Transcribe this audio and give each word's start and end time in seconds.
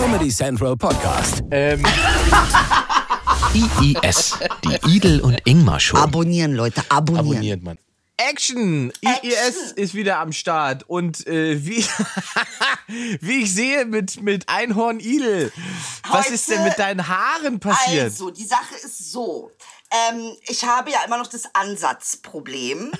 Comedy 0.00 0.28
Central 0.30 0.76
Podcast. 0.76 1.42
Ähm, 1.50 1.84
IIS, 3.52 4.38
die 4.64 4.94
Idel 4.94 5.20
und 5.20 5.40
Ingmar 5.44 5.80
Show. 5.80 5.96
Abonnieren, 5.96 6.54
Leute, 6.54 6.84
abonnieren. 6.88 7.26
abonniert 7.26 7.62
man. 7.64 7.78
Action! 8.16 8.92
IES 9.02 9.72
ist 9.72 9.94
wieder 9.94 10.20
am 10.20 10.30
Start 10.30 10.88
und 10.88 11.26
äh, 11.26 11.66
wie, 11.66 11.84
wie 13.20 13.42
ich 13.42 13.52
sehe 13.52 13.86
mit, 13.86 14.22
mit 14.22 14.48
Einhorn 14.48 15.00
Idel. 15.00 15.50
Was 16.08 16.26
Heute- 16.26 16.34
ist 16.34 16.48
denn 16.48 16.62
mit 16.62 16.78
deinen 16.78 17.08
Haaren 17.08 17.58
passiert? 17.58 18.04
Also, 18.04 18.30
die 18.30 18.46
Sache 18.46 18.76
ist 18.76 19.10
so. 19.10 19.50
Ähm, 19.90 20.36
ich 20.46 20.64
habe 20.64 20.92
ja 20.92 20.98
immer 21.06 21.18
noch 21.18 21.26
das 21.26 21.42
Ansatzproblem. 21.54 22.92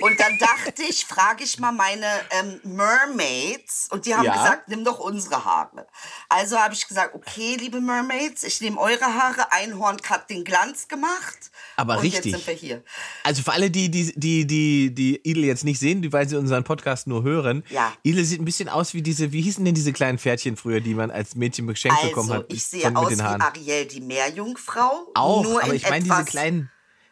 Und 0.00 0.18
dann 0.20 0.38
dachte 0.38 0.82
ich, 0.88 1.04
frage 1.06 1.44
ich 1.44 1.58
mal 1.58 1.72
meine 1.72 2.06
ähm, 2.30 2.60
Mermaids. 2.64 3.88
Und 3.90 4.06
die 4.06 4.14
haben 4.14 4.24
Ja. 4.24 4.32
gesagt, 4.32 4.68
nimm 4.68 4.84
doch 4.84 4.98
unsere 4.98 5.44
Haare. 5.44 5.86
Also 6.28 6.58
habe 6.58 6.74
ich 6.74 6.86
gesagt, 6.86 7.14
okay, 7.14 7.56
liebe 7.58 7.80
Mermaids, 7.80 8.42
ich 8.42 8.60
nehme 8.60 8.78
eure 8.78 9.04
Haare. 9.04 9.52
Einhorn 9.52 9.98
hat 10.08 10.30
den 10.30 10.44
Glanz 10.44 10.88
gemacht. 10.88 11.50
Aber 11.76 11.96
und 11.96 12.02
richtig. 12.02 12.24
jetzt 12.26 12.34
sind 12.34 12.46
wir 12.46 12.54
hier. 12.54 12.84
Also 13.24 13.42
für 13.42 13.52
alle, 13.52 13.70
die 13.70 13.90
die, 13.90 14.12
die, 14.18 14.46
die, 14.46 14.94
die 14.94 15.16
Idel 15.28 15.44
jetzt 15.44 15.64
nicht 15.64 15.78
sehen, 15.78 16.02
die- 16.02 16.12
weil 16.12 16.28
sie 16.28 16.36
unseren 16.36 16.64
Podcast 16.64 17.06
nur 17.06 17.22
hören. 17.22 17.64
Ja. 17.70 17.92
Idel 18.02 18.24
sieht 18.24 18.40
ein 18.40 18.44
bisschen 18.44 18.68
aus 18.68 18.94
wie 18.94 19.02
diese, 19.02 19.32
wie 19.32 19.42
hießen 19.42 19.64
denn 19.64 19.74
diese 19.74 19.92
kleinen 19.92 20.18
Pferdchen 20.18 20.56
früher, 20.56 20.80
die 20.80 20.94
man 20.94 21.10
als 21.10 21.34
Mädchen 21.34 21.66
geschenkt 21.66 22.00
bekommen 22.02 22.30
Also, 22.30 22.42
hat? 22.44 22.52
ich 22.52 22.64
sehe 22.64 22.94
aus 22.96 23.10
wie 23.10 23.20
Ariel, 23.20 23.86
die 23.86 24.00
Meerjungfrau. 24.00 25.08
Auch, 25.14 25.42
nur 25.42 25.62
aber 25.62 25.74
ich 25.74 25.88
meine 25.88 26.04
diese 26.04 26.24
kleinen, 26.24 26.70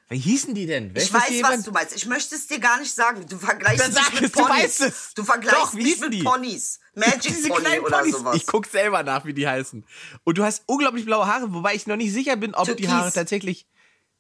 wie 0.09 0.19
hießen 0.19 0.55
die 0.55 0.67
denn? 0.67 0.93
Ich 0.97 1.11
das 1.11 1.23
weiß, 1.23 1.31
jemand? 1.31 1.59
was 1.59 1.65
du 1.65 1.71
meinst. 1.73 1.97
Ich 1.97 2.07
möchte 2.07 2.35
es 2.37 2.47
dir 2.47 2.61
gar 2.61 2.79
nicht 2.79 2.95
sagen. 2.95 3.27
Du 3.29 3.39
vergleichst 3.39 3.81
Dann 3.85 3.93
mich 3.93 4.03
sag 4.05 4.15
mit 4.15 4.23
es, 4.25 4.33
du 4.33 4.39
Ponys. 4.43 4.63
weißt 4.63 4.81
es. 4.83 5.15
Du 5.15 5.25
vergleichst 5.25 5.59
Doch, 5.61 5.75
wie 5.75 5.83
mich 5.83 5.99
mit 6.01 6.13
die? 6.13 6.23
Ponys. 6.23 6.79
Magic 6.95 7.23
Diese 7.23 7.49
Pony 7.49 7.61
kleinen 7.65 7.85
oder 7.85 7.99
Ponys. 7.99 8.13
sowas. 8.17 8.37
Ich 8.37 8.47
guck 8.47 8.67
selber 8.67 9.03
nach, 9.03 9.25
wie 9.25 9.35
die 9.35 9.49
heißen. 9.49 9.85
Und 10.25 10.39
du 10.39 10.45
hast 10.45 10.63
unglaublich 10.67 11.05
blaue 11.05 11.27
Haare, 11.27 11.53
wobei 11.53 11.75
ich 11.75 11.87
noch 11.89 11.97
nicht 11.97 12.13
sicher 12.13 12.37
bin, 12.37 12.55
ob 12.55 12.65
die 12.67 12.75
Türkis. 12.75 12.89
Haare 12.91 13.13
tatsächlich 13.13 13.67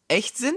echt 0.08 0.36
sind 0.38 0.56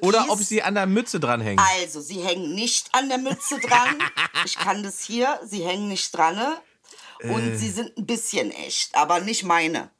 oder 0.00 0.26
ob 0.30 0.38
sie 0.42 0.62
an 0.62 0.74
der 0.74 0.86
Mütze 0.86 1.18
dranhängen. 1.20 1.62
Also, 1.80 2.00
sie 2.00 2.20
hängen 2.22 2.54
nicht 2.54 2.88
an 2.94 3.08
der 3.08 3.18
Mütze 3.18 3.58
dran. 3.60 3.98
ich 4.44 4.56
kann 4.56 4.82
das 4.82 5.00
hier. 5.00 5.38
Sie 5.44 5.64
hängen 5.64 5.88
nicht 5.88 6.14
dran. 6.16 6.38
Und 7.24 7.52
Äh. 7.52 7.56
sie 7.56 7.70
sind 7.70 7.96
ein 7.98 8.06
bisschen 8.06 8.50
echt, 8.50 8.94
aber 8.94 9.20
nicht 9.20 9.44
meine. 9.44 9.90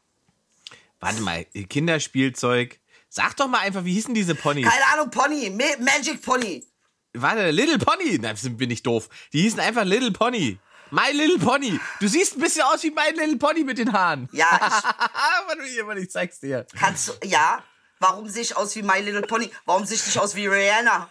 Warte 0.98 1.20
mal, 1.20 1.44
Kinderspielzeug. 1.44 2.78
Sag 3.14 3.36
doch 3.36 3.46
mal 3.46 3.58
einfach, 3.58 3.84
wie 3.84 3.92
hießen 3.92 4.14
diese 4.14 4.34
Ponys? 4.34 4.66
Keine 4.66 4.86
Ahnung, 4.94 5.10
Pony. 5.10 5.50
Ma- 5.50 5.76
Magic 5.84 6.22
Pony. 6.22 6.64
Warte, 7.12 7.50
Little 7.50 7.78
Pony. 7.78 8.18
Na, 8.18 8.32
bin 8.52 8.70
ich 8.70 8.82
doof. 8.82 9.10
Die 9.34 9.42
hießen 9.42 9.60
einfach 9.60 9.84
Little 9.84 10.12
Pony. 10.12 10.58
My 10.90 11.10
Little 11.12 11.38
Pony. 11.38 11.78
Du 12.00 12.08
siehst 12.08 12.36
ein 12.36 12.40
bisschen 12.40 12.62
aus 12.62 12.82
wie 12.82 12.90
My 12.90 13.10
Little 13.14 13.36
Pony 13.36 13.64
mit 13.64 13.76
den 13.76 13.92
Haaren. 13.92 14.30
Ja, 14.32 14.58
hier, 15.74 15.86
warte, 15.86 16.00
ich 16.00 16.10
zeig's 16.10 16.40
dir. 16.40 16.64
ich 16.72 16.80
kannst 16.80 17.08
du. 17.08 17.12
Ja. 17.28 17.62
Warum 17.98 18.30
sehe 18.30 18.40
ich 18.42 18.56
aus 18.56 18.74
wie 18.76 18.82
My 18.82 18.98
Little 19.00 19.20
Pony? 19.22 19.50
Warum 19.66 19.84
sehe 19.84 19.96
ich 19.96 20.06
nicht 20.06 20.18
aus 20.18 20.34
wie 20.34 20.46
Rihanna? 20.46 21.10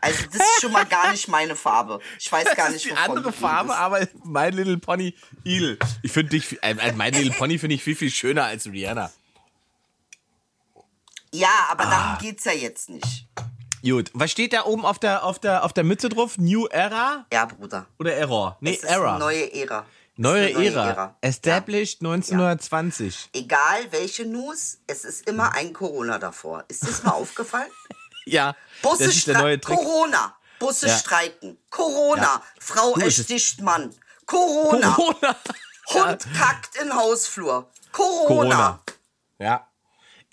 Also, 0.00 0.24
das 0.24 0.34
ist 0.40 0.60
schon 0.60 0.72
mal 0.72 0.84
gar 0.86 1.12
nicht 1.12 1.28
meine 1.28 1.54
Farbe. 1.54 2.00
Ich 2.18 2.32
weiß 2.32 2.44
gar 2.56 2.66
Das 2.66 2.70
nicht, 2.72 2.86
ist 2.86 2.90
die 2.92 2.98
andere 2.98 3.32
Farbe, 3.32 3.70
redest. 3.70 3.80
aber 3.80 4.08
My 4.24 4.50
Little 4.50 4.78
Pony 4.78 5.14
Idel. 5.44 5.78
Ich 6.02 6.10
finde 6.10 6.30
dich, 6.30 6.60
äh, 6.64 6.72
äh, 6.72 6.92
My 6.94 7.10
Little 7.10 7.30
Pony 7.30 7.58
finde 7.58 7.76
ich 7.76 7.84
viel, 7.84 7.94
viel 7.94 8.10
schöner 8.10 8.44
als 8.46 8.66
Rihanna. 8.66 9.12
Ja, 11.32 11.48
aber 11.70 11.84
Ah. 11.86 11.90
darum 11.90 12.18
geht's 12.18 12.44
ja 12.44 12.52
jetzt 12.52 12.88
nicht. 12.90 13.26
Gut, 13.84 14.10
was 14.14 14.30
steht 14.30 14.52
da 14.52 14.64
oben 14.64 14.84
auf 14.84 14.98
der, 14.98 15.24
auf 15.24 15.38
der, 15.40 15.64
auf 15.64 15.72
der 15.72 15.82
Mütze 15.84 16.08
drauf? 16.08 16.38
New 16.38 16.66
Era 16.66 17.26
Ja, 17.32 17.46
Bruder. 17.46 17.86
oder 17.98 18.14
Error? 18.14 18.56
Nee, 18.60 18.74
Es 18.74 18.82
ist 18.84 18.90
Era. 18.90 19.18
neue 19.18 19.52
Ära. 19.52 19.86
Neue, 20.16 20.50
ist 20.50 20.56
eine 20.76 20.90
Ära. 20.90 21.16
Established 21.22 22.00
1920. 22.02 23.30
Egal 23.32 23.90
welche 23.90 24.24
News, 24.26 24.78
es 24.86 25.04
ist 25.04 25.26
immer 25.28 25.54
ein 25.54 25.72
Corona 25.72 26.18
davor. 26.18 26.64
Ist 26.68 26.86
das 26.86 27.02
mal 27.02 27.12
aufgefallen? 27.12 27.70
Ja, 28.24 28.54
Busse 28.82 29.06
das 29.06 29.16
ist 29.16 29.26
der 29.26 29.38
neue 29.38 29.60
Trick. 29.60 29.76
Corona. 29.76 30.36
Busse 30.60 30.86
Ja. 30.86 30.96
streiken. 30.96 31.58
Corona. 31.70 32.22
Ja. 32.22 32.42
Frau 32.60 32.94
Du, 32.94 33.00
ersticht 33.00 33.60
Mann. 33.62 33.92
Corona. 34.26 34.92
Corona. 34.94 35.36
Hund 35.92 36.24
kackt 36.38 36.76
in 36.76 36.94
Hausflur. 36.94 37.68
Corona. 37.90 38.28
Corona. 38.28 38.80
Ja. 39.40 39.66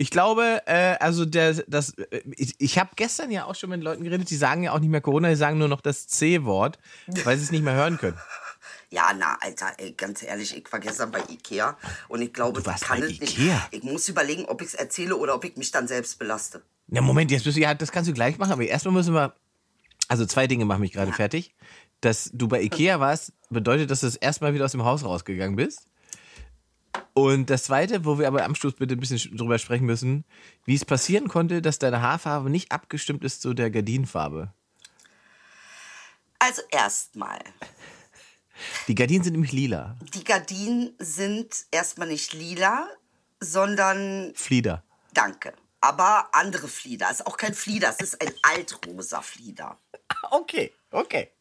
Ich 0.01 0.11
glaube, 0.11 0.61
äh, 0.65 0.95
also 1.01 1.25
der, 1.25 1.55
das, 1.67 1.89
äh, 1.89 2.21
ich, 2.37 2.55
ich 2.57 2.79
habe 2.79 2.91
gestern 2.95 3.31
ja 3.31 3.43
auch 3.43 3.55
schon 3.55 3.69
mit 3.69 3.83
Leuten 3.83 4.01
geredet, 4.05 4.29
die 4.29 4.37
sagen 4.37 4.63
ja 4.63 4.71
auch 4.71 4.79
nicht 4.79 4.89
mehr 4.89 5.01
Corona, 5.01 5.27
die 5.27 5.35
sagen 5.35 5.57
nur 5.57 5.67
noch 5.67 5.81
das 5.81 6.07
C-Wort, 6.07 6.79
weil 7.25 7.37
sie 7.37 7.43
es 7.43 7.51
nicht 7.51 7.63
mehr 7.65 7.73
hören 7.73 7.97
können. 7.97 8.17
Ja, 8.91 9.11
na, 9.13 9.37
Alter, 9.41 9.73
ey, 9.77 9.91
ganz 9.91 10.23
ehrlich, 10.23 10.55
ich 10.55 10.71
war 10.71 10.79
gestern 10.79 11.11
bei 11.11 11.19
Ikea 11.29 11.77
und 12.07 12.21
ich 12.21 12.31
glaube, 12.31 12.61
Du 12.61 12.71
ich 12.71 12.79
kann 12.79 13.03
es 13.03 13.19
nicht. 13.19 13.37
Ich 13.71 13.83
muss 13.83 14.07
überlegen, 14.07 14.45
ob 14.45 14.61
ich 14.61 14.69
es 14.69 14.73
erzähle 14.73 15.17
oder 15.17 15.35
ob 15.35 15.43
ich 15.43 15.57
mich 15.57 15.71
dann 15.71 15.89
selbst 15.89 16.17
belaste. 16.17 16.61
Na 16.87 17.01
Moment, 17.01 17.29
jetzt 17.29 17.43
bist 17.43 17.57
du, 17.57 17.61
ja, 17.61 17.73
das 17.73 17.91
kannst 17.91 18.09
du 18.09 18.13
gleich 18.13 18.37
machen, 18.37 18.53
aber 18.53 18.63
erstmal 18.63 18.93
müssen 18.93 19.13
wir, 19.13 19.35
also 20.07 20.25
zwei 20.25 20.47
Dinge 20.47 20.63
machen 20.63 20.79
mich 20.79 20.93
gerade 20.93 21.11
fertig. 21.11 21.53
Dass 21.99 22.31
du 22.33 22.47
bei 22.47 22.61
Ikea 22.61 23.01
warst, 23.01 23.33
bedeutet, 23.49 23.91
dass 23.91 23.99
du 23.99 24.07
das 24.07 24.15
erstmal 24.15 24.53
wieder 24.53 24.63
aus 24.63 24.71
dem 24.71 24.85
Haus 24.85 25.03
rausgegangen 25.03 25.57
bist. 25.57 25.88
Und 27.13 27.49
das 27.49 27.63
zweite, 27.63 28.05
wo 28.05 28.17
wir 28.19 28.27
aber 28.27 28.45
am 28.45 28.55
Schluss 28.55 28.73
bitte 28.75 28.95
ein 28.95 28.99
bisschen 28.99 29.35
drüber 29.35 29.57
sprechen 29.59 29.85
müssen, 29.85 30.25
wie 30.65 30.75
es 30.75 30.85
passieren 30.85 31.27
konnte, 31.27 31.61
dass 31.61 31.79
deine 31.79 32.01
Haarfarbe 32.01 32.49
nicht 32.49 32.71
abgestimmt 32.71 33.23
ist 33.23 33.41
zu 33.41 33.53
der 33.53 33.69
Gardinenfarbe. 33.71 34.53
Also 36.39 36.61
erstmal, 36.71 37.39
Die 38.87 38.95
Gardinen 38.95 39.23
sind 39.23 39.33
nämlich 39.33 39.51
lila. 39.51 39.97
die 40.13 40.23
Gardinen 40.23 40.93
sind 40.99 41.65
erstmal 41.71 42.07
nicht 42.07 42.33
lila, 42.33 42.87
sondern 43.39 44.33
Flieder. 44.35 44.83
danke. 45.13 45.53
Aber 45.81 46.27
andere 46.33 46.67
Flieder. 46.67 47.07
Es 47.09 47.21
ist 47.21 47.25
auch 47.27 47.37
kein 47.37 47.53
Flieder, 47.53 47.89
es 47.97 47.99
ist 48.13 48.21
ein 48.21 48.33
altrosa 48.43 49.21
Flieder. 49.21 49.77
Okay, 50.31 50.73
okay. 50.91 51.31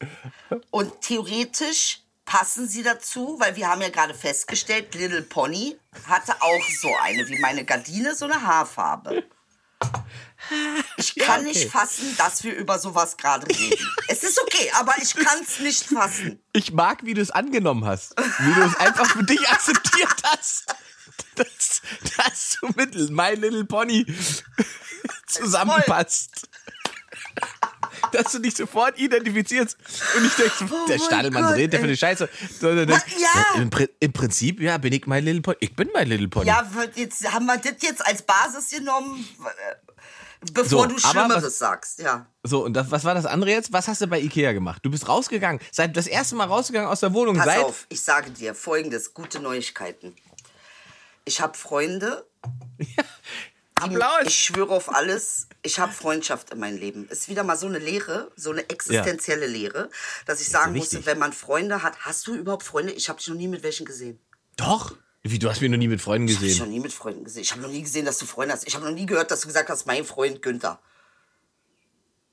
Und 0.71 1.01
theoretisch 1.01 2.01
passen 2.29 2.69
sie 2.69 2.83
dazu, 2.83 3.37
weil 3.41 3.57
wir 3.57 3.69
haben 3.69 3.81
ja 3.81 3.89
gerade 3.89 4.13
festgestellt, 4.13 4.95
Little 4.95 5.23
Pony 5.23 5.79
hatte 6.07 6.35
auch 6.41 6.63
so 6.81 6.95
eine, 7.03 7.27
wie 7.29 7.39
meine 7.39 7.65
Gardine, 7.65 8.15
so 8.15 8.27
eine 8.27 8.43
Haarfarbe. 8.43 9.25
Ich 10.97 11.17
kann 11.17 11.41
okay. 11.41 11.49
nicht 11.49 11.71
fassen, 11.71 12.17
dass 12.17 12.45
wir 12.45 12.55
über 12.55 12.79
sowas 12.79 13.17
gerade 13.17 13.47
reden. 13.49 13.77
es 14.09 14.23
ist 14.23 14.41
okay, 14.41 14.71
aber 14.79 14.95
ich 15.03 15.15
kann 15.15 15.41
es 15.43 15.59
nicht 15.59 15.85
fassen. 15.85 16.41
Ich 16.53 16.73
mag, 16.73 17.05
wie 17.05 17.15
du 17.15 17.21
es 17.21 17.33
angenommen 17.33 17.85
hast. 17.85 18.15
Wie 18.39 18.55
du 18.55 18.63
es 18.63 18.77
einfach 18.77 19.07
für 19.07 19.25
dich 19.25 19.49
akzeptiert 19.49 20.23
hast. 20.25 20.75
Dass, 21.35 21.83
dass 22.17 22.57
du 22.61 22.69
mit 22.77 22.95
My 23.11 23.35
Little 23.35 23.65
Pony 23.65 24.07
zusammenpasst. 25.27 26.49
Dass 28.13 28.33
du 28.33 28.39
dich 28.39 28.55
sofort 28.57 28.99
identifizierst 28.99 29.77
und 30.17 30.23
nicht 30.23 30.39
denkst, 30.39 30.59
der 30.59 30.69
mein 30.69 30.99
Stadelmann 31.01 31.43
Gott, 31.45 31.55
redet 31.55 31.73
der 31.75 31.81
für 31.81 31.87
eine 31.87 31.97
Scheiße. 31.97 32.29
Sondern 32.61 32.89
Ja. 32.89 33.01
Im, 33.57 33.71
Im 34.01 34.13
Prinzip, 34.13 34.61
ja, 34.61 34.79
bin 34.79 34.93
ich 34.93 35.07
My 35.07 35.21
Little 35.21 35.43
Pony. 35.43 35.57
Ich 35.61 35.75
bin 35.77 35.89
My 35.95 36.05
Little 36.05 36.29
Pony. 36.29 36.47
Ja, 36.47 36.69
jetzt, 36.95 37.33
haben 37.33 37.47
wir 37.47 37.57
das 37.59 37.73
jetzt 37.81 38.07
als 38.07 38.23
Basis 38.23 38.71
genommen, 38.71 39.27
äh, 39.41 39.75
bevor 40.53 40.83
So, 40.83 40.87
du 40.87 40.99
Schlimmeres 40.99 41.45
was- 41.45 41.59
sagst. 41.59 41.99
Ja. 42.01 42.27
So, 42.43 42.65
und 42.65 42.75
das, 42.75 42.91
was 42.91 43.05
war 43.05 43.15
das 43.15 43.27
andere 43.27 43.51
jetzt? 43.51 43.73
Was 43.73 43.89
hast 43.89 44.01
du 44.01 44.07
bei 44.07 44.21
Ikea 44.21 44.53
gemacht? 44.53 44.81
Du 44.85 44.91
bist 44.91 45.09
rausgegangen. 45.09 45.61
Seit 45.73 45.97
das 45.97 46.07
erste 46.07 46.35
Mal 46.37 46.45
rausgegangen 46.47 46.89
aus 46.89 47.01
der 47.01 47.13
Wohnung. 47.13 47.37
Pass 47.37 47.47
seit 47.47 47.59
auf, 47.65 47.87
ich 47.89 48.01
sage 48.01 48.31
dir 48.31 48.55
folgendes, 48.55 49.13
gute 49.15 49.41
Neuigkeiten. 49.41 50.15
Ich 51.25 51.41
habe 51.43 51.57
Freunde, 51.59 52.27
Applaus. 53.83 54.27
Ich 54.27 54.35
schwöre 54.35 54.71
auf 54.75 54.95
alles, 54.95 55.49
ich 55.63 55.79
habe 55.79 55.93
Freundschaft 55.93 56.51
in 56.51 56.59
meinem 56.61 56.79
Leben. 56.79 57.09
Ist 57.09 57.29
wieder 57.29 57.45
mal 57.45 57.57
so 57.57 57.67
eine 57.67 57.79
Lehre, 57.79 58.31
so 58.37 58.51
eine 58.51 58.69
existenzielle 58.69 59.47
Lehre, 59.47 59.91
dass 60.27 60.41
ich 60.41 60.49
sagen 60.49 60.75
musste, 60.75 61.05
wenn 61.07 61.19
man 61.19 61.33
Freunde 61.33 61.83
hat, 61.83 61.99
hast 62.01 62.27
du 62.27 62.35
überhaupt 62.35 62.63
Freunde? 62.63 62.93
Ich 62.93 63.09
habe 63.09 63.19
dich 63.19 63.29
noch 63.29 63.37
nie 63.37 63.49
mit 63.49 63.63
welchen 63.63 63.87
gesehen. 63.87 64.19
Doch. 64.57 64.95
Wie, 65.23 65.39
du 65.39 65.51
hast 65.51 65.61
mich 65.61 65.71
noch 65.71 65.77
nie 65.79 65.89
mit 65.89 66.01
Freunden 66.01 66.29
Ich 66.29 66.37
habe 66.37 66.47
noch 66.47 66.53
gesehen. 66.55 66.71
nie 66.71 66.81
mit 66.81 66.93
Freunden 66.93 67.25
gesehen. 67.25 67.43
Ich 67.43 67.51
habe 67.53 67.61
noch 67.61 67.69
nie 67.71 67.83
gesehen, 67.83 68.07
dass 68.07 68.19
du 68.19 68.25
Freunde 68.27 68.55
hast. 68.55 68.67
Ich 68.67 68.75
habe 68.75 68.85
noch 68.85 68.93
nie 68.93 69.05
gehört, 69.05 69.31
dass 69.31 69.41
du 69.41 69.49
gesagt 69.49 69.69
hast, 69.69 69.85
mein 69.87 70.05
Freund 70.05 70.41
Günther. 70.43 70.81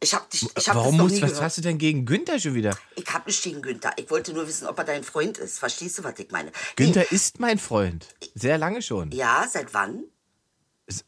Ich 0.02 0.14
habe 0.14 0.26
dich, 0.32 0.44
ich 0.44 0.50
das 0.54 0.68
Warum 0.68 0.98
musst 0.98 1.20
was 1.22 1.30
gehört. 1.32 1.44
hast 1.44 1.58
du 1.58 1.62
denn 1.62 1.78
gegen 1.78 2.06
Günther 2.06 2.40
schon 2.40 2.54
wieder? 2.54 2.78
Ich 2.96 3.12
habe 3.12 3.26
nicht 3.28 3.42
gegen 3.44 3.62
Günther. 3.62 3.92
Ich 3.98 4.10
wollte 4.12 4.34
nur 4.34 4.48
wissen, 4.48 4.68
ob 4.68 4.78
er 4.78 4.84
dein 4.84 5.04
Freund 5.04 5.38
ist. 5.40 5.58
Verstehst 5.58 5.98
du, 5.98 6.04
was 6.04 6.20
ich 6.20 6.30
meine? 6.32 6.52
Günther 6.76 7.12
ist 7.12 7.40
mein 7.40 7.58
Freund. 7.58 8.08
Sehr 8.36 8.58
lange 8.58 8.82
schon. 8.82 9.10
Nee. 9.10 9.16
Ja, 9.16 9.48
seit 9.52 9.74
wann? 9.74 10.04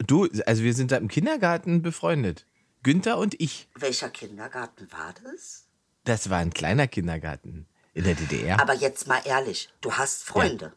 Du, 0.05 0.27
also 0.45 0.63
wir 0.63 0.73
sind 0.73 0.89
seit 0.89 1.01
dem 1.01 1.07
Kindergarten 1.07 1.81
befreundet. 1.81 2.45
Günther 2.83 3.17
und 3.17 3.39
ich. 3.39 3.67
Welcher 3.75 4.09
Kindergarten 4.09 4.91
war 4.91 5.13
das? 5.23 5.67
Das 6.03 6.29
war 6.29 6.39
ein 6.39 6.53
kleiner 6.53 6.87
Kindergarten 6.87 7.67
in 7.93 8.03
der 8.05 8.15
DDR. 8.15 8.59
Aber 8.61 8.73
jetzt 8.73 9.07
mal 9.07 9.21
ehrlich, 9.25 9.69
du 9.81 9.93
hast 9.93 10.23
Freunde. 10.23 10.73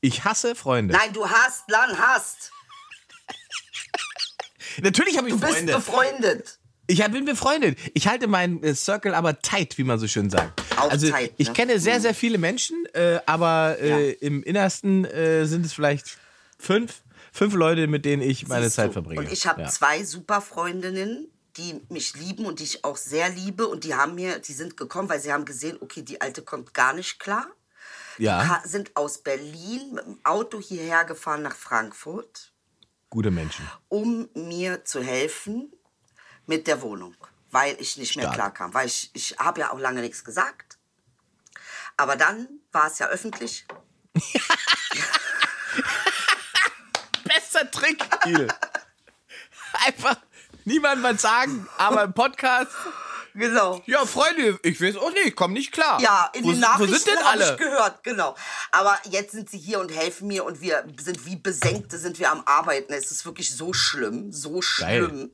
Ich 0.00 0.24
hasse 0.24 0.54
Freunde. 0.54 0.94
Nein, 0.94 1.12
du 1.12 1.28
hast, 1.28 1.68
Lan, 1.70 1.98
hast. 1.98 2.52
Natürlich 4.82 5.16
habe 5.18 5.28
ich 5.28 5.34
Du 5.34 5.40
bist 5.40 5.52
Freunde. 5.52 5.74
befreundet. 5.74 6.58
Ich 6.88 7.04
bin 7.04 7.24
befreundet. 7.24 7.78
Ich 7.94 8.06
halte 8.06 8.28
meinen 8.28 8.62
äh, 8.62 8.74
Circle 8.74 9.14
aber 9.14 9.40
tight, 9.40 9.76
wie 9.78 9.84
man 9.84 9.98
so 9.98 10.06
schön 10.06 10.30
sagt. 10.30 10.62
Auch 10.76 10.90
also 10.90 11.10
tight, 11.10 11.32
ich 11.36 11.48
ne? 11.48 11.54
kenne 11.54 11.80
sehr, 11.80 12.00
sehr 12.00 12.14
viele 12.14 12.38
Menschen, 12.38 12.86
äh, 12.94 13.18
aber 13.26 13.76
äh, 13.80 14.12
im 14.12 14.42
Innersten 14.44 15.04
äh, 15.04 15.46
sind 15.46 15.66
es 15.66 15.72
vielleicht 15.72 16.18
fünf, 16.58 17.02
fünf 17.36 17.54
Leute, 17.54 17.86
mit 17.86 18.04
denen 18.04 18.22
ich 18.22 18.48
meine 18.48 18.64
Siehst 18.64 18.76
Zeit 18.76 18.88
du. 18.88 18.92
verbringe. 18.94 19.20
Und 19.20 19.32
ich 19.32 19.46
habe 19.46 19.62
ja. 19.62 19.68
zwei 19.68 20.04
super 20.04 20.40
Freundinnen, 20.40 21.28
die 21.56 21.80
mich 21.88 22.14
lieben 22.16 22.44
und 22.46 22.58
die 22.60 22.64
ich 22.64 22.84
auch 22.84 22.96
sehr 22.96 23.28
liebe. 23.28 23.66
Und 23.66 23.84
die 23.84 23.94
haben 23.94 24.14
mir, 24.14 24.38
die 24.40 24.52
sind 24.52 24.76
gekommen, 24.76 25.08
weil 25.08 25.20
sie 25.20 25.32
haben 25.32 25.44
gesehen, 25.44 25.78
okay, 25.80 26.02
die 26.02 26.20
Alte 26.20 26.42
kommt 26.42 26.74
gar 26.74 26.92
nicht 26.92 27.18
klar. 27.20 27.46
ja, 28.18 28.46
Ha- 28.48 28.62
Sind 28.66 28.96
aus 28.96 29.18
Berlin 29.22 29.92
mit 29.94 30.04
dem 30.04 30.18
Auto 30.24 30.60
hierher 30.60 31.04
gefahren 31.04 31.42
nach 31.42 31.56
Frankfurt, 31.56 32.52
gute 33.10 33.30
Menschen. 33.30 33.66
um 33.88 34.28
mir 34.34 34.84
zu 34.84 35.02
helfen 35.02 35.72
mit 36.46 36.66
der 36.66 36.80
Wohnung, 36.82 37.14
weil 37.50 37.76
ich 37.80 37.96
nicht 37.96 38.16
mehr 38.16 38.24
Stark. 38.26 38.34
klar 38.36 38.52
kam. 38.54 38.74
Weil 38.74 38.86
ich, 38.86 39.10
ich 39.14 39.36
habe 39.38 39.60
ja 39.60 39.72
auch 39.72 39.78
lange 39.78 40.00
nichts 40.00 40.24
gesagt. 40.24 40.78
Aber 41.96 42.16
dann 42.16 42.48
war 42.72 42.86
es 42.88 42.98
ja 42.98 43.08
öffentlich. 43.08 43.66
Bester 47.36 47.70
Trick, 47.70 48.02
Il. 48.24 48.48
Einfach 49.86 50.16
niemand 50.64 51.02
was 51.02 51.20
sagen, 51.20 51.68
aber 51.76 52.04
im 52.04 52.14
Podcast. 52.14 52.70
Genau. 53.34 53.82
Ja, 53.84 54.06
Freunde, 54.06 54.58
ich 54.62 54.80
weiß 54.80 54.96
auch 54.96 55.10
nicht, 55.10 55.26
ich 55.26 55.36
komm 55.36 55.52
nicht 55.52 55.70
klar. 55.70 56.00
Ja, 56.00 56.30
in 56.32 56.44
wo, 56.44 56.52
den 56.52 56.56
wo 56.56 56.60
Nachrichten 56.62 56.94
sind 56.94 57.06
denn 57.08 57.24
habe 57.24 57.38
ich 57.38 57.46
alle? 57.46 57.56
gehört, 57.58 58.02
genau. 58.02 58.34
Aber 58.72 58.98
jetzt 59.10 59.32
sind 59.32 59.50
sie 59.50 59.58
hier 59.58 59.80
und 59.80 59.90
helfen 59.94 60.28
mir 60.28 60.44
und 60.44 60.62
wir 60.62 60.86
sind 60.98 61.26
wie 61.26 61.36
Besenkte, 61.36 61.98
sind 61.98 62.18
wir 62.18 62.32
am 62.32 62.42
Arbeiten. 62.46 62.94
Es 62.94 63.10
ist 63.10 63.26
wirklich 63.26 63.54
so 63.54 63.74
schlimm, 63.74 64.32
so 64.32 64.62
schlimm. 64.62 65.32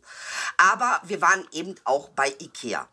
Aber 0.56 1.00
wir 1.04 1.20
waren 1.20 1.46
eben 1.52 1.76
auch 1.84 2.08
bei 2.08 2.34
Ikea. 2.40 2.88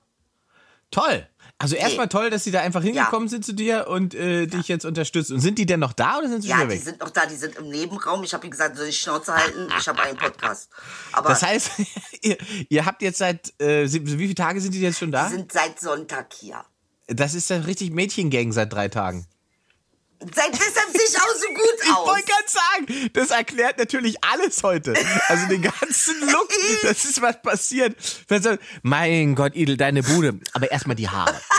Toll. 0.91 1.27
Also 1.61 1.75
erstmal 1.75 2.07
toll, 2.07 2.29
dass 2.29 2.45
sie 2.45 2.51
da 2.51 2.61
einfach 2.61 2.81
hingekommen 2.81 3.27
sind 3.27 3.43
zu 3.45 3.51
dir 3.53 3.87
und 3.89 4.15
äh, 4.15 4.47
dich 4.47 4.69
jetzt 4.69 4.85
unterstützen. 4.85 5.33
Und 5.33 5.39
sind 5.41 5.57
die 5.57 5.65
denn 5.65 5.81
noch 5.81 5.91
da 5.91 6.17
oder 6.17 6.29
sind 6.29 6.41
sie 6.41 6.47
Ja, 6.47 6.59
schon 6.59 6.69
die 6.69 6.75
wieder 6.75 6.79
weg? 6.79 6.85
sind 6.89 6.99
noch 7.01 7.09
da, 7.09 7.25
die 7.25 7.35
sind 7.35 7.57
im 7.57 7.67
Nebenraum. 7.69 8.23
Ich 8.23 8.33
habe 8.33 8.45
ihnen 8.45 8.51
gesagt, 8.51 8.77
soll 8.77 8.87
ich 8.87 8.97
Schnauze 8.99 9.33
halten? 9.35 9.67
Ich 9.77 9.87
habe 9.87 10.01
einen 10.01 10.17
Podcast. 10.17 10.69
Aber 11.11 11.29
Das 11.29 11.43
heißt, 11.43 11.71
ihr, 12.21 12.37
ihr 12.69 12.85
habt 12.85 13.01
jetzt 13.01 13.17
seit, 13.17 13.53
äh, 13.61 13.83
wie 13.91 14.17
viele 14.17 14.35
Tage 14.35 14.61
sind 14.61 14.73
die 14.73 14.79
jetzt 14.79 14.99
schon 14.99 15.11
da? 15.11 15.27
die 15.27 15.35
sind 15.35 15.51
seit 15.51 15.79
Sonntag 15.79 16.33
hier. 16.33 16.63
Das 17.07 17.33
ist 17.33 17.49
ja 17.49 17.57
richtig 17.57 17.91
Mädchengang 17.91 18.53
seit 18.53 18.71
drei 18.71 18.87
Tagen. 18.87 19.27
Seit 20.21 20.51
deshalb 20.53 20.91
sehe 20.91 21.07
ich 21.09 21.17
auch 21.17 21.35
so 21.35 21.47
gut 21.47 21.75
Ich 21.83 21.89
aus. 21.91 22.07
wollte 22.07 22.25
gerade 22.25 22.49
sagen, 22.49 23.09
das 23.13 23.31
erklärt 23.31 23.77
natürlich 23.77 24.21
alles 24.23 24.61
heute. 24.63 24.93
Also 25.29 25.47
den 25.47 25.61
ganzen 25.61 26.19
Look, 26.29 26.49
das 26.83 27.05
ist 27.05 27.21
was 27.21 27.41
passiert. 27.41 27.95
Mein 28.81 29.35
Gott, 29.35 29.55
Idel, 29.55 29.77
deine 29.77 30.03
Bude. 30.03 30.39
Aber 30.53 30.69
erstmal 30.71 30.95
die 30.95 31.09
Haare. 31.09 31.39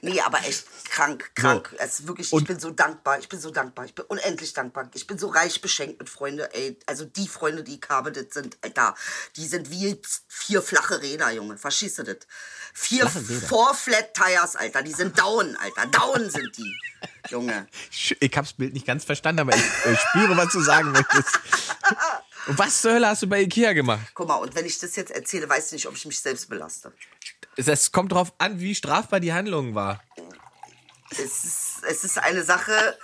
Nee, 0.00 0.20
aber 0.20 0.38
echt 0.46 0.64
krank, 0.98 1.30
krank. 1.36 1.74
Es 1.78 2.00
ist 2.00 2.08
wirklich, 2.08 2.32
Und- 2.32 2.42
ich 2.42 2.48
bin 2.48 2.58
so 2.58 2.70
dankbar, 2.70 3.18
ich 3.20 3.28
bin 3.28 3.40
so 3.40 3.50
dankbar, 3.50 3.84
ich 3.84 3.94
bin 3.94 4.04
unendlich 4.06 4.52
dankbar. 4.52 4.90
Ich 4.94 5.06
bin 5.06 5.16
so 5.18 5.28
reich 5.28 5.60
beschenkt 5.60 5.98
mit 6.00 6.08
Freunden, 6.08 6.46
ey. 6.52 6.76
Also 6.86 7.04
die 7.04 7.28
Freunde, 7.28 7.62
die 7.62 7.76
ich 7.82 7.88
habe, 7.88 8.10
das 8.10 8.34
sind, 8.34 8.58
Alter, 8.62 8.94
die 9.36 9.46
sind 9.46 9.70
wie 9.70 10.00
vier 10.26 10.60
flache 10.60 11.00
Räder, 11.00 11.30
Junge. 11.30 11.56
Verstehst 11.56 11.98
du 11.98 12.02
das? 12.02 12.16
Vier 12.74 13.06
Flache 13.08 13.28
Räder. 13.28 13.46
Four 13.46 13.74
Flat 13.74 14.12
Tires, 14.14 14.56
Alter. 14.56 14.82
Die 14.82 14.92
sind 14.92 15.16
down, 15.18 15.56
Alter. 15.56 15.86
Down 15.86 16.30
sind 16.30 16.56
die, 16.56 16.76
Junge. 17.30 17.68
Ich 17.90 18.16
ich 18.20 18.36
hab's 18.36 18.52
Bild 18.52 18.74
nicht 18.74 18.86
ganz 18.86 19.04
verstanden, 19.04 19.40
aber 19.42 19.54
ich, 19.54 19.62
ich 19.92 20.00
spüre, 20.00 20.36
was 20.36 20.52
du 20.52 20.60
sagen 20.60 20.90
möchtest. 20.92 21.38
Und 22.46 22.58
was 22.58 22.80
zur 22.80 22.94
Hölle 22.94 23.06
hast 23.08 23.22
du 23.22 23.26
bei 23.28 23.42
Ikea 23.42 23.72
gemacht? 23.72 24.00
Guck 24.14 24.26
mal, 24.28 24.36
und 24.36 24.54
wenn 24.54 24.64
ich 24.66 24.78
das 24.78 24.96
jetzt 24.96 25.10
erzähle, 25.12 25.48
weiß 25.48 25.66
ich 25.66 25.72
nicht, 25.72 25.86
ob 25.86 25.94
ich 25.96 26.04
mich 26.06 26.18
selbst 26.20 26.48
belaste. 26.48 26.92
Es 27.56 27.90
kommt 27.92 28.12
drauf 28.12 28.32
an, 28.38 28.60
wie 28.60 28.74
strafbar 28.74 29.20
die 29.20 29.32
Handlung 29.32 29.74
war. 29.74 30.02
Es 31.10 31.18
ist, 31.44 31.84
es 31.88 32.04
ist 32.04 32.18
eine 32.18 32.42
Sache, 32.44 32.98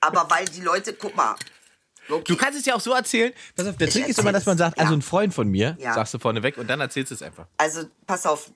aber 0.00 0.28
weil 0.30 0.44
die 0.46 0.60
Leute, 0.60 0.94
guck 0.94 1.14
mal. 1.16 1.36
Okay. 2.08 2.24
Du 2.26 2.36
kannst 2.36 2.58
es 2.58 2.66
ja 2.66 2.74
auch 2.74 2.80
so 2.80 2.92
erzählen. 2.92 3.32
Pass 3.56 3.66
auf, 3.66 3.76
der 3.78 3.88
Ich 3.88 3.94
Trick 3.94 4.08
ist 4.08 4.18
immer, 4.18 4.32
dass 4.32 4.44
man 4.44 4.58
sagt, 4.58 4.78
also 4.78 4.92
ja. 4.92 4.98
ein 4.98 5.02
Freund 5.02 5.32
von 5.34 5.48
mir, 5.48 5.76
Ja. 5.80 5.94
sagst 5.94 6.12
du 6.14 6.18
vorneweg 6.18 6.58
und 6.58 6.66
dann 6.68 6.80
erzählst 6.80 7.10
du 7.10 7.14
es 7.14 7.22
einfach. 7.22 7.46
Also, 7.56 7.88
pass 8.06 8.26
auf. 8.26 8.50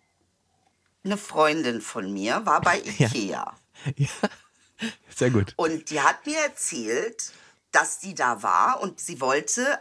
Eine 1.04 1.16
Freundin 1.16 1.80
von 1.80 2.12
mir 2.12 2.44
war 2.44 2.60
bei 2.60 2.78
Ikea. 2.80 3.56
Ja. 3.96 4.08
Sehr 5.14 5.30
gut. 5.30 5.54
Und 5.56 5.90
die 5.90 6.00
hat 6.00 6.26
mir 6.26 6.38
erzählt, 6.40 7.32
dass 7.72 8.00
die 8.00 8.14
da 8.14 8.42
war 8.42 8.80
und 8.80 9.00
sie 9.00 9.20
wollte. 9.20 9.78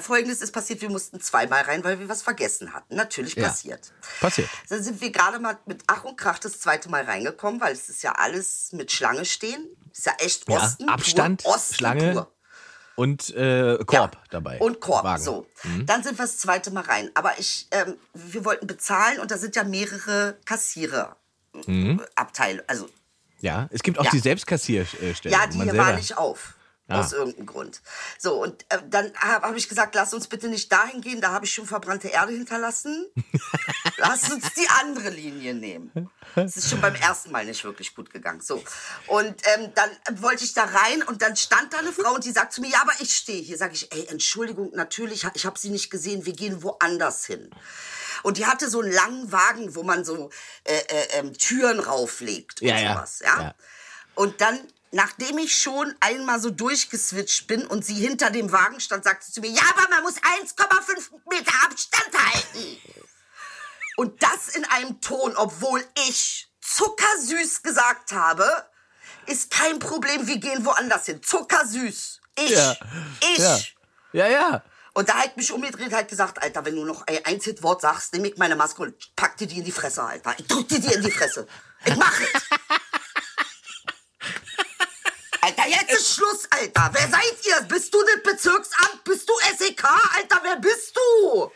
Folgendes 0.00 0.40
ist 0.42 0.52
passiert, 0.52 0.80
wir 0.80 0.90
mussten 0.90 1.20
zweimal 1.20 1.62
rein, 1.62 1.84
weil 1.84 1.98
wir 2.00 2.08
was 2.08 2.22
vergessen 2.22 2.72
hatten. 2.74 2.96
Natürlich 2.96 3.34
Ja. 3.36 3.48
passiert. 3.48 3.92
Passiert. 4.20 4.48
Dann 4.68 4.82
sind 4.82 5.00
wir 5.00 5.10
gerade 5.12 5.38
mal 5.38 5.56
mit 5.66 5.82
Ach 5.86 6.04
und 6.04 6.16
Krach 6.16 6.38
das 6.40 6.58
zweite 6.60 6.88
Mal 6.88 7.04
reingekommen, 7.04 7.60
weil 7.60 7.72
es 7.72 7.88
ist 7.88 8.02
ja 8.02 8.12
alles 8.12 8.70
mit 8.72 8.90
Schlange 8.90 9.24
stehen. 9.24 9.68
Ist 9.92 10.06
ja 10.06 10.12
echt 10.18 10.48
Ja, 10.48 10.56
Osten. 10.56 10.88
Abstand, 10.88 11.44
pur. 11.44 11.54
Osten 11.54 11.74
Schlange, 11.74 12.12
pur. 12.12 12.30
Und 12.96 13.30
äh, 13.34 13.76
Korb 13.86 14.14
Ja. 14.16 14.22
dabei. 14.30 14.58
Und 14.58 14.80
Korb, 14.80 15.04
Wagen. 15.04 15.22
Mhm. 15.22 15.24
so. 15.24 15.46
Dann 15.86 16.02
sind 16.02 16.18
wir 16.18 16.24
das 16.24 16.38
zweite 16.38 16.70
Mal 16.70 16.84
rein. 16.84 17.10
Aber 17.14 17.38
ich, 17.38 17.66
ähm, 17.70 17.96
wir 18.14 18.44
wollten 18.44 18.66
bezahlen 18.66 19.18
und 19.20 19.30
da 19.30 19.38
sind 19.38 19.54
ja 19.56 19.64
mehrere 19.64 20.36
Kassierer. 20.44 21.16
Mhm. 21.66 22.02
Abteile, 22.16 22.64
also 22.66 22.88
Ja, 23.40 23.68
es 23.70 23.82
gibt 23.82 23.98
auch 23.98 24.04
Ja. 24.04 24.10
die 24.10 24.18
Selbstkassierstellen. 24.20 25.12
Ja, 25.38 25.46
die 25.46 25.58
man 25.58 25.76
war 25.76 25.92
nicht 25.92 26.16
auf. 26.16 26.53
Ah. 26.86 27.00
Aus 27.00 27.14
irgendeinem 27.14 27.46
Grund. 27.46 27.80
So, 28.18 28.42
und 28.42 28.62
äh, 28.68 28.78
dann 28.90 29.10
habe 29.16 29.46
hab 29.46 29.56
ich 29.56 29.70
gesagt, 29.70 29.94
lass 29.94 30.12
uns 30.12 30.26
bitte 30.26 30.48
nicht 30.48 30.70
dahin 30.70 31.00
gehen, 31.00 31.22
da 31.22 31.32
habe 31.32 31.46
ich 31.46 31.54
schon 31.54 31.66
verbrannte 31.66 32.08
Erde 32.08 32.32
hinterlassen. 32.32 33.06
lass 33.96 34.30
uns 34.30 34.52
die 34.52 34.68
andere 34.80 35.08
Linie 35.08 35.54
nehmen. 35.54 36.10
Es 36.34 36.58
ist 36.58 36.68
schon 36.68 36.82
beim 36.82 36.94
ersten 36.94 37.30
Mal 37.30 37.46
nicht 37.46 37.64
wirklich 37.64 37.94
gut 37.94 38.10
gegangen. 38.10 38.42
So. 38.42 38.62
Und 39.06 39.34
ähm, 39.54 39.72
dann 39.74 39.90
wollte 40.20 40.44
ich 40.44 40.52
da 40.52 40.64
rein 40.64 41.02
und 41.04 41.22
dann 41.22 41.36
stand 41.36 41.72
da 41.72 41.78
eine 41.78 41.92
Frau 41.92 42.14
und 42.14 42.24
die 42.24 42.32
sagt 42.32 42.52
zu 42.52 42.60
mir, 42.60 42.68
ja, 42.68 42.82
aber 42.82 42.92
ich 43.00 43.16
stehe 43.16 43.42
hier. 43.42 43.56
Sag 43.56 43.72
ich, 43.72 43.90
ey, 43.90 44.06
Entschuldigung, 44.08 44.70
natürlich, 44.74 45.26
ich 45.34 45.46
habe 45.46 45.58
sie 45.58 45.70
nicht 45.70 45.88
gesehen, 45.90 46.26
wir 46.26 46.34
gehen 46.34 46.62
woanders 46.62 47.24
hin. 47.24 47.48
Und 48.22 48.36
die 48.36 48.44
hatte 48.46 48.68
so 48.68 48.80
einen 48.80 48.92
langen 48.92 49.32
Wagen, 49.32 49.74
wo 49.74 49.82
man 49.82 50.04
so 50.04 50.30
äh, 50.64 50.74
äh, 50.74 51.06
ähm, 51.18 51.32
Türen 51.32 51.80
rauflegt 51.80 52.60
und 52.60 52.68
Ja, 52.68 52.78
ja. 52.78 52.94
sowas. 52.94 53.20
Ja? 53.24 53.42
Ja. 53.42 53.54
Und 54.14 54.40
dann, 54.40 54.60
nachdem 54.94 55.38
ich 55.38 55.60
schon 55.60 55.94
einmal 56.00 56.40
so 56.40 56.50
durchgeswitcht 56.50 57.46
bin 57.46 57.66
und 57.66 57.84
sie 57.84 57.94
hinter 57.94 58.30
dem 58.30 58.52
Wagen 58.52 58.80
stand, 58.80 59.04
sagte 59.04 59.26
sie 59.26 59.32
zu 59.32 59.40
mir, 59.40 59.50
ja, 59.50 59.62
aber 59.76 59.88
man 59.90 60.02
muss 60.02 60.14
1,5 60.14 61.10
Meter 61.28 61.52
Abstand 61.64 62.10
halten. 62.14 62.78
Und 63.96 64.22
das 64.22 64.48
in 64.54 64.64
einem 64.64 65.00
Ton, 65.00 65.34
obwohl 65.36 65.84
ich 66.08 66.48
zuckersüß 66.60 67.62
gesagt 67.62 68.12
habe, 68.12 68.68
ist 69.26 69.50
kein 69.50 69.78
Problem, 69.78 70.26
wir 70.26 70.38
gehen 70.38 70.64
woanders 70.64 71.06
hin. 71.06 71.22
Zuckersüß. 71.22 72.20
Ich. 72.36 72.50
Ja. 72.50 72.76
Ich. 73.20 73.38
Ja. 73.38 73.58
Ja, 74.12 74.28
ja. 74.28 74.62
Und 74.92 75.08
da 75.08 75.14
hat 75.14 75.36
mich 75.36 75.50
umgedreht, 75.50 75.92
halt 75.92 76.08
gesagt, 76.08 76.40
Alter, 76.40 76.64
wenn 76.64 76.76
du 76.76 76.84
noch 76.84 77.04
ein 77.08 77.24
Einzelwort 77.24 77.80
sagst, 77.80 78.12
nehme 78.12 78.28
ich 78.28 78.36
meine 78.36 78.54
Maske 78.54 78.82
und 78.82 78.94
pack 79.16 79.36
dir 79.36 79.48
die 79.48 79.58
in 79.58 79.64
die 79.64 79.72
Fresse, 79.72 80.04
Alter. 80.04 80.36
Ich 80.38 80.46
drück 80.46 80.68
dir 80.68 80.78
die 80.78 80.92
in 80.94 81.02
die 81.02 81.10
Fresse. 81.10 81.48
Ich 81.84 81.96
mach 81.96 82.20
es. 82.20 82.42
Alter, 85.44 85.68
jetzt 85.68 85.92
ist 85.92 86.03
Schluss, 86.14 86.46
Alter. 86.50 86.90
Wer 86.92 87.08
seid 87.08 87.36
ihr? 87.46 87.60
Bist 87.66 87.92
du 87.92 87.98
das 88.02 88.22
Bezirksamt? 88.22 89.04
Bist 89.04 89.28
du 89.28 89.32
SEK? 89.58 89.84
Alter, 90.16 90.40
wer 90.42 90.56
bist 90.56 90.96
du? 90.96 91.50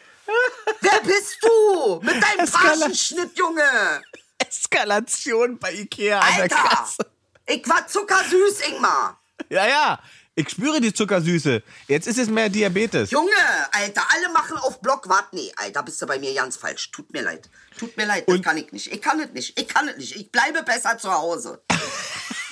Wer 0.81 1.01
bist 1.01 1.39
du? 1.43 2.01
Mit 2.03 2.23
deinem 2.23 2.51
Pagenschnitt, 2.51 3.37
Junge. 3.39 4.03
Eskalation 4.39 5.59
bei 5.59 5.73
Ikea 5.73 6.21
an 6.21 6.27
der 6.35 6.43
Alter. 6.43 6.57
Kasse. 6.57 7.07
Ich 7.47 7.67
war 7.69 7.87
zuckersüß, 7.87 8.61
Ingmar. 8.69 9.19
Ja, 9.49 9.67
ja. 9.67 9.99
Ich 10.35 10.51
spüre 10.51 10.81
die 10.81 10.93
Zuckersüße. 10.93 11.63
Jetzt 11.89 12.07
ist 12.07 12.19
es 12.19 12.29
mehr 12.29 12.49
Diabetes. 12.49 13.11
Junge, 13.11 13.31
Alter, 13.73 14.03
alle 14.15 14.29
machen 14.33 14.57
auf 14.59 14.81
Block. 14.81 15.09
Wart, 15.09 15.33
nee, 15.33 15.51
Alter, 15.57 15.83
bist 15.83 16.01
du 16.01 16.07
bei 16.07 16.19
mir 16.19 16.33
ganz 16.35 16.57
falsch. 16.57 16.91
Tut 16.93 17.13
mir 17.13 17.23
leid. 17.23 17.49
Tut 17.77 17.97
mir 17.97 18.07
leid, 18.07 18.25
das 18.29 18.37
Und- 18.37 18.45
kann 18.45 18.57
ich 18.57 18.71
nicht. 18.71 18.93
Ich 18.93 19.03
kann 19.03 19.19
es 19.21 19.31
nicht. 19.33 19.59
Ich 19.59 19.67
kann 19.67 19.89
es 19.89 19.97
nicht. 19.97 20.15
Ich 20.15 20.31
bleibe 20.31 20.63
besser 20.63 20.97
zu 20.99 21.11
Hause. 21.13 21.61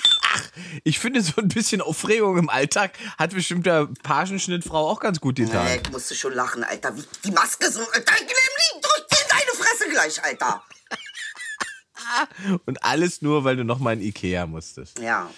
Ich 0.83 0.99
finde, 0.99 1.21
so 1.21 1.33
ein 1.41 1.47
bisschen 1.47 1.81
Aufregung 1.81 2.37
im 2.37 2.49
Alltag 2.49 2.91
hat 3.17 3.33
bestimmt 3.33 3.65
der 3.65 3.87
Pagenschnittfrau 4.03 4.89
auch 4.89 4.99
ganz 4.99 5.19
gut 5.19 5.35
getan. 5.37 5.65
Nee, 5.65 5.81
ich 5.83 5.91
musste 5.91 6.15
schon 6.15 6.33
lachen, 6.33 6.63
Alter. 6.63 6.95
Wie 6.95 7.03
die 7.25 7.31
Maske 7.31 7.71
so. 7.71 7.79
Alter, 7.79 8.13
ich 8.15 8.21
nehm 8.21 8.27
die, 8.29 8.81
drück 8.81 9.07
dir 9.09 9.17
in 9.21 9.29
deine 9.29 9.63
Fresse 9.63 9.89
gleich, 9.89 10.23
Alter. 10.23 10.63
Und 12.65 12.83
alles 12.83 13.21
nur, 13.21 13.43
weil 13.43 13.55
du 13.57 13.63
nochmal 13.63 13.95
in 13.95 14.01
Ikea 14.01 14.45
musstest. 14.45 14.99
Ja. 14.99 15.29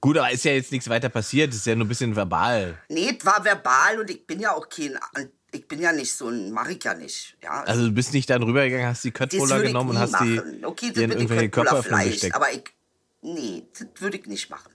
Gut, 0.00 0.16
aber 0.18 0.30
ist 0.30 0.44
ja 0.44 0.52
jetzt 0.52 0.70
nichts 0.70 0.88
weiter 0.88 1.08
passiert. 1.08 1.52
Ist 1.52 1.66
ja 1.66 1.74
nur 1.74 1.84
ein 1.84 1.88
bisschen 1.88 2.14
verbal. 2.14 2.78
Nee, 2.88 3.16
es 3.18 3.24
war 3.26 3.44
verbal 3.44 3.98
und 4.00 4.10
ich 4.10 4.26
bin 4.26 4.38
ja 4.40 4.52
auch 4.54 4.68
kein. 4.68 4.98
Ich 5.50 5.66
bin 5.66 5.80
ja 5.80 5.92
nicht 5.92 6.12
so 6.12 6.28
ein. 6.28 6.52
Mach 6.52 6.68
ich 6.68 6.82
ja 6.84 6.94
nicht. 6.94 7.36
Ja. 7.42 7.62
Also 7.62 7.86
du 7.86 7.92
bist 7.92 8.12
nicht 8.12 8.28
dann 8.30 8.42
rübergegangen, 8.42 8.86
hast 8.86 9.02
die 9.02 9.10
Köttbullar 9.10 9.60
ich 9.60 9.68
genommen 9.68 9.90
und 9.90 9.98
hast 9.98 10.12
machen. 10.12 10.58
die 10.60 10.64
Okay, 10.64 10.92
in 10.94 11.10
irgendwelche 11.10 11.48
Körperöffnungen 11.48 12.00
vielleicht, 12.00 12.20
gesteckt. 12.20 12.36
aber 12.36 12.52
ich. 12.52 12.64
Nee, 13.20 13.66
das 13.78 13.88
würde 14.00 14.18
ich 14.18 14.26
nicht 14.26 14.50
machen. 14.50 14.72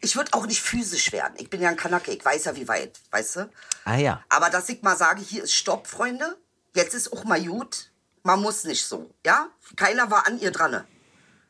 Ich 0.00 0.16
würde 0.16 0.32
auch 0.32 0.46
nicht 0.46 0.62
physisch 0.62 1.12
werden. 1.12 1.34
Ich 1.38 1.50
bin 1.50 1.60
ja 1.60 1.68
ein 1.68 1.76
Kanake, 1.76 2.10
ich 2.12 2.24
weiß 2.24 2.46
ja 2.46 2.56
wie 2.56 2.66
weit, 2.68 2.98
weißt 3.10 3.36
du? 3.36 3.50
Ah 3.84 3.96
ja. 3.96 4.24
Aber 4.28 4.48
dass 4.50 4.68
ich 4.68 4.82
mal 4.82 4.96
sage, 4.96 5.20
hier 5.20 5.44
ist 5.44 5.54
Stopp, 5.54 5.86
Freunde. 5.86 6.38
Jetzt 6.74 6.94
ist 6.94 7.12
auch 7.12 7.24
mal 7.24 7.42
gut. 7.42 7.90
Man 8.22 8.40
muss 8.40 8.64
nicht 8.64 8.84
so, 8.84 9.14
ja? 9.24 9.48
Keiner 9.76 10.10
war 10.10 10.26
an 10.26 10.38
ihr 10.38 10.50
dran. 10.50 10.84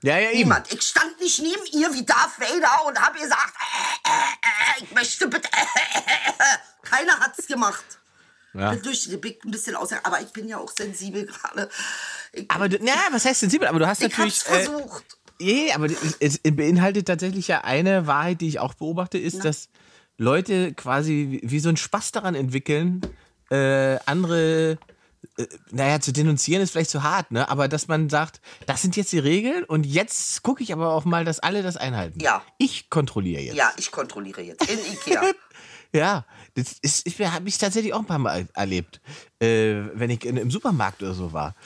Ja, 0.03 0.19
ja, 0.19 0.31
eben. 0.31 0.39
Niemand. 0.39 0.73
Ich 0.73 0.83
stand 0.83 1.21
nicht 1.21 1.41
neben 1.41 1.65
ihr 1.73 1.93
wie 1.93 2.05
Darth 2.05 2.41
Vader 2.41 2.87
und 2.87 2.99
habe 2.99 3.19
gesagt, 3.19 3.55
äh, 4.05 4.09
äh, 4.09 4.81
äh, 4.81 4.85
ich 4.85 4.93
möchte 4.93 5.29
bitte. 5.29 5.49
Äh, 5.53 5.99
äh, 5.99 6.31
äh. 6.39 6.57
Keiner 6.83 7.21
hat's 7.21 7.47
gemacht. 7.47 7.85
Ja. 8.55 8.71
Bin 8.71 8.83
durch 8.83 9.21
bin 9.21 9.37
ein 9.45 9.51
bisschen 9.51 9.77
aus, 9.77 9.93
aber 10.03 10.21
ich 10.21 10.33
bin 10.33 10.49
ja 10.49 10.59
auch 10.59 10.73
sensibel 10.73 11.27
gerade. 11.27 11.69
Aber 12.49 12.69
du, 12.69 12.79
na, 12.81 12.93
was 13.11 13.25
heißt 13.25 13.41
sensibel? 13.41 13.69
Aber 13.69 13.79
du 13.79 13.87
hast 13.87 14.03
ich 14.03 14.11
natürlich. 14.11 14.41
hab's 14.41 14.65
versucht. 14.65 15.19
Ja, 15.41 15.75
aber 15.75 15.89
es 16.21 16.39
beinhaltet 16.39 17.07
tatsächlich 17.07 17.49
ja 17.49 17.63
eine 17.63 18.07
Wahrheit, 18.07 18.41
die 18.41 18.49
ich 18.49 18.59
auch 18.59 18.75
beobachte, 18.75 19.19
ist, 19.19 19.45
dass 19.45 19.69
Leute 20.19 20.75
quasi 20.75 21.41
wie, 21.43 21.61
so 21.61 21.71
ein 21.71 21.79
Spaß 21.79 22.13
daran 22.13 22.35
entwickeln, 22.35 23.01
äh, 23.51 23.99
andere, 24.05 24.79
äh, 25.39 25.47
naja, 25.71 25.99
zu 25.99 26.13
denunzieren 26.13 26.63
ist 26.63 26.73
vielleicht 26.73 26.91
zu 26.91 27.03
hart, 27.03 27.31
ne? 27.31 27.49
Aber 27.49 27.69
dass 27.69 27.89
man 27.89 28.11
sagt, 28.11 28.43
das 28.67 28.83
sind 28.83 28.97
jetzt 28.97 29.13
die 29.13 29.19
Regeln 29.19 29.65
und 29.65 29.87
jetzt 29.87 30.43
gucke 30.43 30.63
ich 30.63 30.75
aber 30.75 30.93
auch 30.93 31.07
mal, 31.07 31.25
dass 31.25 31.41
alle 31.41 31.63
das 31.63 31.79
einhalten. 31.79 32.21
Ja. 32.21 32.43
Ich 32.59 32.91
kontrolliere 32.91 33.41
jetzt. 33.41 33.57
Ja, 33.57 33.73
ich 33.79 33.91
kontrolliere 33.91 34.43
jetzt 34.43 34.71
in 34.71 34.79
Ikea. 34.93 35.23
Ja, 35.93 36.25
das 36.55 36.77
ist, 36.83 37.05
ich 37.05 37.19
habe 37.19 37.49
ich 37.49 37.59
tatsächlich 37.59 37.93
auch 37.93 37.99
ein 37.99 38.07
paar 38.07 38.21
Mal 38.21 38.47
erlebt, 38.55 39.01
äh, 39.41 39.75
wenn 39.95 40.11
ich 40.11 40.25
in, 40.25 40.37
im 40.37 40.49
Supermarkt 40.49 41.03
oder 41.03 41.15
so 41.15 41.33
war. 41.33 41.57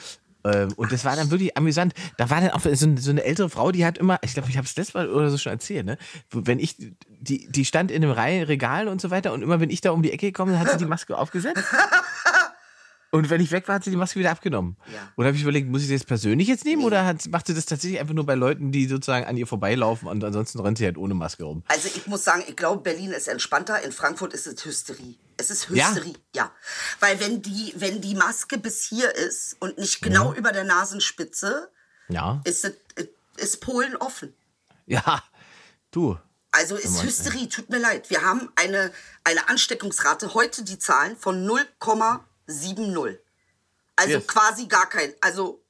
Ähm, 0.44 0.72
und 0.76 0.92
das 0.92 1.04
war 1.04 1.16
dann 1.16 1.30
wirklich 1.30 1.56
amüsant. 1.56 1.94
Da 2.18 2.28
war 2.30 2.40
dann 2.40 2.50
auch 2.50 2.60
so, 2.60 2.86
ein- 2.86 2.96
so 2.98 3.10
eine 3.10 3.24
ältere 3.24 3.48
Frau, 3.48 3.72
die 3.72 3.84
hat 3.84 3.98
immer, 3.98 4.18
ich 4.22 4.34
glaube, 4.34 4.50
ich 4.50 4.56
habe 4.56 4.66
es 4.66 4.76
letztes 4.76 4.94
Mal 4.94 5.08
oder 5.10 5.30
so 5.30 5.38
schon 5.38 5.52
erzählt, 5.52 5.86
ne? 5.86 5.96
Wenn 6.30 6.58
ich, 6.58 6.76
die, 7.08 7.48
die 7.50 7.64
stand 7.64 7.90
in 7.90 8.02
einem 8.04 8.12
Reihe 8.12 8.46
Regal 8.48 8.88
und 8.88 9.00
so 9.00 9.10
weiter 9.10 9.32
und 9.32 9.42
immer 9.42 9.60
wenn 9.60 9.70
ich 9.70 9.80
da 9.80 9.90
um 9.92 10.02
die 10.02 10.12
Ecke 10.12 10.26
gekommen 10.26 10.52
bin, 10.52 10.60
hat 10.60 10.70
sie 10.70 10.76
die 10.78 10.84
Maske 10.86 11.16
aufgesetzt. 11.16 11.64
Und 13.14 13.30
wenn 13.30 13.40
ich 13.40 13.52
weg 13.52 13.68
war, 13.68 13.76
hat 13.76 13.84
sie 13.84 13.90
die 13.90 13.96
Maske 13.96 14.18
wieder 14.18 14.32
abgenommen. 14.32 14.76
Ja. 14.92 15.12
Und 15.14 15.24
habe 15.24 15.36
ich 15.36 15.42
überlegt, 15.42 15.68
muss 15.68 15.82
ich 15.82 15.86
das 15.86 15.92
jetzt 16.00 16.08
persönlich 16.08 16.48
jetzt 16.48 16.64
nehmen 16.64 16.82
oder 16.82 17.06
hat, 17.06 17.24
macht 17.28 17.46
sie 17.46 17.54
das 17.54 17.64
tatsächlich 17.64 18.00
einfach 18.00 18.12
nur 18.12 18.26
bei 18.26 18.34
Leuten, 18.34 18.72
die 18.72 18.88
sozusagen 18.88 19.24
an 19.24 19.36
ihr 19.36 19.46
vorbeilaufen 19.46 20.08
und 20.08 20.24
ansonsten 20.24 20.58
rennt 20.58 20.78
sie 20.78 20.84
halt 20.84 20.98
ohne 20.98 21.14
Maske 21.14 21.44
rum? 21.44 21.62
Also 21.68 21.88
ich 21.94 22.08
muss 22.08 22.24
sagen, 22.24 22.42
ich 22.48 22.56
glaube, 22.56 22.82
Berlin 22.82 23.12
ist 23.12 23.28
entspannter. 23.28 23.80
In 23.82 23.92
Frankfurt 23.92 24.34
ist 24.34 24.48
es 24.48 24.64
Hysterie. 24.64 25.16
Es 25.36 25.50
ist 25.50 25.68
Ja? 25.70 25.90
Hysterie, 25.90 26.14
ja. 26.34 26.50
Weil 26.98 27.20
wenn 27.20 27.40
die, 27.40 27.72
wenn 27.76 28.00
die 28.00 28.16
Maske 28.16 28.58
bis 28.58 28.82
hier 28.82 29.14
ist 29.14 29.58
und 29.60 29.78
nicht 29.78 30.02
genau 30.02 30.34
über 30.34 30.50
der 30.50 30.64
Nasenspitze, 30.64 31.70
Ja. 32.08 32.40
ist, 32.44 32.64
es, 32.64 32.72
ist 33.36 33.60
Polen 33.60 33.94
offen. 33.96 34.34
Ja. 34.86 35.22
Du. 35.92 36.18
Also 36.50 36.74
ist 36.74 37.00
Hysterie, 37.04 37.48
tut 37.48 37.70
mir 37.70 37.78
leid. 37.78 38.10
Wir 38.10 38.22
haben 38.22 38.48
eine, 38.56 38.90
eine 39.22 39.48
Ansteckungsrate, 39.48 40.34
heute 40.34 40.64
die 40.64 40.80
Zahlen 40.80 41.16
von 41.16 41.44
0,70. 42.48 43.18
Also 43.96 44.12
Yes. 44.14 44.26
quasi 44.26 44.66
gar 44.66 44.88
kein, 44.88 45.14
also 45.20 45.62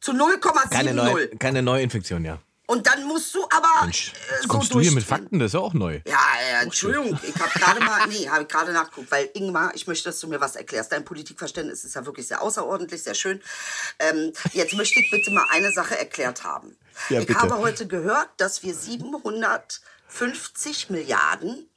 zu 0.00 0.12
Keine, 0.12 0.34
0,70. 0.34 0.92
neu, 0.94 1.28
keine 1.38 1.62
Neuinfektion, 1.62 2.24
ja. 2.24 2.38
Und 2.66 2.86
dann 2.86 3.02
musst 3.04 3.34
du 3.34 3.42
aber 3.50 3.82
Mensch, 3.82 4.12
äh, 4.12 4.42
so 4.42 4.48
kommst 4.48 4.72
du 4.72 4.78
hier 4.78 4.92
mit. 4.92 5.02
Fakten, 5.02 5.40
das 5.40 5.46
ist 5.48 5.54
ja 5.54 5.60
auch 5.60 5.74
neu. 5.74 6.00
Ja, 6.06 6.20
ja, 6.52 6.60
Entschuldigung, 6.62 7.18
ich 7.20 7.34
habe 7.34 7.50
gerade 7.58 7.80
mal, 7.80 8.06
nee, 8.06 8.28
habe 8.28 8.42
ich 8.42 8.48
gerade 8.48 8.72
nachgeguckt, 8.72 9.10
weil 9.10 9.28
Ingmar, 9.34 9.72
ich 9.74 9.88
möchte, 9.88 10.04
dass 10.08 10.20
du 10.20 10.28
mir 10.28 10.40
was 10.40 10.54
erklärst. 10.54 10.92
Dein 10.92 11.04
Politikverständnis 11.04 11.82
ist 11.82 11.96
ja 11.96 12.06
wirklich 12.06 12.28
sehr 12.28 12.40
außerordentlich, 12.40 13.02
sehr 13.02 13.14
schön. 13.14 13.42
Ähm, 13.98 14.32
jetzt 14.52 14.74
möchte 14.74 15.00
ich 15.00 15.10
bitte 15.10 15.32
mal 15.32 15.46
eine 15.50 15.72
Sache 15.72 15.98
erklärt 15.98 16.44
haben. 16.44 16.76
Ja, 17.08 17.18
ich 17.20 17.26
bitte. 17.26 17.40
habe 17.40 17.58
heute 17.58 17.88
gehört, 17.88 18.28
dass 18.36 18.62
wir 18.62 18.72
750 18.72 20.90
Milliarden 20.90 21.68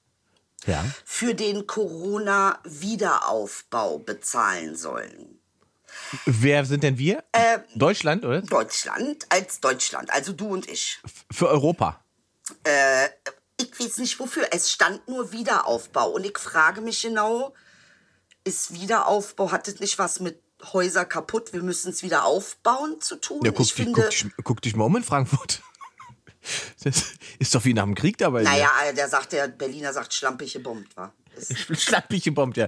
Ja. 0.65 0.84
für 1.05 1.36
den 1.36 1.67
Corona-Wiederaufbau 1.67 4.00
bezahlen 4.00 4.75
sollen. 4.75 5.39
Wer 6.25 6.65
sind 6.65 6.84
denn 6.84 6.98
wir? 6.98 7.24
Deutschland, 7.75 8.25
oder? 8.25 8.41
Deutschland 8.41 9.25
als 9.29 9.60
Deutschland, 9.60 10.12
also 10.12 10.34
du 10.34 10.48
und 10.48 10.67
ich. 10.67 11.00
Für 11.32 11.50
Europa. 11.50 12.03
ich 13.58 13.79
weiß 13.79 13.98
nicht 14.00 14.20
wofür. 14.20 14.48
Es 14.51 14.72
stand 14.72 15.08
nur 15.08 15.32
Wiederaufbau. 15.32 16.12
Und 16.12 16.25
ich 16.25 16.38
frage 16.38 16.82
mich 16.82 17.01
genau, 17.01 17.53
ist 18.43 18.74
Wiederaufbau, 18.74 19.51
hat 19.51 19.67
das 19.67 19.79
nicht 19.79 19.98
was 20.00 20.20
mit 20.20 20.41
Häuser 20.72 21.05
kaputt, 21.05 21.51
wir 21.51 21.62
müssen 21.62 21.91
es 21.91 22.03
wieder 22.03 22.25
aufbauen 22.25 23.01
zu 23.01 23.17
tun? 23.17 23.41
Ja, 23.43 23.51
guck, 23.51 23.62
ich 23.62 23.74
dich, 23.74 23.86
finde, 23.86 24.01
guck, 24.01 24.10
dich, 24.10 24.25
guck 24.43 24.62
dich 24.62 24.75
mal 24.75 24.86
um 24.86 24.96
in 24.96 25.03
Frankfurt. 25.03 25.62
Das 26.83 27.13
ist 27.39 27.55
doch 27.55 27.63
wie 27.65 27.73
nach 27.73 27.83
dem 27.83 27.95
Krieg 27.95 28.17
dabei. 28.17 28.43
naja, 28.43 28.69
der 28.95 29.07
sagt, 29.07 29.31
der 29.31 29.47
Berliner 29.47 29.93
sagt, 29.93 30.13
schlampig 30.13 30.53
gebombt 30.53 30.95
war. 30.97 31.13
Ist- 31.35 31.81
Schlappig 31.81 32.23
gebombt, 32.23 32.57
ja. 32.57 32.67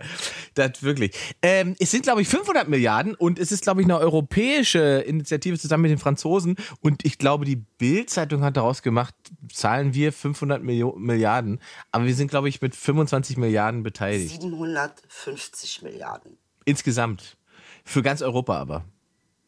Das 0.55 0.81
wirklich. 0.81 1.13
Ähm, 1.41 1.75
es 1.77 1.91
sind, 1.91 2.03
glaube 2.03 2.21
ich, 2.23 2.27
500 2.27 2.67
Milliarden 2.67 3.13
und 3.13 3.37
es 3.37 3.51
ist, 3.51 3.61
glaube 3.63 3.81
ich, 3.81 3.85
eine 3.85 3.99
europäische 3.99 4.79
Initiative 5.05 5.59
zusammen 5.59 5.83
mit 5.83 5.91
den 5.91 5.97
Franzosen. 5.99 6.55
Und 6.81 7.05
ich 7.05 7.17
glaube, 7.19 7.45
die 7.45 7.57
Bild-Zeitung 7.57 8.43
hat 8.43 8.57
daraus 8.57 8.81
gemacht, 8.81 9.13
zahlen 9.53 9.93
wir 9.93 10.11
500 10.11 10.63
Millio 10.63 10.95
Milliarden. 10.97 11.61
Aber 11.91 12.05
wir 12.05 12.15
sind, 12.15 12.29
glaube 12.29 12.49
ich, 12.49 12.61
mit 12.61 12.75
25 12.75 13.37
Milliarden 13.37 13.83
beteiligt. 13.83 14.31
750 14.41 15.81
Milliarden. 15.83 16.37
Insgesamt. 16.65 17.37
Für 17.83 18.01
ganz 18.01 18.21
Europa 18.23 18.57
aber. 18.59 18.85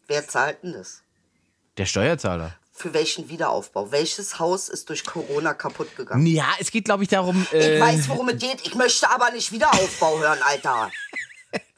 Wer 0.07 0.27
zahlt 0.27 0.61
denn 0.63 0.73
das? 0.73 1.01
Der 1.77 1.85
Steuerzahler. 1.85 2.55
Für 2.79 2.93
welchen 2.93 3.27
Wiederaufbau? 3.27 3.91
Welches 3.91 4.37
Haus 4.37 4.69
ist 4.69 4.87
durch 4.89 5.03
Corona 5.03 5.55
kaputt 5.55 5.95
gegangen? 5.95 6.25
Ja, 6.27 6.45
es 6.59 6.69
geht, 6.69 6.85
glaube 6.85 7.01
ich, 7.01 7.09
darum. 7.09 7.45
Ich 7.51 7.57
Äh, 7.57 7.81
weiß, 7.81 8.07
worum 8.07 8.29
es 8.29 8.39
geht. 8.39 8.65
Ich 8.67 8.75
möchte 8.75 9.09
aber 9.09 9.31
nicht 9.31 9.51
Wiederaufbau 9.51 10.19
hören, 10.19 10.37
Alter. 10.43 10.91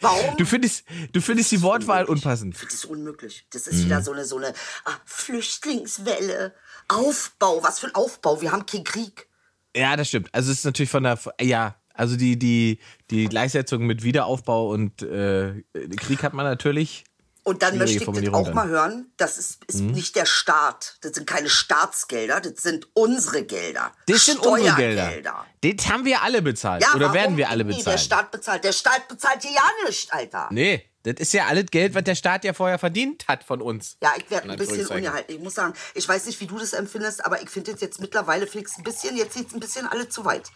Warum? 0.02 0.36
du, 0.36 0.46
findest, 0.46 0.84
du 1.14 1.22
findest 1.22 1.52
die 1.52 1.62
Wortwahl 1.62 2.04
unpassend. 2.06 2.58
Das 2.62 2.74
ist 2.74 2.84
unmöglich. 2.86 3.46
Das 3.52 3.66
Mhm. 3.66 3.72
ist 3.72 3.86
wieder 3.86 4.02
so 4.02 4.12
eine, 4.12 4.26
so 4.26 4.38
eine 4.38 4.54
ah, 4.84 4.92
Flüchtlingswelle. 5.06 6.54
Aufbau. 6.90 7.64
Was 7.64 7.80
für 7.80 7.88
ein 7.88 7.96
Aufbau? 7.96 8.42
Wir 8.42 8.52
haben 8.52 8.66
keinen 8.66 8.84
Krieg. 8.84 9.28
Ja, 9.76 9.96
das 9.96 10.08
stimmt. 10.10 10.30
Also 10.34 10.52
es 10.52 10.60
ist 10.60 10.66
natürlich 10.66 10.90
von 10.90 11.04
der. 11.04 11.20
Ja, 11.40 11.76
also 11.94 12.16
die, 12.18 12.38
die, 12.38 12.80
die 13.10 13.28
Gleichsetzung 13.28 13.86
mit 13.86 14.04
Wiederaufbau 14.04 14.70
und 14.72 15.02
äh, 15.04 15.64
Krieg 15.98 16.24
hat 16.24 16.34
man 16.34 16.46
natürlich. 16.46 17.04
Und 17.50 17.64
dann 17.64 17.80
möchte 17.80 17.98
ich 17.98 18.06
das 18.06 18.34
auch 18.34 18.54
mal 18.54 18.68
hören. 18.68 19.12
Das 19.18 19.40
ist, 19.40 19.64
ist 19.66 19.80
Mhm. 19.80 19.92
nicht 19.94 20.16
der 20.16 20.26
Staat. 20.28 20.98
Das 21.02 21.14
sind 21.14 21.26
keine 21.26 21.50
Staatsgelder. 21.50 22.42
Das 22.42 22.62
sind 22.62 22.88
unsere 22.94 23.44
Gelder. 23.44 23.92
Das 24.06 24.26
sind 24.26 24.40
unsere 24.46 24.76
Gelder. 24.76 25.46
Das 25.62 25.90
haben 25.90 26.06
wir 26.06 26.22
alle 26.22 26.44
bezahlt. 26.44 26.84
Ja, 26.84 26.94
Oder 26.94 27.12
werden 27.14 27.38
wir 27.38 27.50
alle 27.50 27.64
Nee, 27.64 27.72
der 27.72 27.78
bezahlt? 27.80 28.00
Staat 28.02 28.32
bezahlt. 28.32 28.64
Der 28.64 28.72
Staat 28.72 29.08
bezahlt 29.08 29.42
hier 29.42 29.52
ja 29.52 29.64
nicht, 29.88 30.14
Alter. 30.14 30.48
nee, 30.52 30.86
das 31.04 31.16
ist 31.18 31.34
ja 31.34 31.48
alles 31.48 31.66
Geld, 31.72 31.96
was 31.96 32.04
der 32.04 32.14
Staat 32.16 32.44
ja 32.44 32.54
vorher 32.54 32.78
verdient 32.78 33.28
hat 33.28 33.44
von 33.44 33.62
uns. 33.64 33.98
Ja, 34.04 34.14
ich 34.18 34.30
werde 34.30 34.46
In 34.46 34.52
ein 34.52 34.58
bisschen 34.60 34.86
ungehalten. 34.86 35.34
Ich 35.36 35.42
muss 35.42 35.56
sagen, 35.56 35.74
ich 35.96 36.08
weiß 36.08 36.28
nicht, 36.28 36.40
wie 36.42 36.46
du 36.48 36.60
das 36.60 36.74
empfindest, 36.74 37.26
aber 37.26 37.42
ich 37.42 37.50
finde 37.50 37.72
jetzt, 37.72 37.82
jetzt 37.82 38.00
mittlerweile 38.00 38.46
fliegst 38.46 38.78
ein 38.78 38.84
bisschen, 38.84 39.18
jetzt 39.18 39.34
sieht 39.34 39.48
es 39.48 39.54
ein 39.56 39.60
bisschen 39.60 39.88
alle 39.88 40.08
zu 40.08 40.24
weit. 40.24 40.50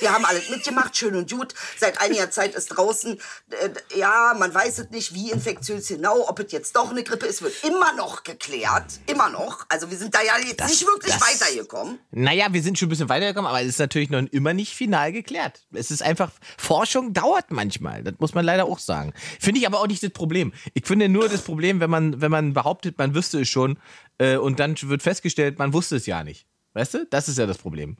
Wir 0.00 0.12
haben 0.12 0.24
alles 0.24 0.48
mitgemacht, 0.50 0.96
schön 0.96 1.14
und 1.16 1.30
gut. 1.30 1.54
Seit 1.78 2.00
einiger 2.00 2.30
Zeit 2.30 2.54
ist 2.54 2.68
draußen, 2.68 3.18
äh, 3.50 3.98
ja, 3.98 4.34
man 4.38 4.52
weiß 4.54 4.78
es 4.78 4.90
nicht, 4.90 5.14
wie 5.14 5.30
infektiös 5.30 5.88
genau, 5.88 6.28
ob 6.28 6.38
es 6.40 6.52
jetzt 6.52 6.76
doch 6.76 6.90
eine 6.90 7.02
Grippe 7.02 7.26
ist, 7.26 7.42
wird 7.42 7.54
immer 7.64 7.92
noch 7.94 8.22
geklärt. 8.24 9.00
Immer 9.06 9.28
noch. 9.30 9.66
Also 9.68 9.90
wir 9.90 9.98
sind 9.98 10.14
da 10.14 10.22
ja 10.22 10.34
jetzt 10.38 10.60
Das- 10.60 10.70
nicht 10.70 10.86
wirklich 10.86 11.12
das- 11.14 11.20
weitergekommen. 11.40 11.98
Naja, 12.10 12.46
wir 12.52 12.62
sind 12.62 12.78
schon 12.78 12.86
ein 12.86 12.90
bisschen 12.90 13.08
weitergekommen, 13.08 13.48
aber 13.48 13.60
es 13.62 13.68
ist 13.68 13.78
natürlich 13.78 14.10
noch 14.10 14.22
immer 14.30 14.54
nicht 14.54 14.74
final 14.74 15.12
geklärt. 15.12 15.62
Es 15.72 15.90
ist 15.90 16.02
einfach, 16.02 16.30
Forschung 16.56 17.12
dauert 17.12 17.50
manchmal. 17.50 18.02
Das 18.02 18.14
muss 18.18 18.34
man 18.34 18.44
leider 18.44 18.66
auch 18.66 18.78
sagen. 18.78 19.12
Finde 19.40 19.60
ich 19.60 19.66
aber 19.66 19.80
auch 19.80 19.86
nicht 19.86 20.02
das 20.02 20.10
Problem. 20.10 20.52
Ich 20.74 20.86
finde 20.86 21.08
nur 21.08 21.28
das 21.28 21.42
Problem, 21.42 21.80
wenn 21.80 21.90
man, 21.90 22.20
wenn 22.20 22.30
man 22.30 22.52
behauptet, 22.54 22.98
man 22.98 23.14
wüsste 23.14 23.40
es 23.40 23.48
schon 23.48 23.78
äh, 24.18 24.36
und 24.36 24.58
dann 24.60 24.76
wird 24.82 25.02
festgestellt, 25.02 25.58
man 25.58 25.72
wusste 25.72 25.96
es 25.96 26.06
ja 26.06 26.24
nicht. 26.24 26.46
Weißt 26.74 26.94
du? 26.94 27.06
Das 27.06 27.28
ist 27.28 27.38
ja 27.38 27.46
das 27.46 27.58
Problem. 27.58 27.96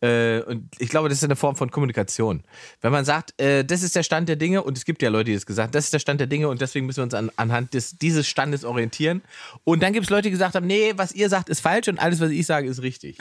Äh, 0.00 0.40
und 0.42 0.68
ich 0.78 0.88
glaube, 0.88 1.08
das 1.08 1.18
ist 1.18 1.24
eine 1.24 1.36
Form 1.36 1.56
von 1.56 1.70
Kommunikation. 1.70 2.42
Wenn 2.80 2.92
man 2.92 3.04
sagt, 3.04 3.40
äh, 3.40 3.64
das 3.64 3.82
ist 3.82 3.96
der 3.96 4.02
Stand 4.02 4.28
der 4.28 4.36
Dinge, 4.36 4.62
und 4.62 4.76
es 4.76 4.84
gibt 4.84 5.02
ja 5.02 5.08
Leute, 5.08 5.26
die 5.26 5.34
das 5.34 5.46
gesagt 5.46 5.68
haben, 5.68 5.72
das 5.72 5.84
ist 5.84 5.92
der 5.92 5.98
Stand 5.98 6.20
der 6.20 6.26
Dinge 6.26 6.48
und 6.48 6.60
deswegen 6.60 6.86
müssen 6.86 6.98
wir 6.98 7.04
uns 7.04 7.14
an, 7.14 7.30
anhand 7.36 7.74
des, 7.74 7.96
dieses 7.96 8.26
Standes 8.26 8.64
orientieren. 8.64 9.22
Und 9.64 9.82
dann 9.82 9.92
gibt 9.92 10.04
es 10.04 10.10
Leute, 10.10 10.24
die 10.24 10.30
gesagt 10.30 10.56
haben, 10.56 10.66
nee, 10.66 10.92
was 10.96 11.12
ihr 11.12 11.28
sagt, 11.28 11.48
ist 11.48 11.60
falsch 11.60 11.88
und 11.88 11.98
alles, 11.98 12.20
was 12.20 12.30
ich 12.30 12.46
sage, 12.46 12.68
ist 12.68 12.82
richtig. 12.82 13.18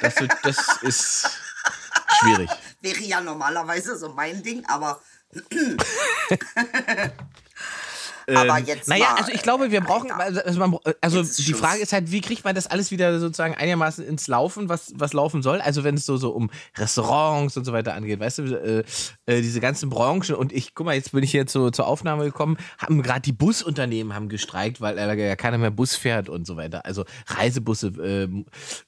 Das, 0.00 0.14
das 0.42 0.82
ist 0.82 1.30
schwierig. 2.20 2.50
Wäre 2.80 3.02
ja 3.02 3.20
normalerweise 3.20 3.96
so 3.96 4.08
mein 4.10 4.42
Ding, 4.42 4.64
aber 4.66 5.00
Aber 8.26 8.58
jetzt 8.58 8.88
Naja, 8.88 9.06
mal, 9.10 9.20
also 9.20 9.32
ich 9.32 9.42
glaube, 9.42 9.70
wir 9.70 9.80
äh, 9.80 9.82
brauchen, 9.82 10.08
ja. 10.08 10.16
also, 10.16 10.58
man, 10.58 10.76
also 11.00 11.22
die. 11.22 11.54
Frage 11.54 11.80
ist 11.80 11.92
halt, 11.92 12.10
wie 12.10 12.20
kriegt 12.20 12.44
man 12.44 12.54
das 12.54 12.66
alles 12.66 12.90
wieder 12.90 13.18
sozusagen 13.18 13.54
einigermaßen 13.54 14.04
ins 14.04 14.28
Laufen, 14.28 14.68
was, 14.68 14.92
was 14.96 15.12
laufen 15.12 15.42
soll? 15.42 15.60
Also 15.60 15.84
wenn 15.84 15.94
es 15.96 16.06
so, 16.06 16.16
so 16.16 16.30
um 16.30 16.50
Restaurants 16.76 17.56
und 17.56 17.64
so 17.64 17.72
weiter 17.72 17.94
angeht, 17.94 18.20
weißt 18.20 18.38
du, 18.38 18.42
äh, 18.42 18.84
äh, 19.26 19.40
diese 19.40 19.60
ganzen 19.60 19.90
Branchen 19.90 20.34
und 20.34 20.52
ich, 20.52 20.74
guck 20.74 20.86
mal, 20.86 20.94
jetzt 20.94 21.12
bin 21.12 21.22
ich 21.22 21.30
hier 21.30 21.46
zu, 21.46 21.70
zur 21.70 21.86
Aufnahme 21.86 22.24
gekommen, 22.24 22.56
haben 22.78 23.02
gerade 23.02 23.22
die 23.22 23.32
Busunternehmen 23.32 24.14
haben 24.14 24.28
gestreikt, 24.28 24.80
weil 24.80 24.98
äh, 24.98 25.28
ja 25.28 25.36
keiner 25.36 25.58
mehr 25.58 25.70
Bus 25.70 25.96
fährt 25.96 26.28
und 26.28 26.46
so 26.46 26.56
weiter. 26.56 26.84
Also 26.86 27.04
Reisebusse 27.26 27.92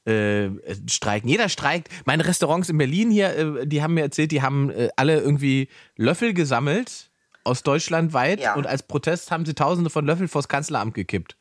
äh, 0.07 0.11
äh, 0.11 0.51
streiken. 0.89 1.29
Jeder 1.29 1.49
streikt. 1.49 1.89
Meine 2.05 2.27
Restaurants 2.27 2.69
in 2.69 2.79
Berlin 2.79 3.11
hier, 3.11 3.37
äh, 3.37 3.67
die 3.67 3.83
haben 3.83 3.95
mir 3.95 4.03
erzählt, 4.03 4.33
die 4.33 4.43
haben 4.43 4.73
alle 4.97 5.21
irgendwie 5.21 5.69
Löffel 5.97 6.35
gesammelt 6.35 7.11
aus 7.45 7.63
Deutschland 7.63 8.13
weit 8.13 8.41
Ja. 8.41 8.55
und 8.55 8.67
als 8.67 8.83
Protest 8.83 9.31
haben 9.31 9.45
sie 9.47 9.55
tausende 9.55 9.91
von 9.91 10.05
Löffel 10.07 10.29
vors 10.29 10.49
Kanzleramt 10.49 10.95
gekippt. 10.95 11.37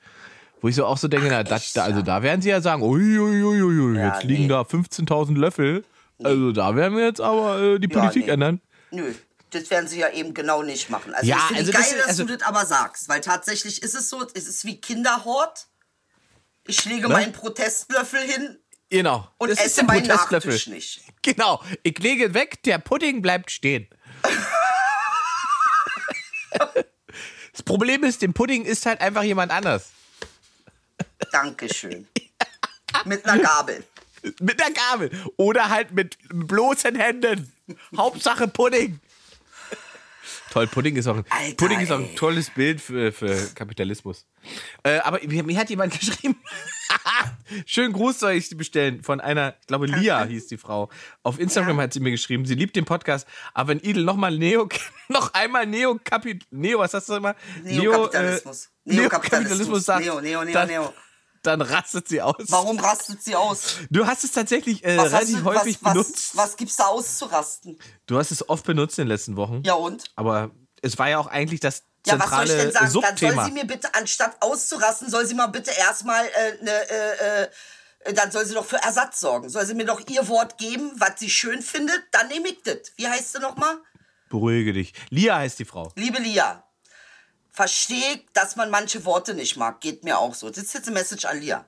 Wo 0.62 0.68
ich 0.70 0.76
so 0.76 0.86
auch 0.86 0.98
so 0.98 1.08
denke, 1.08 1.28
na, 1.30 1.44
das, 1.44 1.64
echt, 1.64 1.78
da, 1.78 1.84
also 1.84 1.98
ja? 2.00 2.04
da 2.06 2.24
werden 2.24 2.42
sie 2.42 2.50
ja 2.50 2.62
sagen, 2.62 2.82
uiuiuiui, 2.84 3.98
Ja, 3.98 4.14
jetzt 4.16 4.24
liegen 4.24 4.44
nee. 4.44 4.50
da 4.50 4.62
15.000 4.62 5.36
Löffel. 5.38 5.84
Also 6.24 6.52
da 6.52 6.76
werden 6.76 6.98
wir 6.98 7.06
jetzt 7.06 7.20
aber 7.20 7.60
äh, 7.62 7.80
die 7.80 7.88
Politik 7.90 8.28
nee. 8.28 8.32
ändern. 8.32 8.62
Nö, 8.92 9.14
das 9.50 9.70
werden 9.70 9.88
sie 9.90 10.00
ja 10.00 10.10
eben 10.10 10.34
genau 10.34 10.62
nicht 10.64 10.90
machen. 10.90 11.14
Also 11.14 11.28
Ja, 11.28 11.36
ich 11.38 11.44
finde 11.44 11.60
also 11.60 11.72
geil, 11.74 11.82
das 11.82 11.92
ist- 11.92 12.00
dass 12.00 12.08
also- 12.08 12.24
du 12.26 12.38
das 12.38 12.48
aber 12.48 12.66
sagst, 12.66 13.10
weil 13.10 13.20
tatsächlich 13.22 13.82
ist 13.84 13.94
es 13.96 14.10
so, 14.10 14.26
es 14.34 14.48
ist 14.48 14.64
wie 14.66 14.80
Kinderhort. 14.80 15.68
Ich 16.66 16.86
lege 16.86 17.08
Ne? 17.10 17.14
meinen 17.14 17.34
Protestlöffel 17.34 18.22
hin 18.22 18.58
Genau. 18.90 19.28
und 19.40 19.50
das 19.50 19.60
esse 19.60 19.84
meinen 19.84 20.08
Protestlöffel. 20.08 20.54
Nicht. 20.74 21.02
Genau. 21.24 21.62
Ich 21.84 22.00
lege 22.00 22.34
weg, 22.34 22.64
der 22.64 22.78
Pudding 22.78 23.22
bleibt 23.22 23.52
stehen. 23.52 23.88
das 27.52 27.64
Problem 27.64 28.04
ist, 28.04 28.22
den 28.22 28.34
Pudding 28.34 28.66
isst 28.66 28.86
halt 28.86 29.02
einfach 29.02 29.24
jemand 29.24 29.52
anders. 29.52 29.92
Dankeschön. 31.32 32.08
Mit 33.06 33.26
einer 33.26 33.42
Gabel. 33.42 33.84
Mit 34.40 34.60
der 34.60 34.72
Gabel. 34.72 35.12
Oder 35.38 35.70
halt 35.70 35.92
mit 35.92 36.18
bloßen 36.30 36.96
Händen. 36.96 37.52
Hauptsache 37.98 38.48
Pudding. 38.48 39.00
Toll, 40.54 40.68
Pudding 40.68 40.96
ist 40.98 41.08
auch 41.08 41.18
ein, 41.18 41.26
Alter, 41.32 41.56
Pudding 41.56 41.80
ist 41.80 41.92
auch 41.92 41.98
ein 41.98 42.16
tolles 42.16 42.52
Bild 42.52 42.80
für, 42.80 43.12
für 43.12 43.36
Kapitalismus. 43.56 44.28
Äh, 44.84 45.00
aber 45.00 45.20
mir, 45.26 45.58
hat 45.58 45.72
jemand 45.72 46.00
geschrieben, 46.00 46.36
schönen 47.66 47.92
Gruß 47.92 48.20
soll 48.20 48.34
ich 48.34 48.56
bestellen 48.56 49.02
von 49.02 49.20
einer, 49.20 49.56
ich 49.62 49.66
glaube 49.66 49.88
Lia 49.88 50.24
hieß 50.24 50.46
die 50.46 50.58
Frau. 50.58 50.90
Auf 51.24 51.40
Instagram 51.40 51.80
hat 51.82 51.94
sie 51.94 52.02
mir 52.02 52.12
geschrieben, 52.12 52.46
sie 52.46 52.54
liebt 52.54 52.76
den 52.76 52.86
Podcast, 52.86 53.28
aber 53.56 53.70
wenn 53.70 53.80
Idel 53.80 54.04
nochmal 54.04 54.38
Neo, 54.38 54.70
noch 55.08 55.34
einmal 55.34 55.66
Neo, 55.66 56.00
Kapit, 56.04 56.46
Neo, 56.52 56.78
was 56.78 56.94
hast 56.94 57.10
du 57.10 57.16
immer? 57.16 57.36
Neokapitalismus. 57.64 58.70
Neo, 58.86 58.94
äh, 58.94 59.02
Neokapitalismus 59.02 59.86
sagt, 59.86 60.06
Neo, 60.06 60.22
Neo, 60.22 60.44
Neo, 60.44 60.66
Neo. 60.68 60.94
Dann 61.44 61.62
rastet 61.62 62.08
sie 62.08 62.22
aus. 62.22 62.36
Warum 62.48 62.80
rastet 62.80 63.22
sie 63.24 63.36
aus? 63.36 63.78
Du 63.90 64.08
hast 64.08 64.24
es 64.24 64.32
tatsächlich 64.32 64.84
äh, 64.84 65.00
relativ 65.00 65.40
du, 65.40 65.44
häufig 65.44 65.78
was, 65.82 65.94
benutzt. 65.94 66.36
was, 66.36 66.50
was 66.52 66.58
gibt's 66.58 66.78
da 66.78 66.86
auszurasten? 66.86 67.78
Du 68.06 68.18
hast 68.18 68.32
es 68.32 68.48
oft 68.50 68.66
benutzt 68.66 68.98
in 68.98 69.04
den 69.04 69.10
letzten 69.10 69.36
Wochen. 69.36 69.62
Ja 69.66 69.74
und? 69.74 70.06
Aber 70.16 70.52
es 70.82 70.98
war 70.98 71.10
ja 71.10 71.20
auch 71.20 71.28
eigentlich 71.28 71.60
das 71.60 71.84
Ja, 72.08 72.20
was 72.20 72.30
soll 72.30 72.44
ich 72.46 72.50
zentrale 72.50 72.58
denn 72.58 72.72
sagen? 72.72 72.86
Dann 72.86 72.92
soll 72.92 73.04
Subthema. 73.04 73.46
sie 73.46 73.52
mir 73.52 73.66
bitte, 73.66 73.94
anstatt 73.94 74.42
auszurasten, 74.42 75.10
soll 75.10 75.26
sie 75.26 75.36
mal 75.36 75.48
bitte 75.48 75.72
erstmal 75.72 76.26
äh, 76.26 76.64
ne, 76.64 76.72
äh, 76.90 77.44
äh, 77.44 78.14
dann 78.14 78.32
soll 78.32 78.46
sie 78.46 78.54
doch 78.54 78.66
für 78.66 78.78
Ersatz 78.78 79.20
sorgen. 79.20 79.50
Soll 79.50 79.66
sie 79.66 79.76
mir 79.76 79.86
doch 79.86 80.02
ihr 80.10 80.28
Wort 80.28 80.58
geben, 80.58 80.92
was 80.98 81.20
sie 81.20 81.30
schön 81.30 81.62
findet, 81.62 82.02
dann 82.12 82.28
nehme 82.28 82.50
ich 82.50 82.62
das. 82.64 82.92
Wie 82.98 83.08
heißt 83.08 83.34
sie 83.34 83.40
nochmal? 83.40 83.78
Beruhige 84.30 84.74
dich. 84.74 84.94
Lia 85.10 85.38
heißt 85.38 85.60
die 85.60 85.66
Frau. 85.66 85.92
Liebe 85.96 86.20
Lia, 86.22 86.64
verstehe 87.54 88.16
ich, 88.16 88.26
dass 88.34 88.56
man 88.56 88.72
manche 88.72 89.06
Worte 89.06 89.36
nicht 89.36 89.56
mag. 89.58 89.80
Geht 89.80 90.04
mir 90.04 90.18
auch 90.18 90.34
so. 90.34 90.50
Das 90.50 90.64
ist 90.64 90.74
jetzt 90.74 90.88
eine 90.88 91.00
Message 91.00 91.26
an 91.26 91.40
Lia. 91.40 91.66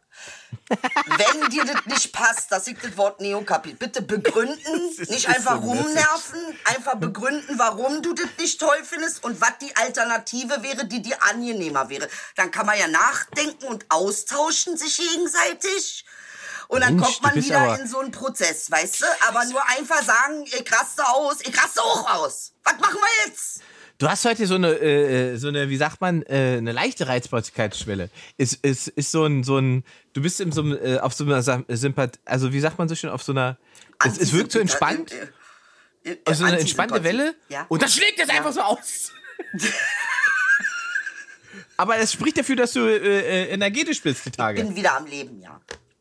Wenn 0.68 1.50
dir 1.51 1.63
das 1.63 1.86
nicht 1.86 2.12
passt, 2.12 2.51
dass 2.51 2.65
ich 2.65 2.77
das 2.80 2.98
Wort 2.98 3.22
Neokapit, 3.22 3.77
bitte 3.77 4.01
begründen, 4.01 4.96
nicht 5.10 5.27
einfach 5.27 5.62
so 5.62 5.68
rumnerven, 5.70 6.58
einfach 6.65 6.96
begründen, 6.96 7.60
warum 7.60 8.01
du 8.01 8.13
das 8.13 8.30
nicht 8.39 8.60
toll 8.60 8.84
findest 8.84 9.24
und 9.24 9.39
was 9.39 9.60
die 9.62 9.75
Alternative 9.75 10.63
wäre, 10.63 10.86
die 10.86 11.04
dir 11.04 11.22
angenehmer 11.22 11.88
wäre. 11.89 12.10
Dann 12.36 12.50
kann 12.50 12.65
man 12.65 12.80
ja 12.80 12.88
nachdenken 12.88 13.65
und 13.65 13.86
austauschen 13.89 14.77
sich 14.77 14.98
gegenseitig. 14.98 16.06
Und 16.68 16.82
dann 16.82 16.96
Mensch, 16.96 17.06
kommt 17.06 17.22
man 17.22 17.36
wieder 17.36 17.80
in 17.80 17.88
so 17.88 18.00
einen 18.00 18.12
Prozess, 18.12 18.72
weißt 18.72 19.01
du? 19.01 19.06
Aber 19.27 19.46
nur 19.46 19.63
einfach 19.70 20.01
sagen, 20.01 20.46
ich 20.46 20.72
raste 20.72 21.08
aus, 21.08 21.42
ich 21.42 21.56
raste 21.56 21.80
auch 21.84 22.10
aus. 22.15 22.54
Was 22.63 22.80
machen 22.80 22.98
wir 23.00 23.27
jetzt? 23.27 23.62
Du 23.98 24.10
hast 24.10 24.25
heute 24.25 24.46
so 24.46 24.56
eine, 24.56 24.74
äh, 24.80 25.38
so 25.38 25.48
eine, 25.48 25.70
wie 25.70 25.78
sagt 25.78 26.02
man, 26.02 26.22
äh, 26.24 26.56
eine 26.58 26.74
leichte 26.74 27.08
Reizbarkeitsschwelle. 27.08 28.10
Ist, 28.38 28.56
ist, 28.66 28.90
ist 28.90 29.12
so 29.12 29.24
ein, 29.25 29.44
so 29.46 29.58
ein, 29.58 29.86
du 30.14 30.22
bist 30.22 30.42
in 30.42 30.52
so 30.52 30.62
einem, 30.62 30.78
äh, 30.84 30.98
auf 31.00 31.14
so 31.14 31.24
einer 31.24 31.42
Sympath, 31.42 32.20
also 32.25 32.52
wie 32.52 32.60
sagt 32.60 32.78
man 32.78 32.90
so 32.90 32.96
schön, 32.96 33.10
auf 33.10 33.24
so 33.24 33.32
einer, 33.32 33.58
es, 34.06 34.18
es 34.18 34.34
wirkt 34.34 34.52
so 34.52 34.60
entspannt, 34.60 35.14
Äh, 36.03 36.12
äh, 36.12 36.18
auf 36.25 36.36
so 36.36 36.44
eine 36.44 36.60
entspannte 36.60 37.03
Welle 37.05 37.36
Ja. 37.48 37.66
und 37.70 37.81
das 37.81 37.96
schlägt 37.96 38.20
es 38.20 38.27
Ja. 38.27 38.36
einfach 38.36 38.51
so 38.51 38.62
aus. 38.62 39.12
Aber 41.77 41.98
es 41.98 42.12
spricht 42.12 42.38
dafür, 42.38 42.58
dass 42.58 42.74
du 42.74 42.81
äh, 42.81 42.98
äh, 42.98 43.50
energetisch 43.53 44.01
bist 44.01 44.25
die 44.25 44.31
Tage. 44.31 44.62
bin 44.62 44.75
wieder 44.75 44.96
am 44.98 45.05
Leben, 45.05 45.42
ja. 45.42 45.60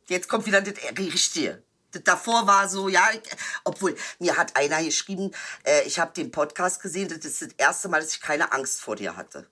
Jetzt 0.08 0.28
kommt 0.28 0.46
wieder 0.46 0.60
das 0.60 0.74
Richtige. 0.98 1.62
Davor 2.00 2.46
war 2.46 2.68
so, 2.68 2.88
ja, 2.88 3.08
ich, 3.12 3.20
obwohl 3.64 3.96
mir 4.18 4.36
hat 4.36 4.56
einer 4.56 4.82
geschrieben, 4.82 5.30
äh, 5.64 5.82
ich 5.86 5.98
habe 5.98 6.12
den 6.14 6.30
Podcast 6.30 6.82
gesehen, 6.82 7.08
das 7.08 7.24
ist 7.24 7.42
das 7.42 7.52
erste 7.56 7.88
Mal, 7.88 8.00
dass 8.00 8.14
ich 8.14 8.20
keine 8.20 8.52
Angst 8.52 8.80
vor 8.80 8.96
dir 8.96 9.16
hatte. 9.16 9.46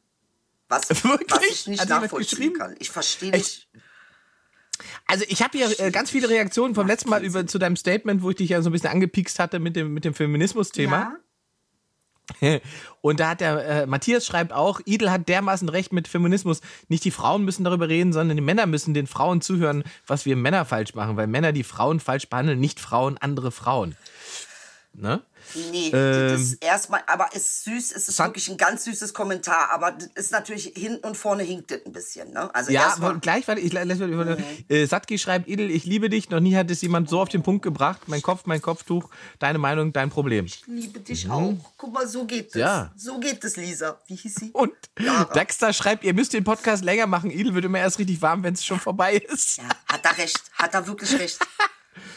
Was, 0.68 0.88
Wirklich? 1.04 1.30
was 1.30 1.42
ich 1.44 1.66
nicht 1.66 1.80
Hat 1.80 1.88
nachvollziehen 1.88 2.54
kann. 2.54 2.74
Ich 2.78 2.90
verstehe 2.90 3.30
nicht. 3.30 3.68
Also 5.06 5.24
ich 5.28 5.42
habe 5.42 5.56
hier 5.56 5.78
äh, 5.80 5.90
ganz 5.90 6.10
viele 6.10 6.28
Reaktionen 6.28 6.74
vom 6.74 6.86
letzten 6.86 7.10
Mal 7.10 7.24
über 7.24 7.46
zu 7.46 7.58
deinem 7.58 7.76
Statement, 7.76 8.22
wo 8.22 8.30
ich 8.30 8.36
dich 8.36 8.50
ja 8.50 8.62
so 8.62 8.70
ein 8.70 8.72
bisschen 8.72 8.90
angepiekst 8.90 9.38
hatte 9.38 9.58
mit 9.58 9.76
dem, 9.76 9.92
mit 9.92 10.04
dem 10.04 10.14
Feminismus-Thema. 10.14 10.96
Ja? 10.96 11.16
Und 13.00 13.20
da 13.20 13.30
hat 13.30 13.40
der 13.40 13.82
äh, 13.82 13.86
Matthias 13.86 14.26
schreibt 14.26 14.52
auch, 14.52 14.80
Idel 14.84 15.10
hat 15.10 15.28
dermaßen 15.28 15.68
recht 15.68 15.92
mit 15.92 16.08
Feminismus. 16.08 16.60
Nicht 16.88 17.04
die 17.04 17.10
Frauen 17.10 17.44
müssen 17.44 17.64
darüber 17.64 17.88
reden, 17.88 18.12
sondern 18.12 18.36
die 18.36 18.42
Männer 18.42 18.66
müssen 18.66 18.94
den 18.94 19.06
Frauen 19.06 19.40
zuhören, 19.40 19.84
was 20.06 20.24
wir 20.24 20.36
Männer 20.36 20.64
falsch 20.64 20.94
machen, 20.94 21.16
weil 21.16 21.26
Männer 21.26 21.52
die 21.52 21.64
Frauen 21.64 22.00
falsch 22.00 22.28
behandeln, 22.28 22.60
nicht 22.60 22.80
Frauen 22.80 23.18
andere 23.18 23.50
Frauen. 23.50 23.96
Ne? 24.94 25.22
Nee, 25.70 25.90
Ähm, 25.92 26.28
das 26.30 26.40
ist 26.40 26.64
erstmal, 26.64 27.02
aber 27.06 27.28
ist 27.34 27.64
süß, 27.64 27.92
es 27.92 28.08
ist 28.08 28.16
San- 28.16 28.28
wirklich 28.28 28.48
ein 28.50 28.56
ganz 28.56 28.84
süßes 28.84 29.12
Kommentar, 29.14 29.70
aber 29.70 29.92
das 29.92 30.08
ist 30.14 30.32
natürlich 30.32 30.72
hinten 30.74 31.06
und 31.06 31.16
vorne 31.16 31.42
hinkt 31.42 31.70
das 31.70 31.80
ein 31.84 31.92
bisschen, 31.92 32.32
ne? 32.32 32.54
Also 32.54 32.70
Ja, 32.72 32.92
aber 32.94 33.14
gleich, 33.18 33.46
warte, 33.48 33.60
ich, 33.60 33.72
lass- 33.72 33.86
lass- 33.86 34.00
äh, 34.68 34.86
Satki 34.86 35.18
schreibt, 35.18 35.48
Idel, 35.48 35.70
ich 35.70 35.84
liebe 35.84 36.08
dich, 36.08 36.30
noch 36.30 36.40
nie 36.40 36.56
hat 36.56 36.70
es 36.70 36.80
jemand 36.82 37.08
so 37.10 37.20
auf 37.20 37.28
den 37.28 37.42
Punkt 37.42 37.62
gebracht, 37.62 38.02
mein 38.06 38.22
Kopf, 38.22 38.42
mein 38.46 38.62
Kopftuch, 38.62 39.08
deine 39.38 39.58
Meinung, 39.58 39.92
dein 39.92 40.10
Problem. 40.10 40.44
ich 40.46 40.62
liebe 40.66 41.00
dich 41.00 41.28
auch. 41.30 41.54
Guck 41.76 41.92
mal, 41.92 42.06
so 42.06 42.24
geht 42.24 42.48
es. 42.48 42.54
Mhm. 42.54 42.60
Ja. 42.60 42.92
So 42.96 43.18
geht 43.18 43.42
es, 43.44 43.56
Lisa. 43.56 43.98
Wie 44.06 44.16
hieß 44.16 44.34
sie? 44.36 44.50
Und 44.52 44.72
Dexter 45.34 45.72
schreibt, 45.72 46.04
ihr 46.04 46.14
müsst 46.14 46.32
den 46.32 46.44
Podcast 46.44 46.84
länger 46.84 47.06
machen, 47.06 47.30
Idel 47.30 47.54
wird 47.54 47.64
immer 47.64 47.78
erst 47.78 47.98
richtig 47.98 48.20
warm, 48.22 48.42
wenn 48.42 48.54
es 48.54 48.64
schon 48.64 48.78
vorbei 48.80 49.16
ist. 49.16 49.58
Ja, 49.58 49.64
hat 49.92 50.04
er 50.04 50.18
recht. 50.18 50.42
Hat 50.54 50.74
er 50.74 50.86
wirklich 50.86 51.18
recht. 51.18 51.38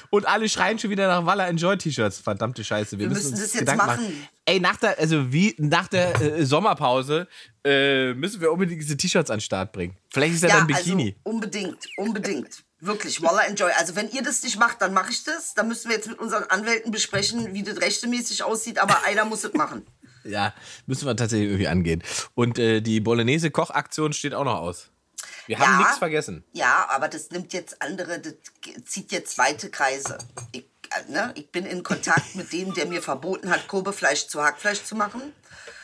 Und 0.09 0.27
alle 0.27 0.47
schreien 0.49 0.79
schon 0.79 0.89
wieder 0.89 1.07
nach 1.07 1.25
Walla 1.25 1.47
Enjoy 1.47 1.77
T-Shirts. 1.77 2.19
Verdammte 2.19 2.63
Scheiße. 2.63 2.91
Wir, 2.97 3.05
Wir 3.05 3.09
müssen 3.09 3.31
müssen 3.31 3.41
das 3.43 3.53
jetzt 3.53 3.59
Gedanken 3.59 3.85
machen. 3.85 4.03
machen. 4.03 4.27
Ey, 4.45 4.59
nach 4.59 4.77
der, 4.77 4.97
also 4.99 5.31
wie 5.31 5.55
nach 5.57 5.88
der 5.88 6.21
äh, 6.21 6.45
Sommerpause 6.45 7.27
äh, 7.63 8.13
müssen 8.13 8.41
wir 8.41 8.51
unbedingt 8.51 8.81
diese 8.81 8.95
T-Shirts 8.97 9.29
an 9.31 9.38
den 9.38 9.41
Start 9.41 9.71
bringen. 9.71 9.95
Vielleicht 10.11 10.35
ist 10.35 10.43
ja, 10.43 10.49
dann 10.49 10.67
Bikini. 10.67 11.15
Also 11.23 11.35
unbedingt, 11.35 11.85
unbedingt. 11.97 12.63
Wirklich, 12.81 13.21
Walla 13.21 13.41
Enjoy. 13.43 13.71
Also 13.77 13.95
wenn 13.95 14.09
ihr 14.11 14.21
das 14.21 14.43
nicht 14.43 14.59
macht, 14.59 14.81
dann 14.81 14.93
mache 14.93 15.11
ich 15.11 15.23
das. 15.23 15.53
Dann 15.55 15.67
müssen 15.67 15.89
wir 15.89 15.95
jetzt 15.95 16.07
mit 16.07 16.19
unseren 16.19 16.43
Anwälten 16.43 16.91
besprechen, 16.91 17.53
wie 17.53 17.63
das 17.63 17.81
rechtemäßig 17.81 18.43
aussieht. 18.43 18.79
Aber 18.79 19.03
einer 19.05 19.25
muss 19.25 19.43
es 19.43 19.53
machen. 19.53 19.85
ja, 20.23 20.53
müssen 20.85 21.07
wir 21.07 21.15
tatsächlich 21.15 21.49
irgendwie 21.49 21.67
angehen. 21.67 22.03
Und 22.35 22.59
äh, 22.59 22.81
die 22.81 22.99
Bolognese-Kochaktion 22.99 24.13
steht 24.13 24.33
auch 24.33 24.43
noch 24.43 24.59
aus. 24.59 24.91
Wir 25.47 25.60
haben 25.60 25.71
Ja. 25.73 25.77
nichts 25.79 25.97
vergessen. 25.97 26.43
Ja, 26.53 26.88
aber 26.89 27.08
das 27.08 27.29
nimmt 27.31 27.53
jetzt 27.53 27.81
andere, 27.81 28.19
das 28.19 28.34
zieht 28.86 29.12
jetzt 29.12 29.38
weite 29.38 29.69
Kreise. 29.69 30.17
Ich, 30.51 30.65
äh, 30.91 31.12
ne, 31.12 31.31
ich 31.36 31.51
bin 31.51 31.65
in 31.65 31.84
Kontakt 31.84 32.36
mit 32.36 32.51
dem, 32.53 32.73
der 32.73 32.86
mir 32.88 33.01
verboten 33.01 33.49
hat, 33.51 33.67
Korbefleisch 33.67 34.27
zu 34.27 34.43
Hackfleisch 34.43 34.84
zu 34.84 34.95
machen. 34.95 35.34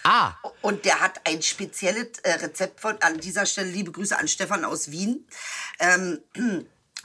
Ah, 0.04 0.34
Und 0.62 0.86
der 0.86 1.00
hat 1.00 1.22
ein 1.28 1.44
spezielles 1.44 2.18
äh, 2.24 2.32
Rezept 2.34 2.80
von, 2.82 3.00
an 3.02 3.20
dieser 3.20 3.46
Stelle, 3.46 3.70
liebe 3.70 3.92
Grüße 3.92 4.18
an 4.18 4.28
Stefan 4.28 4.66
aus 4.66 4.90
Wien. 4.90 5.28
Ähm, 5.80 6.22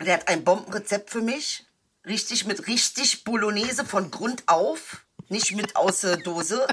der 0.01 0.15
hat 0.15 0.29
ein 0.29 0.45
Bombenrezept 0.45 1.11
für 1.11 1.21
mich. 1.21 1.67
Richtig 2.07 2.47
mit 2.47 2.67
richtig 2.69 3.25
Bolognese 3.25 3.85
von 3.85 4.11
Grund 4.11 4.45
auf. 4.47 5.05
Nicht 5.29 5.55
mit 5.57 5.75
aus 5.77 6.01
der 6.01 6.17
Dose 6.19 6.67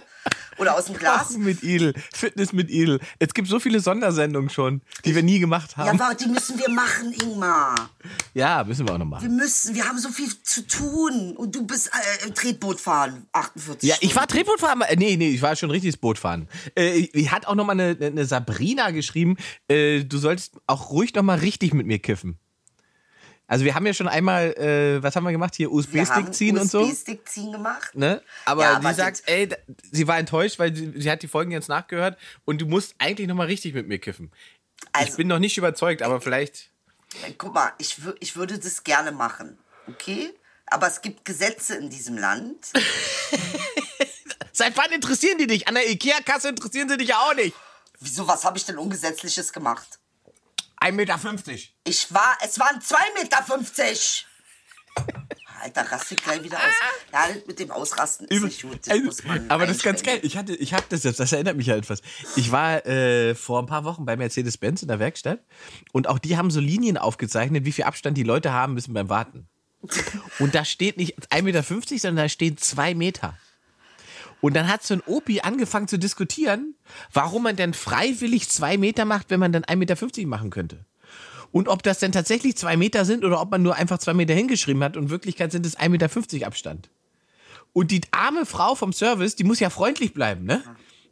oder 0.58 0.76
aus 0.78 0.86
dem 0.86 0.96
Glas. 0.98 1.30
Kochen 1.30 1.44
mit 1.44 1.64
Idel, 1.64 1.94
Fitness 2.14 2.54
mit 2.54 2.70
Idel. 2.70 3.00
Es 3.20 3.34
gibt 3.34 3.48
so 3.48 3.60
viele 3.60 3.80
Sondersendungen 3.80 4.50
schon, 4.50 4.82
die 5.06 5.16
wir 5.16 5.24
nie 5.24 5.40
gemacht 5.40 5.72
Ja, 5.72 5.86
haben. 5.86 6.00
aber 6.00 6.14
die 6.14 6.28
müssen 6.28 6.60
wir 6.60 6.70
machen, 6.70 7.12
Ingmar. 7.14 7.90
Ja, 8.36 8.64
müssen 8.64 8.88
wir 8.88 8.94
auch 8.94 9.00
noch 9.00 9.06
Wir 9.06 9.10
machen. 9.10 9.36
müssen, 9.36 9.74
wir 9.74 9.88
haben 9.88 9.98
so 9.98 10.10
viel 10.10 10.30
zu 10.44 10.68
tun. 10.68 11.36
Und 11.36 11.56
du 11.56 11.66
bist 11.66 11.90
äh, 12.26 12.30
Tretboot 12.32 12.80
fahren, 12.80 13.26
48 13.32 13.90
Ja, 13.90 13.96
ich 14.02 14.16
war 14.16 14.24
Stunden. 14.24 14.34
Tretbootfahren. 14.46 14.82
äh, 14.82 14.96
Nee, 14.96 15.18
nee, 15.18 15.30
ich 15.30 15.42
war 15.42 15.56
schon 15.56 15.72
richtiges 15.72 15.98
Bootfahren. 15.98 16.48
Äh, 16.78 17.10
ich- 17.12 17.32
hat 17.32 17.48
auch 17.48 17.56
noch 17.56 17.66
mal 17.66 17.72
eine, 17.74 17.98
eine 18.00 18.26
Sabrina 18.26 18.92
geschrieben, 18.92 19.38
äh, 19.68 20.04
du 20.04 20.18
solltest 20.20 20.58
auch 20.68 20.92
ruhig 20.92 21.14
noch 21.16 21.24
mal 21.24 21.40
richtig 21.40 21.74
mit 21.74 21.88
mir 21.88 21.98
kiffen. 22.00 22.38
Also 23.54 23.66
wir 23.66 23.76
haben 23.76 23.86
ja 23.86 23.94
schon 23.94 24.08
einmal, 24.08 24.54
äh, 24.58 25.04
was 25.04 25.16
haben 25.16 25.26
wir 25.26 25.32
gemacht 25.32 25.54
hier, 25.54 25.72
USB-Stick 25.72 26.34
ziehen 26.34 26.58
und 26.58 26.72
so. 26.72 26.82
USB-Stick 26.82 27.30
ziehen 27.30 27.52
gemacht. 27.52 27.94
Ne? 27.94 28.20
Aber 28.46 28.64
Ja, 28.64 28.82
sie 28.82 28.94
sagt, 28.96 29.22
ey, 29.28 29.48
da- 29.48 29.58
sie 29.92 30.08
war 30.08 30.18
enttäuscht, 30.18 30.58
weil 30.58 30.76
sie, 30.76 30.92
sie 31.00 31.12
hat 31.12 31.22
die 31.22 31.28
Folgen 31.28 31.52
jetzt 31.52 31.70
nachgehört 31.70 32.18
und 32.46 32.62
du 32.62 32.66
musst 32.66 32.96
eigentlich 32.98 33.28
noch 33.28 33.36
mal 33.36 33.46
richtig 33.46 33.76
mit 33.76 33.88
mir 33.88 34.00
kiffen. 34.00 34.32
ich 34.82 34.88
Also- 34.94 35.18
bin 35.18 35.28
noch 35.28 35.38
nicht 35.38 35.56
überzeugt, 35.56 36.02
aber 36.02 36.20
vielleicht. 36.20 36.72
Guck 37.38 37.54
mal, 37.54 37.74
ich, 37.78 37.98
ich 38.22 38.36
würde 38.36 38.58
das 38.58 38.84
gerne 38.84 39.12
machen. 39.12 39.60
Okay? 39.88 40.34
Aber 40.66 40.88
es 40.88 41.02
gibt 41.02 41.24
Gesetze 41.24 41.76
in 41.76 41.92
diesem 41.92 42.18
Land. 42.18 42.72
Seit 44.52 44.76
wann 44.78 44.92
interessieren 44.92 45.38
die 45.38 45.46
dich? 45.48 45.68
An 45.68 45.76
der 45.76 45.88
Ikea-Kasse 45.92 46.50
interessieren 46.50 46.90
sie 46.90 46.98
dich 46.98 47.10
ja 47.10 47.18
auch 47.18 47.36
nicht. 47.36 47.56
Wieso, 48.00 48.28
was 48.28 48.44
habe 48.46 48.58
ich 48.58 48.66
denn 48.66 48.78
Ungesetzliches 48.78 49.54
gemacht? 49.54 50.00
1,50 50.84 50.92
Meter. 50.92 51.20
Ich 51.86 52.14
war, 52.14 52.38
es 52.44 52.60
waren 52.60 52.80
2,50 52.80 53.22
Meter. 53.22 53.46
Alter, 55.64 55.90
raste 55.90 56.16
ich 56.16 56.24
gleich 56.24 56.44
wieder 56.44 56.58
aus. 56.58 56.74
Ja, 57.14 57.28
mit 57.48 57.58
dem 57.58 57.72
Ausrasten 57.72 58.28
ist 58.28 58.44
nicht 58.44 58.62
gut. 58.62 58.80
Das 58.86 59.00
Also, 59.00 59.24
aber 59.48 59.66
das 59.66 59.78
ist 59.78 59.84
ganz 59.84 60.04
geil. 60.04 60.20
Ich 60.22 60.36
hatte, 60.36 60.54
ich 60.56 60.74
habe 60.74 60.84
das 60.90 61.04
jetzt, 61.04 61.22
das 61.22 61.32
erinnert 61.32 61.56
mich 61.56 61.70
halt 61.70 61.90
was. 61.90 62.02
Ich 62.36 62.52
war 62.52 62.86
äh, 62.86 63.34
vor 63.34 63.60
ein 63.60 63.66
paar 63.66 63.86
Wochen 63.86 64.06
bei 64.06 64.18
Mercedes-Benz 64.18 64.82
in 64.82 64.90
der 64.90 65.00
Werkstatt 65.00 65.40
und 65.94 66.08
auch 66.10 66.20
die 66.20 66.36
haben 66.36 66.52
so 66.52 66.60
Linien 66.60 66.98
aufgezeichnet, 66.98 67.64
wie 67.64 67.72
viel 67.72 67.86
Abstand 67.86 68.18
die 68.18 68.24
Leute 68.24 68.52
haben 68.52 68.74
müssen 68.74 68.94
beim 68.94 69.08
Warten. 69.08 69.48
Und 70.40 70.54
da 70.54 70.66
steht 70.66 70.98
nicht 70.98 71.32
1,50 71.32 71.42
Meter, 71.44 71.64
sondern 71.64 72.26
da 72.26 72.30
stehen 72.30 72.58
2 72.58 72.96
Meter. 72.96 73.38
Und 74.44 74.58
dann 74.58 74.68
hat 74.68 74.84
so 74.84 74.94
ein 74.94 75.02
Opi 75.06 75.40
angefangen 75.40 75.88
zu 75.88 75.98
diskutieren, 75.98 76.76
warum 77.14 77.44
man 77.44 77.56
denn 77.56 77.74
freiwillig 77.74 78.50
zwei 78.50 78.78
Meter 78.78 79.06
macht, 79.06 79.30
wenn 79.30 79.40
man 79.40 79.54
dann 79.54 79.64
1,50 79.64 79.78
Meter 79.78 80.28
machen 80.28 80.50
könnte. 80.50 80.86
Und 81.54 81.70
ob 81.70 81.82
das 81.82 82.00
denn 82.00 82.12
tatsächlich 82.12 82.58
zwei 82.58 82.76
Meter 82.76 83.06
sind 83.06 83.24
oder 83.24 83.40
ob 83.40 83.50
man 83.52 83.64
nur 83.64 83.78
einfach 83.78 84.00
zwei 84.00 84.14
Meter 84.14 84.34
hingeschrieben 84.34 84.84
hat 84.84 84.98
und 84.98 85.04
in 85.04 85.10
Wirklichkeit 85.12 85.54
sind 85.54 85.66
es 85.66 85.78
1,50 85.80 85.90
Meter 85.90 86.46
Abstand. 86.46 86.90
Und 87.72 87.92
die 87.92 88.02
arme 88.12 88.46
Frau 88.46 88.76
vom 88.76 88.92
Service, 88.92 89.38
die 89.38 89.46
muss 89.46 89.62
ja 89.62 89.70
freundlich 89.70 90.14
bleiben, 90.14 90.44
ne? 90.44 90.62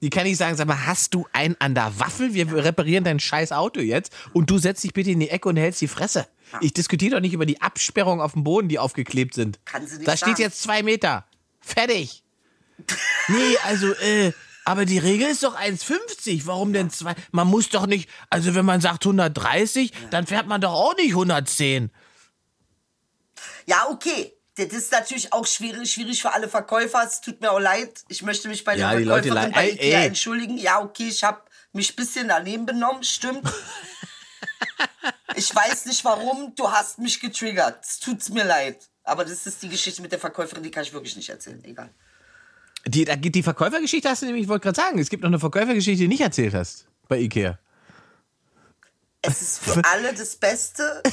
Die 0.02 0.10
kann 0.10 0.26
nicht 0.26 0.38
sagen, 0.38 0.58
sag 0.58 0.68
mal, 0.68 0.86
hast 0.86 1.14
du 1.14 1.26
einen 1.32 1.56
an 1.60 1.74
der 1.74 2.02
Waffel? 2.02 2.34
Wir 2.34 2.54
reparieren 2.54 3.06
dein 3.06 3.22
scheiß 3.22 3.54
Auto 3.54 3.80
jetzt 3.80 4.12
und 4.34 4.50
du 4.50 4.58
setzt 4.58 4.84
dich 4.84 4.92
bitte 4.92 5.12
in 5.12 5.22
die 5.22 5.30
Ecke 5.30 5.48
und 5.48 5.56
hältst 5.56 5.80
die 5.80 5.88
Fresse. 5.88 6.28
Ich 6.60 6.74
diskutiere 6.74 7.16
doch 7.16 7.22
nicht 7.22 7.34
über 7.34 7.46
die 7.46 7.62
Absperrung 7.62 8.20
auf 8.20 8.34
dem 8.34 8.44
Boden, 8.44 8.68
die 8.68 8.78
aufgeklebt 8.78 9.34
sind. 9.36 9.64
Kann 9.64 9.88
sie 9.88 10.00
nicht 10.00 10.08
da 10.10 10.18
steht 10.18 10.38
jetzt 10.40 10.62
zwei 10.62 10.84
Meter. 10.84 11.26
Fertig. 11.62 12.26
Nee, 13.28 13.58
also, 13.64 13.92
äh, 13.94 14.34
aber 14.66 14.86
die 14.86 15.00
Regel 15.00 15.28
ist 15.28 15.44
doch 15.44 15.56
1,50. 15.56 16.42
Warum 16.46 16.74
denn 16.74 16.90
zwei? 16.90 17.16
Man 17.32 17.48
muss 17.48 17.70
doch 17.70 17.88
nicht, 17.88 18.10
also 18.30 18.54
wenn 18.56 18.66
man 18.66 18.82
sagt 18.82 19.06
130, 19.06 19.92
dann 20.12 20.28
fährt 20.28 20.48
man 20.48 20.62
doch 20.62 20.74
auch 20.74 20.96
nicht 20.96 21.12
110. 21.12 21.92
Ja, 23.66 23.88
okay. 23.90 24.34
Das 24.56 24.68
ist 24.68 24.92
natürlich 24.92 25.32
auch 25.32 25.48
schwierig, 25.48 25.92
schwierig 25.92 26.22
für 26.22 26.34
alle 26.34 26.50
Verkäufer. 26.50 27.04
Es 27.06 27.22
tut 27.22 27.40
mir 27.42 27.52
auch 27.52 27.60
leid. 27.60 28.04
Ich 28.10 28.22
möchte 28.22 28.50
mich 28.50 28.64
bei 28.64 28.76
der 28.76 28.92
Ja, 28.92 28.92
Verkäuferin 28.92 29.52
bei 29.52 29.70
Ey, 29.70 29.74
Ikea 29.74 30.00
ey. 30.00 30.08
entschuldigen. 30.08 30.58
Ja, 30.58 30.82
okay, 30.82 31.08
ich 31.08 31.24
habe 31.24 31.42
mich 31.74 31.94
ein 31.94 31.96
bisschen 31.96 32.28
daneben 32.28 32.66
benommen, 32.66 33.04
stimmt. 33.04 33.50
ich 35.36 35.56
weiß 35.56 35.86
nicht 35.86 36.04
warum, 36.04 36.54
du 36.56 36.70
hast 36.70 37.00
mich 37.00 37.20
getriggert. 37.20 37.84
Es 37.84 38.00
tut's 38.00 38.30
mir 38.30 38.44
leid. 38.44 38.90
Aber 39.04 39.24
das 39.26 39.48
ist 39.48 39.64
die 39.64 39.70
Geschichte 39.70 40.02
mit 40.02 40.12
der 40.12 40.20
Verkäuferin, 40.20 40.64
die 40.64 40.72
kann 40.72 40.84
ich 40.84 40.94
wirklich 40.94 41.16
nicht 41.16 41.30
erzählen. 41.30 41.64
Egal. 41.64 41.90
Die, 42.86 43.06
die 43.06 43.44
Verkäufergeschichte 43.44 44.10
hast 44.10 44.22
du 44.22 44.26
nämlich, 44.26 44.44
ich 44.44 44.50
wollte 44.50 44.64
gerade 44.64 44.80
sagen, 44.80 45.00
es 45.00 45.10
gibt 45.10 45.24
noch 45.24 45.30
eine 45.30 45.40
Verkäufergeschichte, 45.40 46.00
die 46.00 46.06
du 46.06 46.10
nicht 46.10 46.22
erzählt 46.22 46.54
hast 46.54 46.88
bei 47.08 47.20
Ikea. 47.20 47.60
Es 49.22 49.42
ist 49.42 49.60
für 49.60 49.84
alle 49.86 50.14
das 50.14 50.36
Beste, 50.36 51.04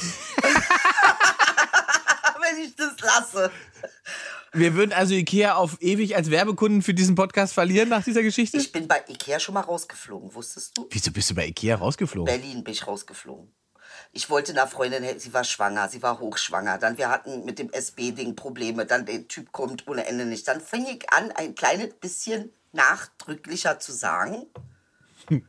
wenn 2.41 2.63
ich 2.63 2.75
das 2.75 2.99
lasse. 3.01 3.51
Wir 4.51 4.73
würden 4.73 4.93
also 4.93 5.13
Ikea 5.13 5.53
auf 5.55 5.77
ewig 5.79 6.15
als 6.15 6.31
Werbekunden 6.31 6.81
für 6.81 6.95
diesen 6.95 7.13
Podcast 7.13 7.53
verlieren 7.53 7.89
nach 7.89 8.03
dieser 8.03 8.23
Geschichte? 8.23 8.57
Ich 8.57 8.71
bin 8.71 8.87
bei 8.87 9.03
Ikea 9.07 9.39
schon 9.39 9.53
mal 9.53 9.61
rausgeflogen, 9.61 10.33
wusstest 10.33 10.75
du? 10.75 10.87
Wieso 10.89 11.11
bist 11.11 11.29
du 11.29 11.35
bei 11.35 11.45
Ikea 11.45 11.75
rausgeflogen? 11.75 12.33
Berlin 12.33 12.63
bin 12.63 12.73
ich 12.73 12.87
rausgeflogen. 12.87 13.53
Ich 14.11 14.29
wollte 14.29 14.51
einer 14.51 14.67
Freundin, 14.67 15.03
helfen, 15.03 15.19
sie 15.19 15.33
war 15.33 15.43
schwanger, 15.43 15.87
sie 15.87 16.01
war 16.01 16.19
hochschwanger. 16.19 16.77
Dann 16.79 16.97
wir 16.97 17.09
hatten 17.09 17.45
mit 17.45 17.59
dem 17.59 17.71
SB-Ding 17.71 18.35
Probleme. 18.35 18.85
Dann 18.85 19.05
der 19.05 19.27
Typ 19.27 19.51
kommt 19.51 19.87
ohne 19.87 20.07
Ende 20.07 20.25
nicht. 20.25 20.47
Dann 20.47 20.61
fing 20.61 20.85
ich 20.87 21.11
an, 21.11 21.31
ein 21.33 21.53
kleines 21.55 21.93
bisschen 21.95 22.51
nachdrücklicher 22.71 23.79
zu 23.79 23.91
sagen, 23.91 24.47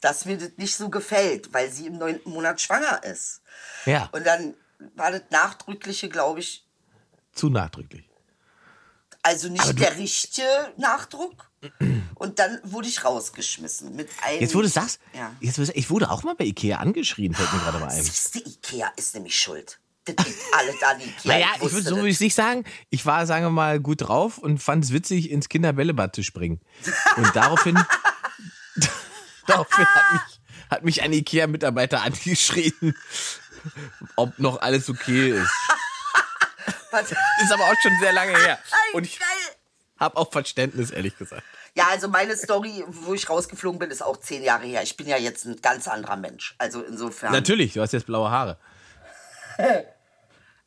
dass 0.00 0.24
mir 0.24 0.38
das 0.38 0.52
nicht 0.56 0.76
so 0.76 0.88
gefällt, 0.88 1.52
weil 1.52 1.70
sie 1.70 1.86
im 1.86 1.98
neunten 1.98 2.30
Monat 2.30 2.60
schwanger 2.60 3.02
ist. 3.04 3.42
Ja, 3.84 4.08
Und 4.12 4.26
dann 4.26 4.54
war 4.94 5.10
das 5.10 5.22
Nachdrückliche, 5.30 6.08
glaube 6.08 6.40
ich, 6.40 6.64
zu 7.32 7.50
nachdrücklich. 7.50 8.08
also 9.22 9.48
nicht 9.48 9.78
der 9.78 9.96
richtige 9.98 10.72
Nachdruck. 10.78 11.45
Und 12.14 12.38
dann 12.38 12.60
wurde 12.64 12.88
ich 12.88 13.04
rausgeschmissen 13.04 13.94
mit 13.96 14.08
einem. 14.22 14.40
Jetzt, 14.40 14.54
wo 14.54 14.62
du 14.62 14.68
sagst, 14.68 15.00
Ja. 15.14 15.34
jetzt, 15.40 15.58
ich 15.58 15.90
wurde 15.90 16.10
auch 16.10 16.22
mal 16.22 16.34
bei 16.34 16.44
Ikea 16.44 16.78
angeschrien, 16.78 17.34
fällt 17.34 17.52
mir 17.52 17.58
gerade 17.60 17.78
mal 17.78 17.88
ein. 17.90 18.02
Siehste, 18.02 18.38
Ikea 18.38 18.92
ist 18.96 19.14
nämlich 19.14 19.38
schuld. 19.38 19.80
Das 20.04 20.24
liegt 20.24 20.38
alle 20.52 20.72
da 20.80 20.90
an 20.90 21.00
Ikea. 21.00 21.32
Naja, 21.32 21.46
ich 21.56 21.62
würde 21.62 21.76
so 21.82 21.90
das. 21.90 21.94
würde 21.96 22.08
ich 22.08 22.14
es 22.14 22.20
nicht 22.20 22.34
sagen. 22.34 22.64
Ich 22.90 23.04
war, 23.06 23.26
sagen 23.26 23.44
wir 23.44 23.50
mal, 23.50 23.80
gut 23.80 24.02
drauf 24.02 24.38
und 24.38 24.58
fand 24.62 24.84
es 24.84 24.92
witzig, 24.92 25.30
ins 25.30 25.48
Kinderbällebad 25.48 26.14
zu 26.14 26.22
springen. 26.22 26.60
Und 27.16 27.34
daraufhin, 27.34 27.76
daraufhin 29.46 29.84
hat 29.86 30.12
mich, 30.12 30.40
hat 30.70 30.84
mich 30.84 31.02
ein 31.02 31.12
Ikea-Mitarbeiter 31.12 32.02
angeschrien, 32.02 32.94
ob 34.14 34.38
noch 34.38 34.60
alles 34.60 34.88
okay 34.88 35.30
ist. 35.30 35.50
Ist 37.42 37.52
aber 37.52 37.64
auch 37.64 37.74
schon 37.82 37.92
sehr 38.00 38.12
lange 38.12 38.34
her. 38.38 38.58
Und 38.94 39.04
ich 39.04 39.18
geil. 39.18 39.28
Habe 39.98 40.16
auch 40.16 40.30
Verständnis, 40.32 40.90
ehrlich 40.90 41.16
gesagt. 41.16 41.42
Ja, 41.74 41.88
also 41.90 42.08
meine 42.08 42.36
Story, 42.36 42.84
wo 42.86 43.12
ich 43.14 43.28
rausgeflogen 43.28 43.78
bin, 43.78 43.90
ist 43.90 44.02
auch 44.02 44.16
zehn 44.18 44.42
Jahre 44.42 44.64
her. 44.66 44.82
Ich 44.82 44.96
bin 44.96 45.06
ja 45.06 45.16
jetzt 45.18 45.44
ein 45.44 45.60
ganz 45.60 45.86
anderer 45.88 46.16
Mensch. 46.16 46.54
Also 46.58 46.82
insofern. 46.82 47.32
Natürlich, 47.32 47.74
du 47.74 47.82
hast 47.82 47.92
jetzt 47.92 48.06
blaue 48.06 48.30
Haare. 48.30 48.58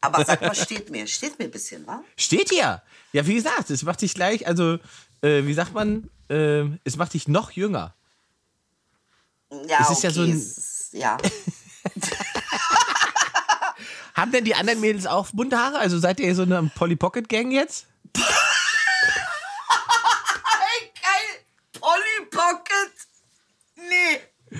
Aber 0.02 0.24
sag 0.24 0.42
mal, 0.42 0.56
steht 0.56 0.90
mir. 0.90 1.06
Steht 1.08 1.38
mir 1.40 1.46
ein 1.46 1.52
bisschen, 1.52 1.86
wa? 1.86 2.02
Steht 2.16 2.50
hier. 2.50 2.82
Ja, 3.12 3.26
wie 3.28 3.36
gesagt, 3.36 3.70
es 3.70 3.84
macht 3.84 4.02
dich 4.02 4.14
gleich, 4.14 4.48
also, 4.48 4.76
äh, 5.22 5.44
wie 5.46 5.54
sagt 5.54 5.74
man, 5.74 6.10
äh, 6.30 6.64
es 6.84 6.96
macht 6.96 7.14
dich 7.14 7.28
noch 7.28 7.52
jünger. 7.52 7.94
Ja, 9.68 9.80
Es 9.82 9.90
ist 9.90 10.04
ja 10.04 10.12
so 10.12 10.22
ein- 10.22 10.32
ist- 10.38 10.94
ja. 10.94 11.18
Haben 14.16 14.32
denn 14.32 14.46
die 14.46 14.54
anderen 14.56 14.80
Mädels 14.80 15.06
auch 15.08 15.28
bunte 15.34 15.58
Haare? 15.58 15.80
Also 15.80 15.98
seid 16.00 16.20
ihr 16.20 16.34
so 16.36 16.42
eine 16.44 16.70
Polly 16.76 16.96
Pocket 16.96 17.28
Gang 17.30 17.52
jetzt? 17.52 17.86
Hey, 18.16 18.24
geil! 21.02 21.46
Polly 21.80 22.26
Pocket! 22.30 22.92
Nee. 23.90 24.60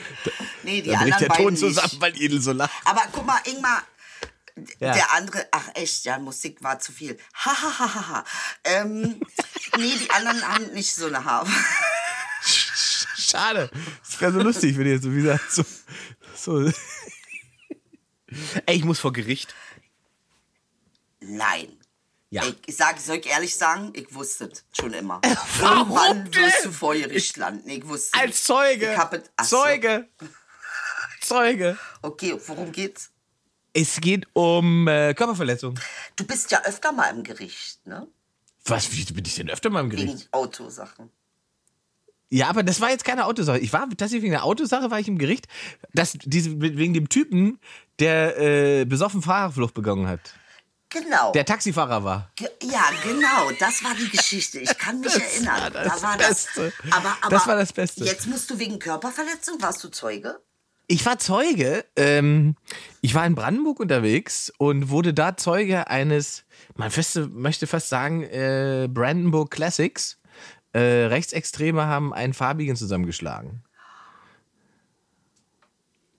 Nee, 0.64 0.82
die 0.82 0.90
Da 0.92 1.00
bricht 1.00 1.14
anderen 1.14 1.28
der 1.28 1.38
Ton 1.38 1.54
nicht. 1.54 1.60
zusammen, 1.60 1.96
weil 2.02 2.22
Edel 2.22 2.42
so 2.42 2.52
lacht. 2.52 2.72
Aber 2.86 3.04
guck 3.12 3.26
mal, 3.26 3.40
Ingmar, 3.46 3.84
Ja. 4.80 4.94
der 4.94 5.14
andere, 5.14 5.48
ach 5.52 5.70
echt, 5.74 6.06
ja, 6.06 6.20
Musik 6.20 6.62
war 6.64 6.80
zu 6.80 6.92
viel. 6.92 7.18
Ha, 7.34 7.52
ha, 7.62 7.80
ha, 7.80 7.96
ha, 7.96 8.08
ha. 8.10 8.26
Ähm, 8.66 9.20
nee, 9.78 9.94
die 9.98 10.10
anderen 10.12 10.48
haben 10.48 10.68
nicht 10.74 10.94
so 10.94 11.08
eine 11.08 11.24
Haare. 11.26 11.48
Schade. 13.18 13.70
Das 14.04 14.22
wäre 14.22 14.32
so 14.34 14.42
lustig, 14.42 14.78
wenn 14.78 14.88
ihr 14.88 15.02
so 15.02 15.12
wie 15.14 15.22
gesagt 15.22 15.52
so. 15.52 15.64
so. 16.36 16.72
Ey, 18.66 18.76
ich 18.76 18.84
muss 18.84 19.00
vor 19.00 19.14
Gericht. 19.14 19.56
Nein. 21.20 21.79
Ja. 22.32 22.44
Ich, 22.68 22.76
sag, 22.76 23.00
soll 23.00 23.18
ich 23.18 23.26
ehrlich 23.26 23.56
sagen, 23.56 23.92
ich 23.94 24.14
wusste 24.14 24.46
es 24.52 24.64
schon 24.72 24.94
immer. 24.94 25.20
Warum 25.60 25.90
Irgendwann 25.90 26.36
wirst 26.36 26.64
denn? 26.64 26.72
du 26.72 26.72
vor 26.72 26.94
Gericht 26.94 27.38
landen. 27.38 27.68
Ich 27.70 27.88
wusste 27.88 28.12
es. 28.16 28.22
Als 28.22 28.44
Zeuge. 28.44 28.96
Es-. 29.38 29.50
Zeuge. 29.50 30.08
Zeuge. 31.22 31.78
Okay, 32.02 32.40
worum 32.46 32.72
geht's? 32.72 33.12
Es 33.74 34.00
geht 34.02 34.28
um 34.34 34.88
äh, 34.88 35.14
Körperverletzung. 35.14 35.80
Du 36.16 36.26
bist 36.26 36.52
ja 36.52 36.64
öfter 36.66 36.92
mal 36.92 37.10
im 37.10 37.24
Gericht, 37.24 37.86
ne? 37.86 38.08
Was, 38.66 38.92
wie 38.92 39.04
bin 39.06 39.26
ich 39.26 39.36
denn 39.36 39.50
öfter 39.50 39.70
mal 39.70 39.82
im 39.82 39.90
Gericht? 39.90 40.08
Wegen 40.08 40.28
Autosachen. 40.32 41.12
Ja, 42.30 42.48
aber 42.48 42.62
das 42.62 42.80
war 42.80 42.92
jetzt 42.92 43.06
keine 43.06 43.26
Autosache. 43.26 43.58
Ich 43.60 43.74
war 43.74 43.90
tatsächlich 43.90 44.22
wegen 44.22 44.32
der 44.32 44.44
Autosache 44.44 44.92
war 44.92 45.00
ich 45.00 45.08
im 45.08 45.18
Gericht. 45.18 45.48
Das, 45.94 46.14
diese, 46.14 46.62
wegen 46.62 46.94
dem 46.94 47.10
Typen, 47.10 47.60
der 48.00 48.38
äh, 48.38 48.86
besoffen 48.86 49.24
Fahrerflucht 49.24 49.74
begangen 49.74 50.08
hat. 50.08 50.36
Genau. 50.90 51.32
Der 51.34 51.46
Taxifahrer 51.46 52.04
war. 52.04 52.32
Ge- 52.36 52.50
Ja, 52.64 52.84
genau, 53.04 53.52
das 53.60 53.84
war 53.84 53.94
die 53.94 54.10
Geschichte. 54.10 54.60
Ich 54.60 54.76
kann 54.78 55.00
mich 55.02 55.14
erinnern. 55.22 55.62
war 55.62 55.70
das 55.72 56.02
da 56.02 56.02
war 56.08 56.18
Beste. 56.18 56.74
das. 56.84 56.94
Aber, 56.94 57.18
aber 57.22 57.30
Das 57.30 57.48
war 57.48 57.56
das 57.56 57.74
Beste. 57.74 58.04
Jetzt 58.06 58.26
musst 58.28 58.50
du 58.50 58.58
wegen 58.58 58.80
Körperverletzung, 58.80 59.62
warst 59.62 59.84
du 59.84 59.90
Zeuge? 59.90 60.40
Ich 60.88 61.06
war 61.06 61.20
Zeuge, 61.20 61.86
ähm, 61.96 62.56
ich 63.02 63.14
war 63.14 63.24
in 63.28 63.36
Brandenburg 63.36 63.80
unterwegs 63.80 64.52
und 64.58 64.90
wurde 64.90 65.14
da 65.14 65.38
Zeuge 65.38 65.88
eines, 65.88 66.46
man 66.76 66.90
feste, 66.90 67.28
möchte 67.28 67.68
fast 67.68 67.90
sagen, 67.90 68.24
äh, 68.24 68.88
Brandenburg 68.92 69.52
Classics. 69.52 70.18
Äh, 70.74 70.80
Rechtsextreme 70.80 71.86
haben 71.86 72.12
einen 72.14 72.34
Farbigen 72.34 72.76
zusammengeschlagen. 72.76 73.64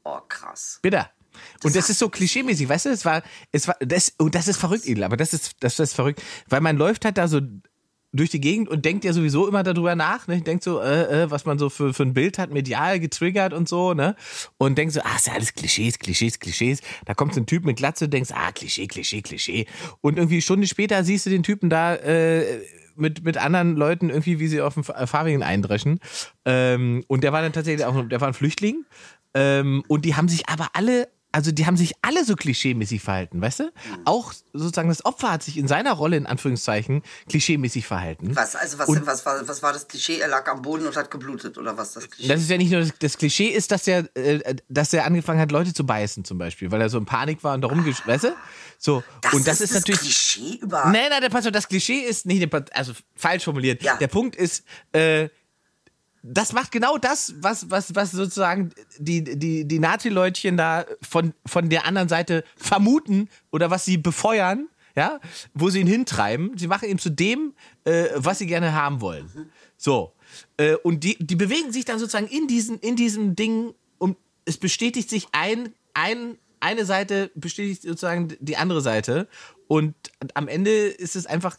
Oh, 0.04 0.18
krass. 0.28 0.78
Bitter. 0.82 1.10
Und 1.62 1.76
das 1.76 1.90
ist 1.90 1.98
so 1.98 2.08
klischeemäßig, 2.08 2.68
weißt 2.68 2.86
du, 2.86 2.90
es 2.90 3.04
war, 3.04 3.22
es 3.52 3.68
war, 3.68 3.76
das, 3.80 4.14
und 4.18 4.34
das 4.34 4.48
ist 4.48 4.56
verrückt, 4.56 4.86
Edel, 4.86 5.04
aber 5.04 5.16
das 5.16 5.34
ist, 5.34 5.56
das 5.60 5.78
ist 5.78 5.94
verrückt, 5.94 6.22
weil 6.48 6.60
man 6.60 6.76
läuft 6.76 7.04
halt 7.04 7.18
da 7.18 7.28
so 7.28 7.40
durch 8.12 8.30
die 8.30 8.40
Gegend 8.40 8.68
und 8.68 8.84
denkt 8.84 9.04
ja 9.04 9.12
sowieso 9.12 9.46
immer 9.46 9.62
darüber 9.62 9.94
nach, 9.94 10.26
ne? 10.26 10.40
Denkt 10.40 10.64
so, 10.64 10.80
äh, 10.80 11.22
äh, 11.22 11.30
was 11.30 11.44
man 11.44 11.58
so 11.58 11.70
für, 11.70 11.94
für 11.94 12.02
ein 12.02 12.12
Bild 12.12 12.38
hat, 12.38 12.50
medial 12.50 12.98
getriggert 12.98 13.52
und 13.52 13.68
so, 13.68 13.94
ne? 13.94 14.16
Und 14.58 14.76
denkt 14.78 14.94
so, 14.94 15.00
ah, 15.02 15.16
ist 15.16 15.28
ja 15.28 15.34
alles 15.34 15.54
Klischees, 15.54 15.98
Klischees, 15.98 16.40
Klischees. 16.40 16.80
Da 17.04 17.14
kommt 17.14 17.34
so 17.34 17.40
ein 17.40 17.46
Typ 17.46 17.64
mit 17.64 17.76
Glatze, 17.76 18.08
denkst, 18.08 18.30
ah, 18.34 18.50
Klischee, 18.50 18.88
Klischee, 18.88 19.22
Klischee. 19.22 19.66
Und 20.00 20.16
irgendwie 20.16 20.36
eine 20.36 20.42
Stunde 20.42 20.66
später 20.66 21.04
siehst 21.04 21.26
du 21.26 21.30
den 21.30 21.44
Typen 21.44 21.70
da, 21.70 21.94
äh, 21.94 22.60
mit, 22.96 23.24
mit 23.24 23.36
anderen 23.36 23.76
Leuten 23.76 24.10
irgendwie, 24.10 24.40
wie 24.40 24.48
sie 24.48 24.60
auf 24.60 24.74
dem 24.74 24.84
Fahrwegen 24.84 25.42
eindreschen. 25.42 26.00
Ähm, 26.44 27.04
und 27.06 27.22
der 27.22 27.32
war 27.32 27.42
dann 27.42 27.52
tatsächlich 27.52 27.86
auch, 27.86 28.08
der 28.08 28.20
war 28.20 28.28
ein 28.28 28.34
Flüchtling. 28.34 28.84
Ähm, 29.34 29.84
und 29.86 30.04
die 30.04 30.16
haben 30.16 30.28
sich 30.28 30.48
aber 30.48 30.70
alle 30.74 31.08
also 31.32 31.52
die 31.52 31.66
haben 31.66 31.76
sich 31.76 31.92
alle 32.02 32.24
so 32.24 32.34
klischeemäßig 32.34 33.02
verhalten, 33.02 33.40
weißt 33.40 33.60
du? 33.60 33.72
Auch 34.04 34.32
sozusagen 34.52 34.88
das 34.88 35.04
Opfer 35.04 35.30
hat 35.32 35.42
sich 35.42 35.56
in 35.58 35.68
seiner 35.68 35.92
Rolle 35.92 36.16
in 36.16 36.26
Anführungszeichen 36.26 37.02
klischeemäßig 37.28 37.86
verhalten. 37.86 38.34
Was, 38.34 38.56
also 38.56 38.78
was, 38.78 38.88
Und- 38.88 39.06
was, 39.06 39.24
war, 39.26 39.46
was 39.46 39.62
war 39.62 39.72
das 39.72 39.86
Klischee? 39.86 40.18
Er 40.18 40.28
lag 40.28 40.48
am 40.48 40.62
Boden 40.62 40.86
und 40.86 40.96
hat 40.96 41.10
geblutet 41.10 41.56
oder 41.58 41.76
was 41.76 41.92
das 41.92 42.10
Klischee? 42.10 42.28
Das 42.28 42.40
ist 42.40 42.50
ja 42.50 42.56
nicht 42.58 42.72
nur 42.72 42.80
das, 42.80 42.92
das 42.98 43.16
Klischee 43.18 43.48
ist, 43.48 43.70
dass 43.70 43.86
er, 43.86 44.08
äh, 44.16 44.56
dass 44.68 44.92
er 44.92 45.04
angefangen 45.04 45.40
hat, 45.40 45.52
Leute 45.52 45.72
zu 45.72 45.86
beißen 45.86 46.24
zum 46.24 46.38
Beispiel, 46.38 46.70
weil 46.70 46.80
er 46.80 46.88
so 46.88 46.98
in 46.98 47.06
Panik 47.06 47.44
war 47.44 47.54
und 47.54 47.60
darum, 47.62 47.84
weißt 47.86 48.24
du? 48.24 48.34
So 48.78 49.04
das 49.20 49.34
und 49.34 49.46
das 49.46 49.60
ist 49.60 49.70
ist, 49.70 49.74
natürlich. 49.76 50.00
Klischee 50.00 50.58
über. 50.62 50.84
Nein, 50.86 51.10
nein, 51.10 51.20
der 51.20 51.28
pass 51.28 51.46
auf, 51.46 51.52
das 51.52 51.68
Klischee 51.68 52.00
ist 52.00 52.26
nicht, 52.26 52.52
also 52.72 52.92
falsch 53.14 53.44
formuliert. 53.44 53.82
Ja. 53.82 53.96
Der 53.96 54.08
Punkt 54.08 54.34
ist, 54.36 54.64
äh, 54.92 55.28
das 56.22 56.52
macht 56.52 56.72
genau 56.72 56.98
das, 56.98 57.34
was, 57.38 57.70
was, 57.70 57.94
was 57.94 58.10
sozusagen 58.10 58.70
die, 58.98 59.24
die, 59.24 59.66
die 59.66 59.78
Nazi-Leutchen 59.78 60.56
da 60.56 60.84
von, 61.00 61.32
von 61.46 61.68
der 61.70 61.86
anderen 61.86 62.08
Seite 62.08 62.44
vermuten 62.56 63.28
oder 63.50 63.70
was 63.70 63.84
sie 63.84 63.96
befeuern, 63.96 64.68
ja, 64.96 65.20
wo 65.54 65.70
sie 65.70 65.80
ihn 65.80 65.86
hintreiben. 65.86 66.56
Sie 66.58 66.66
machen 66.66 66.88
ihn 66.88 66.98
zu 66.98 67.10
dem, 67.10 67.54
äh, 67.84 68.08
was 68.16 68.38
sie 68.38 68.46
gerne 68.46 68.74
haben 68.74 69.00
wollen. 69.00 69.30
So. 69.76 70.12
Äh, 70.56 70.74
und 70.76 71.04
die, 71.04 71.16
die 71.18 71.36
bewegen 71.36 71.72
sich 71.72 71.84
dann 71.84 71.98
sozusagen 71.98 72.26
in 72.26 72.46
diesen, 72.46 72.78
in 72.80 72.96
diesem 72.96 73.34
Ding 73.34 73.74
und 73.98 74.16
es 74.44 74.58
bestätigt 74.58 75.08
sich 75.08 75.28
ein, 75.32 75.72
ein, 75.94 76.36
eine 76.60 76.84
Seite 76.84 77.30
bestätigt 77.34 77.82
sozusagen 77.82 78.36
die 78.40 78.56
andere 78.56 78.82
Seite. 78.82 79.26
Und 79.68 79.94
am 80.34 80.48
Ende 80.48 80.70
ist 80.70 81.16
es 81.16 81.26
einfach 81.26 81.56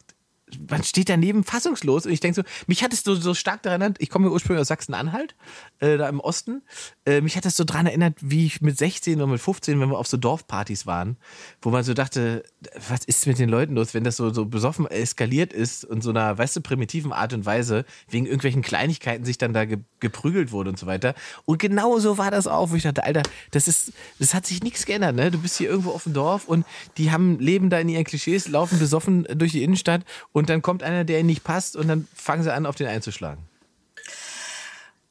man 0.70 0.82
steht 0.84 1.08
daneben 1.08 1.44
fassungslos 1.44 2.06
und 2.06 2.12
ich 2.12 2.20
denke 2.20 2.36
so, 2.36 2.42
mich 2.66 2.82
hat 2.82 2.92
es 2.92 3.02
so, 3.02 3.14
so 3.14 3.34
stark 3.34 3.62
daran 3.62 3.80
erinnert, 3.80 4.00
ich 4.00 4.10
komme 4.10 4.30
ursprünglich 4.30 4.60
aus 4.60 4.68
Sachsen-Anhalt, 4.68 5.34
äh, 5.80 5.96
da 5.96 6.08
im 6.08 6.20
Osten, 6.20 6.62
äh, 7.06 7.20
mich 7.20 7.36
hat 7.36 7.46
es 7.46 7.56
so 7.56 7.64
daran 7.64 7.86
erinnert, 7.86 8.14
wie 8.20 8.46
ich 8.46 8.60
mit 8.60 8.78
16 8.78 9.16
oder 9.16 9.26
mit 9.26 9.40
15, 9.40 9.80
wenn 9.80 9.88
wir 9.88 9.98
auf 9.98 10.06
so 10.06 10.16
Dorfpartys 10.16 10.86
waren, 10.86 11.16
wo 11.60 11.70
man 11.70 11.84
so 11.84 11.94
dachte, 11.94 12.42
was 12.88 13.04
ist 13.04 13.26
mit 13.26 13.38
den 13.38 13.48
Leuten 13.48 13.74
los, 13.74 13.94
wenn 13.94 14.04
das 14.04 14.16
so, 14.16 14.32
so 14.32 14.44
besoffen 14.46 14.86
eskaliert 14.86 15.52
ist 15.52 15.84
und 15.84 16.02
so 16.02 16.10
einer, 16.10 16.36
weißt 16.36 16.56
du, 16.56 16.60
primitiven 16.60 17.12
Art 17.12 17.32
und 17.32 17.46
Weise, 17.46 17.84
wegen 18.08 18.26
irgendwelchen 18.26 18.62
Kleinigkeiten 18.62 19.24
sich 19.24 19.38
dann 19.38 19.52
da 19.52 19.64
ge 19.64 19.78
geprügelt 20.00 20.50
wurde 20.50 20.70
und 20.70 20.78
so 20.80 20.86
weiter. 20.86 21.14
Und 21.44 21.58
genau 21.58 22.00
so 22.00 22.18
war 22.18 22.32
das 22.32 22.48
auch, 22.48 22.70
wo 22.70 22.74
ich 22.74 22.82
dachte, 22.82 23.04
Alter, 23.04 23.22
das 23.52 23.68
ist, 23.68 23.92
das 24.18 24.34
hat 24.34 24.46
sich 24.46 24.60
nichts 24.60 24.84
geändert, 24.84 25.14
ne? 25.14 25.30
Du 25.30 25.38
bist 25.38 25.56
hier 25.58 25.70
irgendwo 25.70 25.90
auf 25.90 26.02
dem 26.02 26.12
Dorf 26.12 26.48
und 26.48 26.66
die 26.96 27.12
haben, 27.12 27.38
leben 27.38 27.70
da 27.70 27.78
in 27.78 27.88
ihren 27.88 28.02
Klischees, 28.02 28.48
laufen 28.48 28.80
besoffen 28.80 29.28
durch 29.36 29.52
die 29.52 29.62
Innenstadt 29.62 30.02
und 30.32 30.41
dann 30.48 30.62
kommt 30.62 30.82
einer, 30.82 31.04
der 31.04 31.18
ihnen 31.20 31.26
nicht 31.28 31.44
passt 31.44 31.76
und 31.76 31.88
dann 31.88 32.08
fangen 32.14 32.42
sie 32.42 32.52
an, 32.52 32.66
auf 32.66 32.76
den 32.76 32.86
einzuschlagen. 32.86 33.42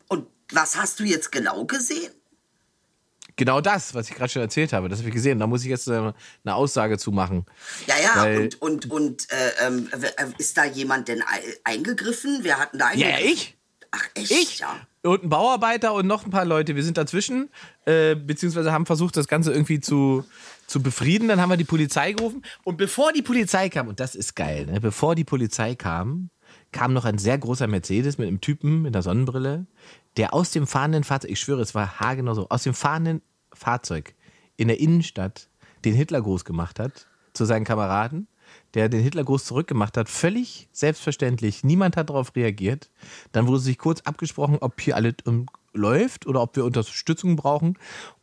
Und 0.07 0.27
was 0.51 0.75
hast 0.77 0.99
du 0.99 1.03
jetzt 1.03 1.31
genau 1.31 1.65
gesehen? 1.65 2.11
Genau 3.37 3.61
das, 3.61 3.95
was 3.95 4.09
ich 4.09 4.15
gerade 4.15 4.29
schon 4.31 4.41
erzählt 4.41 4.73
habe, 4.73 4.89
das 4.89 4.99
habe 4.99 5.09
ich 5.09 5.15
gesehen. 5.15 5.39
Da 5.39 5.47
muss 5.47 5.63
ich 5.63 5.69
jetzt 5.69 5.87
äh, 5.87 5.93
eine 6.43 6.55
Aussage 6.55 6.97
zu 6.97 7.11
machen. 7.11 7.45
Ja, 7.87 7.95
ja, 7.97 8.37
und, 8.37 8.61
und, 8.61 8.91
und 8.91 9.31
äh, 9.31 9.65
ähm, 9.67 9.89
äh, 9.93 10.25
ist 10.37 10.57
da 10.57 10.65
jemand 10.65 11.07
denn 11.07 11.21
ei- 11.23 11.57
eingegriffen? 11.63 12.39
Wer 12.41 12.59
hat 12.59 12.73
denn 12.73 12.79
da 12.79 12.87
eingegriffen? 12.87 13.19
ja, 13.25 13.31
ich. 13.31 13.57
Ach, 13.91 14.05
echt? 14.15 14.31
Ich 14.31 14.59
Ja. 14.59 14.75
und 15.03 15.23
ein 15.23 15.29
Bauarbeiter 15.29 15.93
und 15.93 16.07
noch 16.07 16.25
ein 16.25 16.29
paar 16.29 16.45
Leute. 16.45 16.75
Wir 16.75 16.83
sind 16.83 16.97
dazwischen, 16.97 17.49
äh, 17.85 18.15
beziehungsweise 18.15 18.71
haben 18.71 18.85
versucht, 18.85 19.17
das 19.17 19.27
Ganze 19.27 19.51
irgendwie 19.51 19.79
zu, 19.79 20.25
zu 20.71 20.81
befrieden. 20.81 21.27
Dann 21.27 21.39
haben 21.39 21.49
wir 21.49 21.57
die 21.57 21.63
Polizei 21.63 22.13
gerufen. 22.13 22.43
Und 22.63 22.77
bevor 22.77 23.13
die 23.13 23.21
Polizei 23.21 23.69
kam, 23.69 23.87
und 23.87 23.99
das 23.99 24.15
ist 24.15 24.35
geil, 24.35 24.65
ne? 24.65 24.79
bevor 24.79 25.15
die 25.15 25.23
Polizei 25.23 25.75
kam, 25.75 26.29
kam 26.71 26.93
noch 26.93 27.05
ein 27.05 27.17
sehr 27.17 27.37
großer 27.37 27.67
Mercedes 27.67 28.17
mit 28.17 28.27
einem 28.27 28.41
Typen 28.41 28.81
mit 28.81 28.95
einer 28.95 29.03
Sonnenbrille, 29.03 29.67
der 30.17 30.33
aus 30.33 30.51
dem 30.51 30.67
fahrenden 30.67 31.03
Fahrzeug, 31.03 31.31
ich 31.31 31.39
schwöre, 31.39 31.61
es 31.61 31.75
war 31.75 31.99
haargenau 31.99 32.33
so, 32.33 32.47
aus 32.49 32.63
dem 32.63 32.73
fahrenden 32.73 33.21
Fahrzeug 33.53 34.15
in 34.57 34.67
der 34.67 34.79
Innenstadt 34.79 35.49
den 35.85 35.93
Hitlergruß 35.93 36.45
gemacht 36.45 36.79
hat 36.79 37.07
zu 37.33 37.45
seinen 37.45 37.63
Kameraden, 37.63 38.27
der 38.73 38.89
den 38.89 39.01
Hitlergruß 39.01 39.45
zurückgemacht 39.45 39.97
hat, 39.97 40.09
völlig 40.09 40.67
selbstverständlich. 40.71 41.63
Niemand 41.63 41.97
hat 41.97 42.09
darauf 42.09 42.35
reagiert. 42.35 42.89
Dann 43.31 43.47
wurde 43.47 43.59
sich 43.59 43.77
kurz 43.77 44.01
abgesprochen, 44.01 44.57
ob 44.59 44.79
hier 44.81 44.95
alles 44.95 45.15
um, 45.25 45.47
läuft 45.73 46.27
oder 46.27 46.41
ob 46.41 46.55
wir 46.55 46.65
Unterstützung 46.65 47.37
brauchen. 47.37 47.77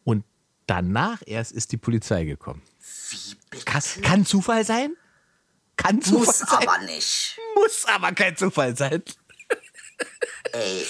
Und 0.04 0.24
danach 0.68 1.22
erst 1.26 1.50
ist 1.52 1.72
die 1.72 1.76
Polizei 1.76 2.24
gekommen. 2.24 2.62
Wie 3.10 3.34
bitte? 3.50 3.64
Kann, 3.64 3.82
kann 4.02 4.26
Zufall 4.26 4.64
sein? 4.64 4.92
Kann 5.76 6.00
Zufall 6.02 6.26
Muss 6.26 6.38
sein? 6.38 6.68
aber 6.68 6.78
nicht. 6.84 7.38
Muss 7.56 7.84
aber 7.86 8.12
kein 8.12 8.36
Zufall 8.36 8.76
sein. 8.76 9.02
Ey, 10.52 10.86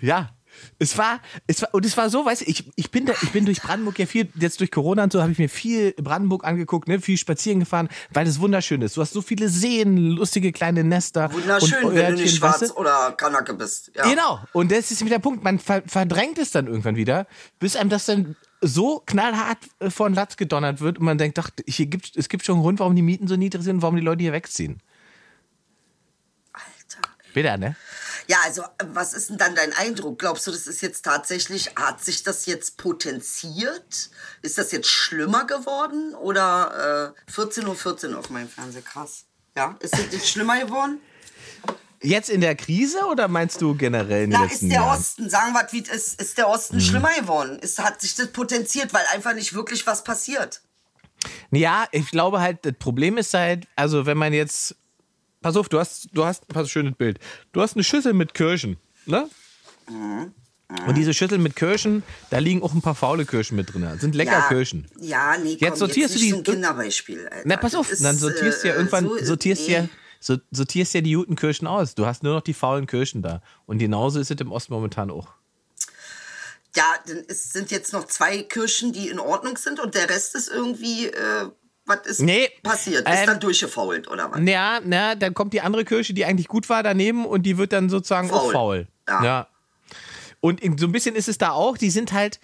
Ja. 0.00 0.30
Es 0.78 0.98
war, 0.98 1.20
es 1.46 1.62
war, 1.62 1.72
und 1.72 1.86
es 1.86 1.96
war 1.96 2.10
so, 2.10 2.24
weißt 2.26 2.42
du, 2.42 2.44
ich, 2.46 2.70
ich 2.76 2.90
bin 2.90 3.06
da, 3.06 3.14
ich 3.22 3.30
bin 3.30 3.46
durch 3.46 3.62
Brandenburg 3.62 3.98
ja 3.98 4.04
viel, 4.04 4.28
jetzt 4.34 4.60
durch 4.60 4.70
Corona 4.70 5.04
und 5.04 5.12
so, 5.12 5.22
habe 5.22 5.32
ich 5.32 5.38
mir 5.38 5.48
viel 5.48 5.92
Brandenburg 5.92 6.44
angeguckt, 6.44 6.86
ne, 6.86 7.00
viel 7.00 7.16
spazieren 7.16 7.60
gefahren, 7.60 7.88
weil 8.10 8.26
es 8.26 8.40
wunderschön 8.40 8.82
ist. 8.82 8.96
Du 8.96 9.00
hast 9.00 9.12
so 9.14 9.22
viele 9.22 9.48
Seen, 9.48 9.96
lustige 9.96 10.52
kleine 10.52 10.84
Nester. 10.84 11.32
wunderschön, 11.32 11.84
und 11.84 11.94
wenn 11.94 12.16
du 12.16 12.22
nicht 12.22 12.40
weißt 12.42 12.58
schwarz 12.58 12.68
du? 12.74 12.76
oder 12.80 13.12
Kanake 13.12 13.54
bist. 13.54 13.90
Ja. 13.94 14.08
Genau. 14.08 14.40
Und 14.52 14.70
das 14.70 14.90
ist 14.90 15.00
wieder 15.00 15.16
der 15.16 15.22
Punkt. 15.22 15.42
Man 15.44 15.58
ver 15.58 15.82
verdrängt 15.86 16.38
es 16.38 16.50
dann 16.50 16.66
irgendwann 16.66 16.96
wieder, 16.96 17.26
bis 17.58 17.76
einem 17.76 17.88
das 17.88 18.04
dann 18.04 18.36
so 18.60 19.02
knallhart 19.06 19.58
äh, 19.78 19.90
vor 19.90 20.08
den 20.08 20.14
Latz 20.14 20.36
gedonnert 20.36 20.80
wird 20.80 20.98
und 20.98 21.04
man 21.04 21.18
denkt, 21.18 21.38
ach, 21.38 21.50
hier 21.66 21.86
gibt, 21.86 22.16
es 22.16 22.28
gibt 22.28 22.44
schon 22.44 22.56
einen 22.56 22.62
Grund, 22.62 22.78
warum 22.78 22.96
die 22.96 23.02
Mieten 23.02 23.28
so 23.28 23.36
niedrig 23.36 23.62
sind 23.62 23.76
und 23.76 23.82
warum 23.82 23.96
die 23.96 24.02
Leute 24.02 24.22
hier 24.22 24.32
wegziehen. 24.32 24.80
Alter. 26.52 27.08
Bitter, 27.34 27.56
ne? 27.56 27.76
Ja, 28.28 28.38
also 28.44 28.64
was 28.82 29.14
ist 29.14 29.30
denn 29.30 29.38
dann 29.38 29.54
dein 29.54 29.72
Eindruck? 29.72 30.18
Glaubst 30.18 30.46
du, 30.46 30.50
das 30.50 30.66
ist 30.66 30.80
jetzt 30.82 31.04
tatsächlich, 31.04 31.70
hat 31.76 32.02
sich 32.02 32.22
das 32.22 32.46
jetzt 32.46 32.76
potenziert? 32.76 34.10
Ist 34.42 34.58
das 34.58 34.72
jetzt 34.72 34.88
schlimmer 34.88 35.46
geworden? 35.46 36.14
Oder 36.14 37.14
äh, 37.28 37.30
14.14 37.30 37.66
Uhr 37.66 37.76
14 37.76 38.14
auf 38.14 38.30
meinem 38.30 38.48
Fernseher, 38.48 38.82
krass. 38.82 39.26
Ja, 39.56 39.76
ist 39.80 39.94
es 39.94 40.12
jetzt 40.12 40.28
schlimmer 40.28 40.58
geworden? 40.58 41.00
Jetzt 42.02 42.28
in 42.30 42.40
der 42.40 42.54
Krise 42.54 42.98
oder 43.10 43.26
meinst 43.28 43.60
du 43.62 43.74
generell 43.74 44.24
in 44.24 44.30
den 44.30 44.38
Ja, 44.40 44.44
letzten 44.46 44.66
ist 44.66 44.72
der 44.72 44.80
Jahren? 44.82 44.98
Osten, 44.98 45.30
sagen 45.30 45.52
wir, 45.54 45.66
wie 45.72 45.82
es 45.82 45.88
ist, 45.88 46.20
ist 46.20 46.38
der 46.38 46.46
Mhm. 46.46 46.52
Osten 46.52 46.80
schlimmer 46.80 47.12
geworden? 47.18 47.58
Ist, 47.58 47.78
hat 47.82 48.00
sich 48.00 48.14
das 48.14 48.28
potenziert, 48.32 48.92
weil 48.92 49.04
einfach 49.14 49.34
nicht 49.34 49.54
wirklich 49.54 49.86
was 49.86 50.04
passiert? 50.04 50.60
Ja, 51.50 51.86
ich 51.92 52.10
glaube 52.10 52.40
halt, 52.40 52.58
das 52.66 52.74
Problem 52.78 53.16
ist 53.16 53.32
halt, 53.34 53.66
also 53.76 54.04
wenn 54.06 54.18
man 54.18 54.32
jetzt, 54.32 54.76
pass 55.40 55.56
auf, 55.56 55.68
du 55.68 55.78
hast, 55.78 56.08
du 56.12 56.24
hast, 56.24 56.46
pass 56.48 56.68
schönes 56.70 56.94
Bild, 56.96 57.18
du 57.52 57.62
hast 57.62 57.74
eine 57.74 57.84
Schüssel 57.84 58.12
mit 58.12 58.34
Kirschen, 58.34 58.76
ne? 59.06 59.28
Und 60.86 60.94
diese 60.96 61.14
Schüssel 61.14 61.38
mit 61.38 61.54
Kirschen, 61.56 62.02
da 62.30 62.38
liegen 62.38 62.62
auch 62.62 62.74
ein 62.74 62.82
paar 62.82 62.94
faule 62.96 63.24
Kirschen 63.24 63.56
mit 63.56 63.72
drin. 63.72 63.82
Das 63.82 64.00
sind 64.00 64.14
lecker 64.16 64.32
ja, 64.32 64.48
Kirschen. 64.48 64.86
Ja, 65.00 65.36
nee, 65.38 65.56
komm, 65.58 65.68
Jetzt 65.68 65.78
sortierst 65.78 66.14
jetzt 66.14 66.16
du 66.16 66.18
nicht 66.18 66.24
die- 66.26 66.30
so 66.30 66.36
ein 66.38 66.42
Kinderbeispiel. 66.44 67.28
Alter. 67.28 67.42
Na, 67.44 67.56
pass 67.56 67.74
auf, 67.76 67.88
Das 67.88 68.00
dann 68.00 68.16
ist, 68.16 68.20
sortierst 68.20 68.64
du 68.64 68.68
ja 68.68 68.74
äh, 68.74 68.76
irgendwann, 68.78 69.04
so- 69.04 69.24
sortierst 69.24 69.68
nee. 69.68 69.74
ja, 69.74 69.88
sortierst 70.50 70.94
ja 70.94 71.00
die 71.00 71.14
guten 71.14 71.36
Kirschen 71.36 71.66
aus. 71.66 71.94
Du 71.94 72.06
hast 72.06 72.22
nur 72.22 72.34
noch 72.34 72.42
die 72.42 72.54
faulen 72.54 72.86
Kirschen 72.86 73.22
da. 73.22 73.40
Und 73.66 73.78
genauso 73.78 74.20
ist 74.20 74.30
es 74.30 74.40
im 74.40 74.52
Osten 74.52 74.72
momentan 74.72 75.10
auch. 75.10 75.28
Ja, 76.74 76.94
dann 77.06 77.18
ist, 77.18 77.52
sind 77.52 77.70
jetzt 77.70 77.92
noch 77.92 78.06
zwei 78.06 78.42
Kirschen, 78.42 78.92
die 78.92 79.08
in 79.08 79.18
Ordnung 79.18 79.56
sind 79.56 79.80
und 79.80 79.94
der 79.94 80.10
Rest 80.10 80.34
ist 80.34 80.48
irgendwie, 80.48 81.06
äh, 81.06 81.48
was 81.86 82.00
ist 82.04 82.20
Nee, 82.20 82.50
passiert? 82.62 83.08
Ist 83.08 83.20
ähm, 83.20 83.26
dann 83.26 83.40
durchgefault 83.40 84.08
oder 84.08 84.30
was? 84.30 84.40
Ja, 84.44 84.80
na, 84.84 85.14
dann 85.14 85.32
kommt 85.32 85.52
die 85.52 85.62
andere 85.62 85.84
Kirsche, 85.84 86.12
die 86.12 86.24
eigentlich 86.24 86.48
gut 86.48 86.68
war, 86.68 86.82
daneben 86.82 87.24
und 87.24 87.42
die 87.42 87.56
wird 87.56 87.72
dann 87.72 87.88
sozusagen 87.88 88.30
auch 88.30 88.50
Faul. 88.50 88.52
faul. 88.52 88.88
Ja. 89.08 89.24
ja. 89.24 89.48
Und 90.40 90.60
so 90.78 90.86
ein 90.86 90.92
bisschen 90.92 91.16
ist 91.16 91.28
es 91.28 91.38
da 91.38 91.52
auch, 91.52 91.78
die 91.78 91.90
sind 91.90 92.12
halt, 92.12 92.40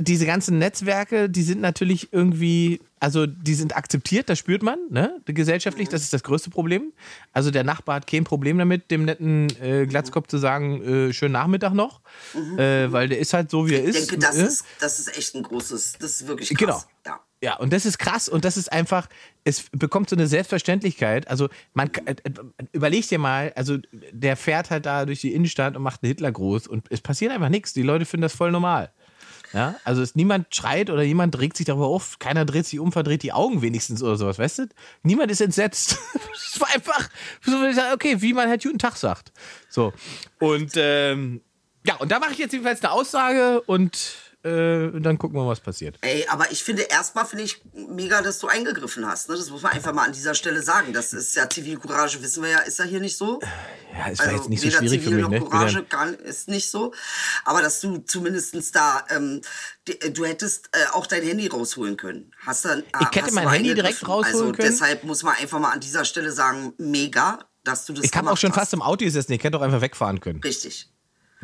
diese 0.00 0.26
ganzen 0.26 0.58
Netzwerke, 0.58 1.28
die 1.30 1.42
sind 1.42 1.60
natürlich 1.60 2.12
irgendwie, 2.12 2.80
also 3.00 3.26
die 3.26 3.54
sind 3.54 3.76
akzeptiert, 3.76 4.28
das 4.28 4.38
spürt 4.38 4.62
man, 4.62 4.78
ne? 4.90 5.20
Gesellschaftlich, 5.26 5.88
das 5.88 6.02
ist 6.02 6.12
das 6.12 6.22
größte 6.22 6.50
Problem. 6.50 6.92
Also 7.32 7.50
der 7.50 7.64
Nachbar 7.64 7.96
hat 7.96 8.06
kein 8.06 8.24
Problem 8.24 8.58
damit, 8.58 8.90
dem 8.90 9.04
netten 9.04 9.48
äh, 9.60 9.86
Glatzkopf 9.86 10.28
zu 10.28 10.38
sagen, 10.38 10.82
äh, 10.82 11.12
schönen 11.12 11.32
Nachmittag 11.32 11.72
noch, 11.74 12.00
äh, 12.56 12.90
weil 12.92 13.08
der 13.08 13.18
ist 13.18 13.32
halt 13.32 13.50
so, 13.50 13.68
wie 13.68 13.74
er 13.74 13.84
Ich 13.84 13.96
ist. 13.96 14.10
denke, 14.10 14.18
das, 14.24 14.36
ne? 14.36 14.44
ist, 14.44 14.64
das 14.80 14.98
ist 14.98 15.16
echt 15.16 15.34
ein 15.34 15.42
großes, 15.42 15.94
das 16.00 16.20
ist 16.20 16.26
wirklich 16.26 16.48
krass. 16.50 16.58
Genau. 16.58 16.82
Ja. 17.06 17.20
Ja, 17.42 17.56
und 17.56 17.74
das 17.74 17.84
ist 17.84 17.98
krass 17.98 18.26
und 18.30 18.46
das 18.46 18.56
ist 18.56 18.72
einfach, 18.72 19.06
es 19.44 19.64
bekommt 19.70 20.08
so 20.08 20.16
eine 20.16 20.26
Selbstverständlichkeit. 20.26 21.28
Also 21.28 21.50
man 21.74 21.90
äh, 22.06 22.12
äh, 22.12 22.30
überleg 22.72 23.06
dir 23.06 23.18
mal, 23.18 23.52
also 23.54 23.76
der 24.12 24.38
fährt 24.38 24.70
halt 24.70 24.86
da 24.86 25.04
durch 25.04 25.20
die 25.20 25.34
Innenstadt 25.34 25.76
und 25.76 25.82
macht 25.82 26.02
einen 26.02 26.08
Hitler 26.08 26.32
groß 26.32 26.66
und 26.68 26.86
es 26.88 27.02
passiert 27.02 27.32
einfach 27.32 27.50
nichts. 27.50 27.74
Die 27.74 27.82
Leute 27.82 28.06
finden 28.06 28.22
das 28.22 28.34
voll 28.34 28.50
normal. 28.50 28.92
Ja, 29.54 29.76
also 29.84 30.02
es 30.02 30.16
niemand 30.16 30.52
schreit 30.52 30.90
oder 30.90 31.02
jemand 31.02 31.38
regt 31.38 31.56
sich 31.56 31.64
darüber 31.64 31.86
auf, 31.86 32.18
keiner 32.18 32.44
dreht 32.44 32.66
sich 32.66 32.80
um, 32.80 32.90
verdreht 32.90 33.22
die 33.22 33.32
Augen 33.32 33.62
wenigstens 33.62 34.02
oder 34.02 34.16
sowas, 34.16 34.36
weißt 34.36 34.58
du? 34.58 34.66
Niemand 35.04 35.30
ist 35.30 35.40
entsetzt. 35.40 35.96
Es 36.34 36.60
war 36.60 36.68
einfach, 36.72 37.08
okay, 37.94 38.20
wie 38.20 38.32
man 38.32 38.48
halt 38.48 38.62
guten 38.62 38.78
Tag 38.78 38.96
sagt. 38.96 39.32
So. 39.68 39.92
Und 40.38 40.72
ähm, 40.76 41.40
ja, 41.84 41.96
und 41.96 42.12
da 42.12 42.20
mache 42.20 42.32
ich 42.32 42.38
jetzt 42.38 42.52
jedenfalls 42.52 42.82
eine 42.82 42.92
Aussage 42.92 43.60
und 43.62 44.33
äh, 44.44 45.00
dann 45.00 45.18
gucken 45.18 45.38
wir, 45.38 45.46
was 45.46 45.60
passiert. 45.60 45.96
Ey, 46.02 46.26
aber 46.28 46.52
ich 46.52 46.62
finde, 46.62 46.82
erstmal 46.82 47.24
finde 47.24 47.44
ich 47.44 47.62
mega, 47.72 48.20
dass 48.22 48.38
du 48.38 48.46
eingegriffen 48.48 49.06
hast. 49.06 49.28
Ne? 49.28 49.36
Das 49.36 49.48
muss 49.50 49.62
man 49.62 49.72
einfach 49.72 49.92
mal 49.92 50.04
an 50.04 50.12
dieser 50.12 50.34
Stelle 50.34 50.62
sagen. 50.62 50.92
Das 50.92 51.12
ist 51.12 51.34
ja 51.34 51.48
Zivilcourage, 51.48 52.22
wissen 52.22 52.42
wir 52.42 52.50
ja, 52.50 52.58
ist 52.58 52.78
ja 52.78 52.84
hier 52.84 53.00
nicht 53.00 53.16
so. 53.16 53.40
Ja, 53.96 54.10
es 54.10 54.18
war 54.18 54.32
jetzt 54.32 54.48
nicht 54.48 54.60
so 54.62 54.70
schwierig 54.70 55.00
für 55.02 55.06
Zivil 55.10 55.14
mich, 55.14 55.22
noch 55.22 55.30
ne? 55.30 55.40
Courage 55.40 55.84
kann, 55.84 56.14
ist 56.14 56.48
nicht 56.48 56.70
so. 56.70 56.92
Aber 57.44 57.62
dass 57.62 57.80
du 57.80 57.98
zumindestens 57.98 58.70
da, 58.72 59.04
ähm, 59.10 59.40
die- 59.88 60.12
du 60.12 60.24
hättest 60.24 60.68
äh, 60.72 60.92
auch 60.92 61.06
dein 61.06 61.22
Handy 61.22 61.46
rausholen 61.46 61.96
können. 61.96 62.30
Hast 62.44 62.64
dann, 62.64 62.82
Ich 63.00 63.16
hätte 63.16 63.32
mein 63.32 63.48
Handy 63.48 63.74
direkt 63.74 63.86
eingegriffen. 64.02 64.06
rausholen 64.08 64.34
also 64.34 64.52
können. 64.52 64.68
deshalb 64.70 65.04
muss 65.04 65.22
man 65.22 65.36
einfach 65.36 65.58
mal 65.60 65.70
an 65.70 65.80
dieser 65.80 66.04
Stelle 66.04 66.32
sagen, 66.32 66.74
mega, 66.78 67.38
dass 67.62 67.86
du 67.86 67.92
das 67.94 68.04
Ich 68.04 68.14
habe 68.14 68.30
auch 68.30 68.36
schon 68.36 68.50
hast. 68.50 68.58
fast 68.58 68.74
im 68.74 68.82
Auto 68.82 69.04
gesessen, 69.04 69.32
ich 69.32 69.38
hätte 69.42 69.52
doch 69.52 69.62
einfach 69.62 69.80
wegfahren 69.80 70.20
können. 70.20 70.40
Richtig. 70.42 70.90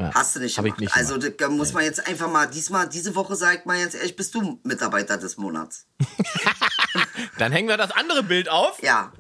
Ja, 0.01 0.15
Hast 0.15 0.35
du 0.37 0.41
nicht 0.41 0.57
hab 0.57 0.65
gemacht. 0.65 0.81
ich 0.81 0.87
nicht 0.87 0.97
also 0.97 1.19
da 1.19 1.49
muss 1.49 1.73
man 1.73 1.85
jetzt 1.85 2.07
einfach 2.07 2.31
mal, 2.31 2.47
diesmal, 2.47 2.89
diese 2.89 3.15
Woche 3.15 3.37
sagt 3.37 3.67
man 3.67 3.79
jetzt 3.79 3.95
ehrlich, 3.95 4.17
bist 4.17 4.35
du 4.35 4.59
Mitarbeiter 4.65 5.19
des 5.19 5.37
Monats. 5.37 5.87
Dann 7.39 7.53
hängen 7.53 7.69
wir 7.69 7.77
das 7.77 7.91
andere 7.91 8.23
Bild 8.23 8.49
auf. 8.49 8.83
Ja. 8.83 9.13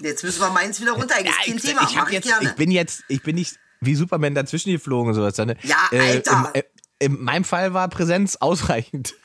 Jetzt 0.00 0.22
müssen 0.22 0.40
wir 0.40 0.50
meins 0.50 0.80
wieder 0.80 0.92
runterhängen. 0.92 1.32
ist 1.32 1.46
kein 1.46 1.56
ich, 1.56 1.62
Thema. 1.62 1.88
ich, 1.88 1.96
Mach 1.96 2.06
ich 2.08 2.12
jetzt, 2.14 2.28
gerne. 2.28 2.48
ich 2.48 2.54
bin 2.54 2.70
jetzt, 2.70 3.04
ich 3.08 3.22
bin 3.22 3.36
nicht 3.36 3.58
wie 3.80 3.94
Superman 3.94 4.34
dazwischen 4.34 4.70
geflogen 4.70 5.08
und 5.08 5.14
sowas. 5.14 5.36
Ja, 5.62 5.76
Alter. 5.90 6.50
Äh, 6.52 6.62
in, 6.98 7.14
in 7.14 7.24
meinem 7.24 7.44
Fall 7.44 7.72
war 7.74 7.88
Präsenz 7.88 8.36
ausreichend. 8.36 9.14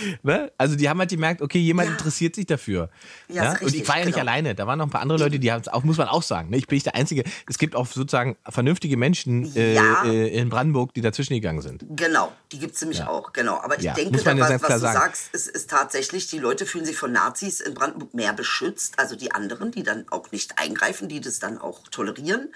ne? 0.22 0.52
Also 0.58 0.76
die 0.76 0.88
haben 0.88 0.98
halt 0.98 1.10
gemerkt, 1.10 1.42
okay, 1.42 1.58
jemand 1.58 1.86
Ja. 1.88 1.92
interessiert 1.92 2.34
sich 2.34 2.46
dafür. 2.46 2.90
Ja, 3.28 3.44
ist 3.52 3.60
und 3.60 3.66
richtig, 3.66 3.82
ich 3.82 3.88
war 3.88 3.98
ja 3.98 4.04
nicht 4.04 4.14
genau. 4.14 4.26
alleine. 4.30 4.54
Da 4.54 4.66
waren 4.66 4.78
noch 4.78 4.86
ein 4.86 4.90
paar 4.90 5.00
andere 5.02 5.18
Leute, 5.18 5.38
die 5.38 5.50
haben 5.52 5.60
es 5.60 5.68
auch, 5.68 5.84
muss 5.84 5.98
man 5.98 6.08
auch 6.08 6.22
sagen. 6.22 6.50
Ne? 6.50 6.56
Ich 6.56 6.66
bin 6.66 6.76
nicht 6.76 6.86
der 6.86 6.94
Einzige. 6.94 7.24
Es 7.48 7.58
gibt 7.58 7.74
auch 7.76 7.86
sozusagen 7.86 8.36
vernünftige 8.48 8.96
Menschen 8.96 9.54
äh, 9.56 9.74
Ja. 9.74 10.02
äh, 10.04 10.28
in 10.28 10.48
Brandenburg, 10.48 10.94
die 10.94 11.00
dazwischen 11.00 11.34
gegangen 11.34 11.60
sind. 11.62 11.84
Genau, 11.90 12.32
die 12.52 12.58
gibt 12.58 12.74
es 12.74 12.80
nämlich 12.80 13.02
auch, 13.04 13.32
genau. 13.32 13.58
Aber 13.60 13.78
ich 13.78 13.84
Ja, 13.84 13.94
denke, 13.94 14.16
ja 14.18 14.38
was, 14.38 14.50
was 14.50 14.60
du 14.60 14.78
sagen. 14.78 14.98
sagst, 14.98 15.34
ist, 15.34 15.48
ist 15.48 15.70
tatsächlich, 15.70 16.26
die 16.28 16.38
Leute 16.38 16.66
fühlen 16.66 16.84
sich 16.84 16.96
von 16.96 17.12
Nazis 17.12 17.60
in 17.60 17.74
Brandenburg 17.74 18.14
mehr 18.14 18.32
beschützt, 18.32 18.98
also 18.98 19.16
die 19.16 19.32
anderen, 19.32 19.70
die 19.70 19.82
dann 19.82 20.06
auch 20.10 20.30
nicht 20.32 20.58
eingreifen, 20.58 21.08
die 21.08 21.20
das 21.20 21.38
dann 21.38 21.58
auch 21.58 21.88
tolerieren, 21.88 22.52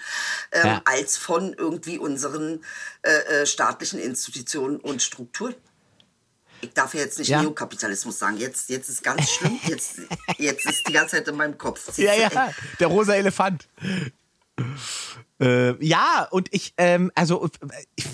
ähm, 0.51 0.65
Ja. 0.67 0.81
als 0.85 1.17
von 1.17 1.53
irgendwie 1.53 1.97
unseren 1.97 2.61
äh, 3.03 3.41
äh, 3.41 3.45
staatlichen 3.45 3.99
Institutionen 3.99 4.77
und 4.77 5.01
Strukturen. 5.01 5.55
Ich 6.61 6.73
darf 6.73 6.93
ja 6.93 7.01
jetzt 7.01 7.19
nicht 7.19 7.27
Ja. 7.27 7.41
Neokapitalismus 7.41 8.17
sagen. 8.17 8.37
Jetzt, 8.37 8.69
jetzt 8.69 8.89
ist 8.89 9.03
ganz 9.03 9.29
schlimm. 9.29 9.59
Jetzt, 9.67 10.01
jetzt 10.37 10.65
ist 10.65 10.87
die 10.87 10.93
ganze 10.93 11.17
Zeit 11.17 11.27
in 11.27 11.35
meinem 11.35 11.57
Kopf. 11.57 11.97
Ja, 11.97 12.13
ja, 12.13 12.51
der 12.79 12.87
rosa 12.87 13.13
Elefant. 13.13 13.67
Äh, 15.39 15.85
ja, 15.85 16.27
und 16.31 16.47
ich, 16.51 16.73
ähm, 16.77 17.11
also, 17.15 17.47
ich, 17.95 18.05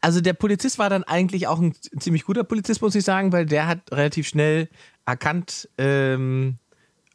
also 0.00 0.20
der 0.20 0.32
Polizist 0.32 0.78
war 0.78 0.90
dann 0.90 1.04
eigentlich 1.04 1.46
auch 1.46 1.60
ein 1.60 1.74
ziemlich 2.00 2.24
guter 2.24 2.44
Polizist, 2.44 2.82
muss 2.82 2.94
ich 2.94 3.04
sagen, 3.04 3.32
weil 3.32 3.46
der 3.46 3.66
hat 3.66 3.80
relativ 3.92 4.26
schnell 4.26 4.68
erkannt, 5.04 5.68
ähm, 5.78 6.58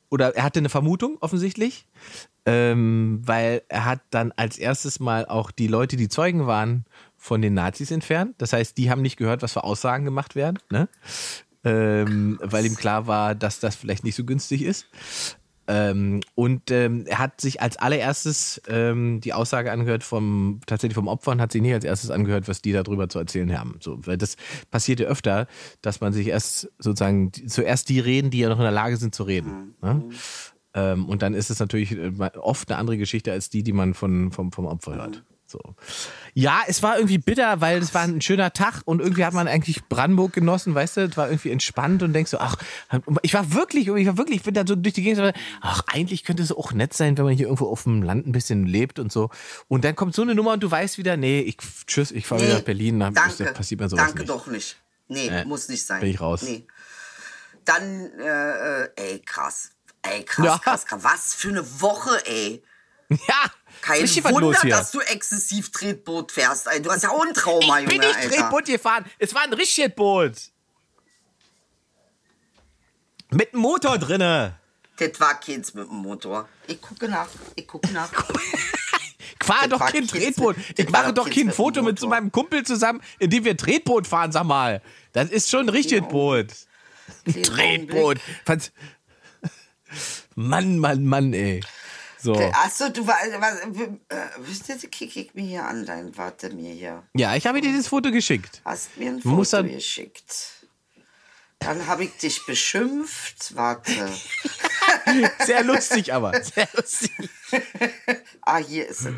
oder 0.09 0.35
er 0.35 0.43
hatte 0.43 0.59
eine 0.59 0.69
Vermutung 0.69 1.17
offensichtlich, 1.19 1.85
ähm, 2.45 3.21
weil 3.23 3.63
er 3.67 3.85
hat 3.85 4.01
dann 4.09 4.31
als 4.35 4.57
erstes 4.57 4.99
mal 4.99 5.25
auch 5.25 5.51
die 5.51 5.67
Leute, 5.67 5.95
die 5.95 6.09
Zeugen 6.09 6.47
waren, 6.47 6.85
von 7.21 7.39
den 7.43 7.53
Nazis 7.53 7.91
entfernt. 7.91 8.33
Das 8.39 8.51
heißt, 8.51 8.75
die 8.79 8.89
haben 8.89 9.03
nicht 9.03 9.15
gehört, 9.15 9.43
was 9.43 9.53
für 9.53 9.63
Aussagen 9.63 10.05
gemacht 10.05 10.35
werden, 10.35 10.57
ne? 10.71 10.89
ähm, 11.63 12.39
weil 12.41 12.65
ihm 12.65 12.75
klar 12.75 13.05
war, 13.05 13.35
dass 13.35 13.59
das 13.59 13.75
vielleicht 13.75 14.03
nicht 14.03 14.15
so 14.15 14.25
günstig 14.25 14.63
ist. 14.63 14.87
Ähm, 15.67 16.21
und 16.33 16.71
ähm, 16.71 17.05
er 17.05 17.19
hat 17.19 17.39
sich 17.39 17.61
als 17.61 17.77
allererstes 17.77 18.59
ähm, 18.67 19.21
die 19.21 19.33
Aussage 19.33 19.71
angehört 19.71 20.03
vom 20.03 20.61
tatsächlich 20.65 20.95
vom 20.95 21.07
Opfer 21.07 21.31
und 21.31 21.41
hat 21.41 21.51
sich 21.51 21.61
nicht 21.61 21.75
als 21.75 21.85
erstes 21.85 22.09
angehört, 22.09 22.47
was 22.47 22.63
die 22.63 22.71
darüber 22.71 23.07
zu 23.07 23.19
erzählen 23.19 23.55
haben. 23.55 23.75
So, 23.81 23.99
weil 24.07 24.17
das 24.17 24.35
passiert 24.71 24.99
ja 24.99 25.05
öfter, 25.05 25.45
dass 25.83 26.01
man 26.01 26.13
sich 26.13 26.25
erst 26.25 26.71
sozusagen 26.79 27.31
zuerst 27.31 27.87
die 27.89 27.99
reden, 27.99 28.31
die 28.31 28.39
ja 28.39 28.49
noch 28.49 28.57
in 28.57 28.63
der 28.63 28.71
Lage 28.71 28.97
sind 28.97 29.13
zu 29.13 29.21
reden. 29.21 29.75
Ne? 29.83 30.09
Ähm, 30.73 31.05
und 31.05 31.21
dann 31.21 31.35
ist 31.35 31.51
es 31.51 31.59
natürlich 31.59 31.91
äh, 31.91 32.11
oft 32.39 32.71
eine 32.71 32.79
andere 32.79 32.97
Geschichte 32.97 33.31
als 33.31 33.51
die, 33.51 33.61
die 33.61 33.73
man 33.73 33.93
von, 33.93 34.31
vom, 34.31 34.51
vom 34.51 34.65
Opfer 34.65 34.95
hört. 34.95 35.23
So. 35.51 35.59
Ja, 36.33 36.61
es 36.67 36.81
war 36.81 36.95
irgendwie 36.95 37.17
bitter, 37.17 37.59
weil 37.61 37.79
es 37.79 37.93
war 37.93 38.03
ein 38.03 38.21
schöner 38.21 38.53
Tag 38.53 38.81
und 38.85 39.01
irgendwie 39.01 39.25
hat 39.25 39.33
man 39.33 39.47
eigentlich 39.47 39.83
Brandenburg 39.89 40.31
genossen, 40.33 40.73
weißt 40.73 40.97
du, 40.97 41.01
es 41.01 41.17
war 41.17 41.27
irgendwie 41.29 41.51
entspannt 41.51 42.03
und 42.03 42.13
denkst 42.13 42.31
so, 42.31 42.37
ach, 42.39 42.55
ich 43.21 43.33
war 43.33 43.53
wirklich, 43.53 43.87
ich 43.89 44.07
war 44.07 44.17
wirklich, 44.17 44.37
ich 44.37 44.43
bin 44.43 44.53
da 44.53 44.63
so 44.65 44.75
durch 44.75 44.93
die 44.93 45.01
Gegend, 45.03 45.33
ach, 45.61 45.83
eigentlich 45.87 46.23
könnte 46.23 46.41
es 46.41 46.51
auch 46.51 46.71
nett 46.71 46.93
sein, 46.93 47.17
wenn 47.17 47.25
man 47.25 47.33
hier 47.33 47.47
irgendwo 47.47 47.67
auf 47.69 47.83
dem 47.83 48.01
Land 48.01 48.27
ein 48.27 48.31
bisschen 48.31 48.65
lebt 48.65 48.97
und 48.99 49.11
so. 49.11 49.29
Und 49.67 49.83
dann 49.83 49.95
kommt 49.95 50.15
so 50.15 50.21
eine 50.21 50.35
Nummer 50.35 50.53
und 50.53 50.63
du 50.63 50.71
weißt 50.71 50.97
wieder, 50.97 51.17
nee, 51.17 51.41
ich, 51.41 51.57
tschüss, 51.85 52.11
ich 52.11 52.25
fahre 52.25 52.41
wieder 52.43 52.53
nach 52.55 52.61
Berlin, 52.61 52.99
dann 52.99 53.13
danke. 53.13 53.45
passiert 53.51 53.81
mir 53.81 53.89
sowas 53.89 54.05
Danke 54.05 54.19
nicht. 54.19 54.29
doch 54.29 54.47
nicht. 54.47 54.77
Nee, 55.09 55.27
Äh, 55.27 55.43
muss 55.45 55.67
nicht 55.67 55.85
sein. 55.85 55.99
bin 55.99 56.09
ich 56.09 56.21
raus. 56.21 56.43
Nee. 56.43 56.65
Dann, 57.65 58.09
äh, 58.19 58.83
äh, 58.83 58.89
ey, 58.95 59.19
krass. 59.19 59.71
Ey, 60.01 60.23
krass, 60.23 60.45
Ja. 60.45 60.57
krass, 60.59 60.85
krass. 60.85 61.03
Was 61.03 61.33
für 61.35 61.49
eine 61.49 61.81
Woche, 61.81 62.11
ey. 62.25 62.63
Ja, 63.27 63.51
Kein 63.81 64.01
richtig 64.01 64.23
Wunder, 64.23 64.59
dass 64.67 64.91
du 64.91 64.99
exzessiv 65.01 65.71
Tretboot 65.71 66.31
fährst. 66.31 66.67
Du 66.81 66.91
hast 66.91 67.03
ja 67.03 67.09
auch 67.09 67.25
ein 67.25 67.33
Trauma, 67.33 67.79
ich 67.79 67.87
bin 67.87 67.95
Junge, 68.01 68.07
nicht 68.07 68.17
Alter. 68.17 68.35
Tretboot 68.35 68.65
gefahren, 68.65 69.05
es 69.19 69.33
war 69.33 69.43
ein 69.43 69.53
richtiges 69.53 69.95
Boot. 69.95 70.33
Mit 73.31 73.53
einem 73.53 73.61
Motor 73.61 73.97
drinne. 73.97 74.57
Das 74.97 75.19
war 75.19 75.39
keins 75.39 75.73
mit 75.73 75.87
dem 75.87 75.95
Motor. 75.97 76.47
Ich 76.67 76.79
gucke 76.79 77.07
nach. 77.09 77.27
Ich 77.55 77.67
gucke 77.67 77.91
nach. 77.91 78.11
Ich 79.41 79.47
fahre 79.47 79.69
doch 79.69 79.79
kein 79.79 80.07
Tretboot. 80.07 80.55
Ich 80.77 80.87
mache 80.89 81.13
doch 81.13 81.27
kein 81.27 81.51
Foto 81.51 81.81
mit 81.81 81.97
so 81.97 82.07
meinem 82.07 82.31
Kumpel 82.31 82.63
zusammen, 82.63 83.01
in 83.17 83.31
dem 83.31 83.43
wir 83.43 83.57
Tretboot 83.57 84.05
fahren, 84.05 84.31
sag 84.31 84.43
mal. 84.43 84.83
Das 85.13 85.31
ist 85.31 85.49
schon 85.49 85.65
ein 85.65 85.69
richtiges 85.69 86.07
Boot. 86.07 86.47
Tretboot. 87.25 88.19
Mann, 90.35 90.77
Mann, 90.77 91.05
Mann, 91.05 91.33
ey. 91.33 91.61
So. 92.21 92.33
Achso, 92.35 92.89
du 92.89 93.07
war, 93.07 93.15
was, 93.39 93.59
äh, 94.83 94.87
kick 94.87 95.15
ich 95.15 95.33
mir 95.33 95.43
hier 95.45 95.65
an, 95.65 95.85
dein, 95.85 96.15
warte 96.17 96.49
mir 96.51 96.73
hier. 96.73 97.03
Ja, 97.15 97.35
ich 97.35 97.47
habe 97.47 97.61
dir 97.61 97.69
dieses 97.71 97.87
Foto 97.87 98.11
geschickt. 98.11 98.61
Hast 98.63 98.95
mir 98.97 99.09
ein 99.11 99.21
Foto 99.21 99.43
dann- 99.57 99.69
geschickt. 99.69 100.33
Dann 101.59 101.85
habe 101.85 102.05
ich 102.05 102.17
dich 102.17 102.43
beschimpft. 102.45 103.55
Warte. 103.55 103.91
Sehr 105.45 105.63
lustig 105.63 106.11
aber. 106.13 106.41
Sehr 106.43 106.67
lustig. 106.75 107.11
Ah, 108.43 108.57
hier 108.57 108.87
ist 108.87 109.01
es. 109.05 109.13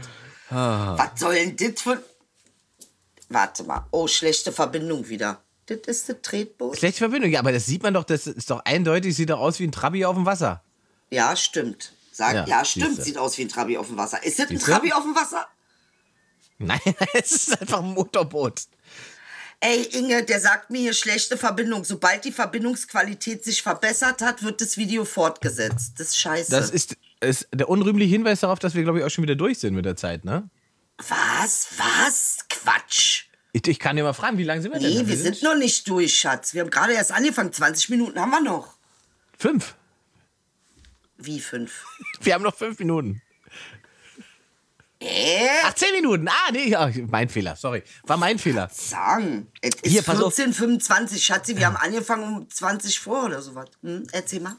Ah. 0.49 0.97
Was 0.97 1.19
soll 1.19 1.35
denn 1.35 1.55
das 1.55 1.81
für... 1.81 2.03
Warte 3.29 3.63
mal. 3.63 3.87
Oh, 3.91 4.07
schlechte 4.07 4.51
Verbindung 4.51 5.07
wieder. 5.07 5.41
Das 5.67 5.77
ist 5.87 6.09
das 6.09 6.17
Tretboot? 6.21 6.77
Schlechte 6.77 6.99
Verbindung. 6.99 7.31
Ja, 7.31 7.39
aber 7.39 7.53
das 7.53 7.65
sieht 7.65 7.81
man 7.83 7.93
doch, 7.93 8.03
das 8.03 8.27
ist 8.27 8.49
doch 8.49 8.65
eindeutig, 8.65 9.15
sieht 9.15 9.29
doch 9.29 9.39
aus 9.39 9.59
wie 9.59 9.63
ein 9.65 9.71
Trabi 9.71 10.03
auf 10.03 10.15
dem 10.15 10.25
Wasser. 10.25 10.61
Ja, 11.09 11.35
stimmt. 11.37 11.93
Sag, 12.15 12.33
Ja, 12.35 12.45
ja, 12.47 12.63
stimmt. 12.65 12.89
siehste. 12.89 13.03
Sieht 13.03 13.17
aus 13.17 13.37
wie 13.37 13.41
ein 13.41 13.49
Trabi 13.49 13.75
auf 13.77 13.87
dem 13.87 13.97
Wasser. 13.97 14.23
Ist 14.23 14.37
das 14.39 14.45
ein 14.49 14.57
Siehste? 14.57 14.71
Trabi 14.71 14.93
auf 14.93 15.03
dem 15.03 15.15
Wasser? 15.15 15.47
Nein, 16.59 16.79
es 17.13 17.31
ist 17.31 17.59
einfach 17.61 17.79
ein 17.79 17.93
Motorboot. 17.93 18.61
Ey, 19.59 19.81
Inge, 19.93 20.23
der 20.23 20.39
sagt 20.39 20.69
mir 20.69 20.79
hier 20.81 20.93
schlechte 20.93 21.37
Verbindung. 21.37 21.83
Sobald 21.85 22.23
die 22.25 22.31
Verbindungsqualität 22.31 23.43
sich 23.43 23.63
verbessert 23.63 24.21
hat, 24.21 24.43
wird 24.43 24.61
das 24.61 24.77
Video 24.77 25.05
fortgesetzt. 25.05 25.93
Das 25.97 26.09
ist 26.09 26.17
scheiße. 26.19 26.51
Das 26.51 26.69
ist, 26.69 26.95
ist 27.21 27.47
der 27.53 27.67
unrühmliche 27.69 28.11
Hinweis 28.11 28.41
darauf, 28.41 28.59
dass 28.59 28.75
wir, 28.75 28.83
glaube 28.83 28.99
ich, 28.99 29.05
auch 29.05 29.09
schon 29.09 29.23
wieder 29.23 29.35
durch 29.35 29.59
sind 29.59 29.73
mit 29.73 29.85
der 29.85 29.95
Zeit, 29.95 30.23
ne? 30.25 30.49
Was? 31.07 31.67
Was? 31.77 32.37
Quatsch. 32.49 33.23
Ich, 33.53 33.65
ich 33.67 33.79
kann 33.79 33.95
dir 33.95 34.03
mal 34.03 34.13
fragen, 34.13 34.37
wie 34.37 34.43
lange 34.43 34.61
sind 34.61 34.73
wir 34.73 34.79
denn? 34.79 34.93
Nee, 34.93 35.07
wir 35.07 35.17
sind 35.17 35.41
noch 35.43 35.55
nicht 35.55 35.87
durch, 35.87 36.13
Schatz. 36.19 36.53
Wir 36.53 36.61
haben 36.61 36.69
gerade 36.69 36.93
erst 36.93 37.11
angefangen. 37.11 37.53
20 37.53 37.89
Minuten 37.89 38.19
haben 38.19 38.31
wir 38.31 38.41
noch. 38.41 38.75
fünf. 39.39 39.75
Wie 41.25 41.39
fünf? 41.39 41.85
Wir 42.21 42.33
haben 42.33 42.43
noch 42.43 42.55
fünf 42.55 42.79
Minuten. 42.79 43.21
Hä? 45.01 45.49
Ach, 45.63 45.73
zehn 45.73 45.93
Minuten. 45.95 46.27
Ah, 46.27 46.51
nee, 46.51 46.69
ja, 46.69 46.89
mein 47.09 47.27
Fehler, 47.27 47.55
sorry. 47.55 47.83
War 48.03 48.15
mein 48.17 48.39
Fehler. 48.39 48.69
Sagen. 48.71 49.47
Es 49.61 49.75
ist 49.81 49.91
Hier, 49.91 50.01
pass 50.01 50.21
auf. 50.21 50.33
14, 50.33 50.53
25, 50.53 51.23
Schatzi, 51.23 51.57
wir 51.57 51.65
haben 51.65 51.75
angefangen 51.75 52.23
um 52.23 52.49
20 52.49 52.99
vor 52.99 53.25
oder 53.25 53.41
sowas. 53.41 53.69
Hm, 53.81 54.07
erzähl 54.13 54.39
mal. 54.39 54.55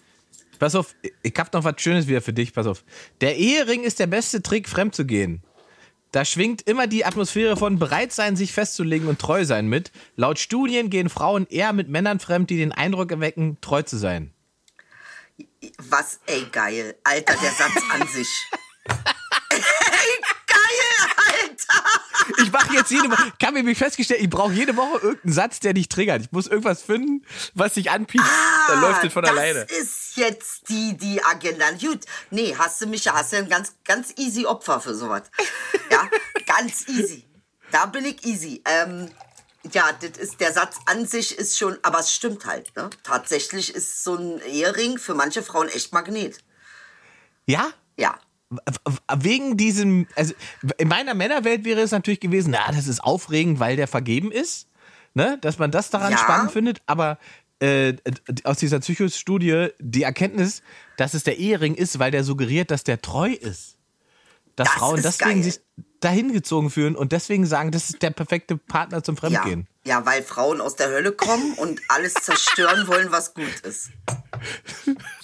Pass 0.59 0.75
auf, 0.75 0.95
ich 1.23 1.35
hab 1.37 1.53
noch 1.53 1.65
was 1.65 1.81
Schönes 1.81 2.07
wieder 2.07 2.21
für 2.21 2.33
dich, 2.33 2.53
pass 2.53 2.67
auf. 2.67 2.85
Der 3.21 3.37
Ehering 3.37 3.85
ist 3.85 3.99
der 3.99 4.07
beste 4.07 4.43
Trick, 4.43 4.69
fremd 4.69 4.95
zu 4.95 5.07
gehen. 5.07 5.43
Da 6.13 6.25
schwingt 6.25 6.63
immer 6.63 6.87
die 6.87 7.05
Atmosphäre 7.05 7.57
von 7.57 7.79
bereit 7.79 8.13
sein, 8.13 8.37
sich 8.37 8.53
festzulegen 8.53 9.09
und 9.09 9.19
treu 9.19 9.45
sein 9.45 9.67
mit. 9.67 9.91
Laut 10.15 10.39
Studien 10.39 10.91
gehen 10.91 11.09
Frauen 11.09 11.47
eher 11.49 11.73
mit 11.73 11.89
Männern 11.89 12.21
fremd, 12.21 12.51
die 12.51 12.57
den 12.57 12.71
Eindruck 12.71 13.11
erwecken, 13.11 13.57
treu 13.61 13.83
zu 13.83 13.97
sein. 13.97 14.34
Was, 15.79 16.21
ey, 16.27 16.47
geil. 16.51 16.97
Alter, 17.05 17.35
der 17.35 17.51
Satz 17.53 17.73
an 17.93 18.09
sich. 18.09 18.29
ey, 19.51 19.61
geil, 20.47 21.11
Alter. 21.17 21.85
Ich 22.43 22.51
mache 22.51 22.73
jetzt 22.75 22.91
jede 22.91 23.11
Woche, 23.11 23.33
kann 23.39 23.55
mir 23.55 23.63
mich 23.63 23.77
festgestellt, 23.79 24.21
ich 24.23 24.31
brauche 24.31 24.53
jede 24.53 24.77
Woche 24.77 24.99
irgendeinen 24.99 25.33
Satz, 25.33 25.61
der 25.61 25.75
dich 25.75 25.89
triggert. 25.89 26.23
Ich 26.23 26.33
muss 26.33 26.47
irgendwas 26.47 26.83
finden, 26.83 27.25
was 27.55 27.75
dich 27.75 27.91
anpiekst. 27.91 28.27
Dann 28.69 28.81
läuft 28.81 29.05
es 29.05 29.13
von 29.13 29.23
das 29.23 29.33
alleine. 29.33 29.61
ist 29.61 30.17
jetzt 30.17 30.69
die, 30.69 30.97
die 30.97 31.23
Agenda. 31.23 31.71
Gut, 31.73 32.01
nee, 32.31 32.55
hast 32.57 32.81
du 32.81 32.87
mich, 32.87 33.07
hast 33.09 33.33
du 33.33 33.37
ein 33.37 33.49
ganz, 33.49 33.75
ganz 33.85 34.15
easy 34.17 34.47
Opfer 34.47 34.81
für 34.81 34.95
sowas. 34.95 35.23
Ja, 35.91 36.09
ganz 36.47 36.89
easy. 36.89 37.25
Da 37.71 37.87
bin 37.87 38.05
ich 38.05 38.25
easy. 38.25 38.63
Ähm, 38.65 39.11
ja, 39.73 39.85
das 40.01 40.19
ist, 40.19 40.41
der 40.41 40.53
Satz 40.53 40.77
an 40.87 41.07
sich 41.07 41.37
ist 41.39 41.59
schon, 41.59 41.77
aber 41.83 42.01
es 42.01 42.13
stimmt 42.13 42.45
halt, 42.47 42.75
ne? 42.77 42.91
Tatsächlich 43.03 43.75
ist 43.75 44.05
so 44.05 44.15
ein 44.17 44.41
Ehering 44.41 44.99
für 44.99 45.15
manche 45.15 45.43
Frauen 45.43 45.69
echt 45.69 45.93
Magnet. 45.93 46.39
Ja? 47.47 47.71
Ja. 47.97 48.19
Wegen 49.17 49.57
diesem, 49.57 50.07
also 50.17 50.35
in 50.79 50.89
meiner 50.89 51.15
Männerwelt 51.15 51.65
wäre 51.65 51.81
es 51.81 51.91
natürlich 51.91 52.21
gewesen, 52.21 52.51
na, 52.51 52.71
das 52.73 52.87
ist 52.87 53.03
aufregend, 53.03 53.59
weil 53.59 53.77
der 53.77 53.89
vergeben 53.89 54.31
ist, 54.31 54.69
ne? 55.15 55.39
dass 55.41 55.59
man 55.59 55.71
das 55.71 55.91
daran 55.91 56.13
Ja. 56.13 56.19
spannend 56.19 56.53
findet, 56.53 56.81
aber 56.87 57.19
äh, 57.61 57.95
aus 58.45 58.59
dieser 58.59 58.81
Psychostudie 58.81 59.69
die 59.79 60.03
Erkenntnis, 60.03 60.63
dass 60.97 61.15
es 61.15 61.25
der 61.25 61.39
Ehering 61.39 61.75
ist, 61.75 61.99
weil 61.99 62.11
der 62.11 62.23
suggeriert, 62.25 62.71
dass 62.71 62.85
der 62.85 63.01
treu 63.01 63.31
ist. 63.31 63.77
Dass 64.57 64.69
Das 64.69 64.77
Frauen 64.77 64.97
ist 64.99 65.05
deswegen 65.05 65.43
geil. 65.43 65.51
sich 65.53 65.61
dahin 66.01 66.33
gezogen 66.33 66.71
fühlen 66.71 66.97
und 66.97 67.13
deswegen 67.13 67.47
sagen, 67.47 67.71
das 67.71 67.91
ist 67.91 68.03
der 68.03 68.11
perfekte 68.11 68.57
Partner 68.59 69.03
zum 69.03 69.15
Ja. 69.17 69.21
Fremdgehen. 69.21 69.67
ja, 69.85 70.05
weil 70.05 70.23
Frauen 70.23 70.61
aus 70.61 70.77
der 70.77 70.89
Hölle 70.91 71.13
kommen 71.13 71.55
und 71.55 71.81
alles 71.89 72.13
zerstören 72.15 72.87
wollen, 72.89 73.11
was 73.11 73.33
gut 73.35 73.61
ist. 73.63 73.89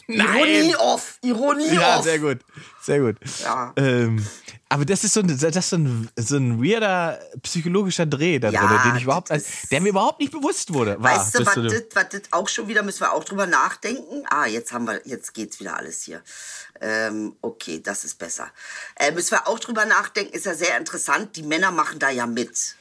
Ironie 0.06 0.74
off, 0.76 1.18
Ironie 1.22 1.72
Ja, 1.74 1.98
off. 1.98 2.04
sehr 2.04 2.18
gut. 2.18 2.38
Sehr 2.82 2.98
gut. 3.00 3.16
Ja. 3.42 3.72
Ähm, 3.76 4.24
aber 4.70 4.84
das 4.84 5.04
ist 5.04 5.14
so 5.14 5.20
ein, 5.20 5.28
das 5.28 5.42
ist 5.56 5.68
so 5.70 5.76
ein, 5.76 6.08
so 6.16 6.36
ein 6.36 6.62
weirder 6.64 7.20
psychologischer 7.42 8.06
Dreh 8.06 8.38
da 8.38 8.48
Ja, 8.50 8.66
drin, 8.66 8.78
den 8.86 8.96
ich 8.96 9.02
überhaupt, 9.04 9.30
der 9.70 9.80
mir 9.80 9.90
überhaupt 9.90 10.18
nicht 10.20 10.32
bewusst 10.32 10.72
wurde. 10.72 10.96
War, 11.00 11.16
Weißt 11.18 11.38
du, 11.38 11.44
was 11.46 11.54
das 11.54 12.22
auch 12.32 12.48
schon 12.48 12.68
wieder, 12.68 12.82
müssen 12.82 13.00
wir 13.00 13.12
auch 13.12 13.24
drüber 13.24 13.46
nachdenken. 13.46 14.24
Ah, 14.30 14.46
jetzt 14.46 14.72
haben 14.72 14.86
wir, 14.86 15.00
jetzt 15.04 15.34
geht's 15.34 15.60
wieder 15.60 15.76
alles 15.76 16.02
hier. 16.02 16.22
Ähm, 16.80 17.36
okay, 17.42 17.80
das 17.82 18.04
ist 18.04 18.18
besser. 18.18 18.48
Äh, 18.96 19.12
müssen 19.12 19.32
wir 19.32 19.46
auch 19.46 19.58
drüber 19.58 19.84
nachdenken, 19.84 20.32
ist 20.40 20.46
ja 20.46 20.54
sehr 20.54 20.76
interessant. 20.78 21.36
Die 21.36 21.42
Männer 21.42 21.70
machen 21.70 21.98
da 21.98 22.10
ja 22.10 22.26
mit. 22.26 22.76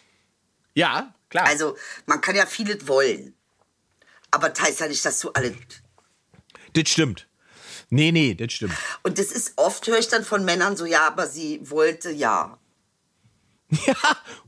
Ja, 0.73 1.13
klar. 1.29 1.45
Also, 1.47 1.77
man 2.05 2.21
kann 2.21 2.35
ja 2.35 2.45
vieles 2.45 2.87
wollen. 2.87 3.33
Aber 4.31 4.49
das 4.49 4.61
heißt 4.61 4.79
ja 4.81 4.87
nicht, 4.87 5.03
dass 5.05 5.19
du 5.19 5.31
alle. 5.31 5.55
das 6.73 6.89
stimmt. 6.89 7.27
Nee, 7.89 8.11
nee, 8.11 8.35
das 8.35 8.53
stimmt. 8.53 8.73
Und 9.03 9.17
das 9.17 9.27
ist 9.31 9.53
oft, 9.55 9.87
höre 9.87 9.97
ich 9.97 10.07
dann 10.07 10.23
von 10.23 10.45
Männern 10.45 10.77
so, 10.77 10.85
ja, 10.85 11.07
aber 11.07 11.27
sie 11.27 11.59
wollte 11.69 12.11
ja. 12.11 12.57
Ja, 13.85 13.95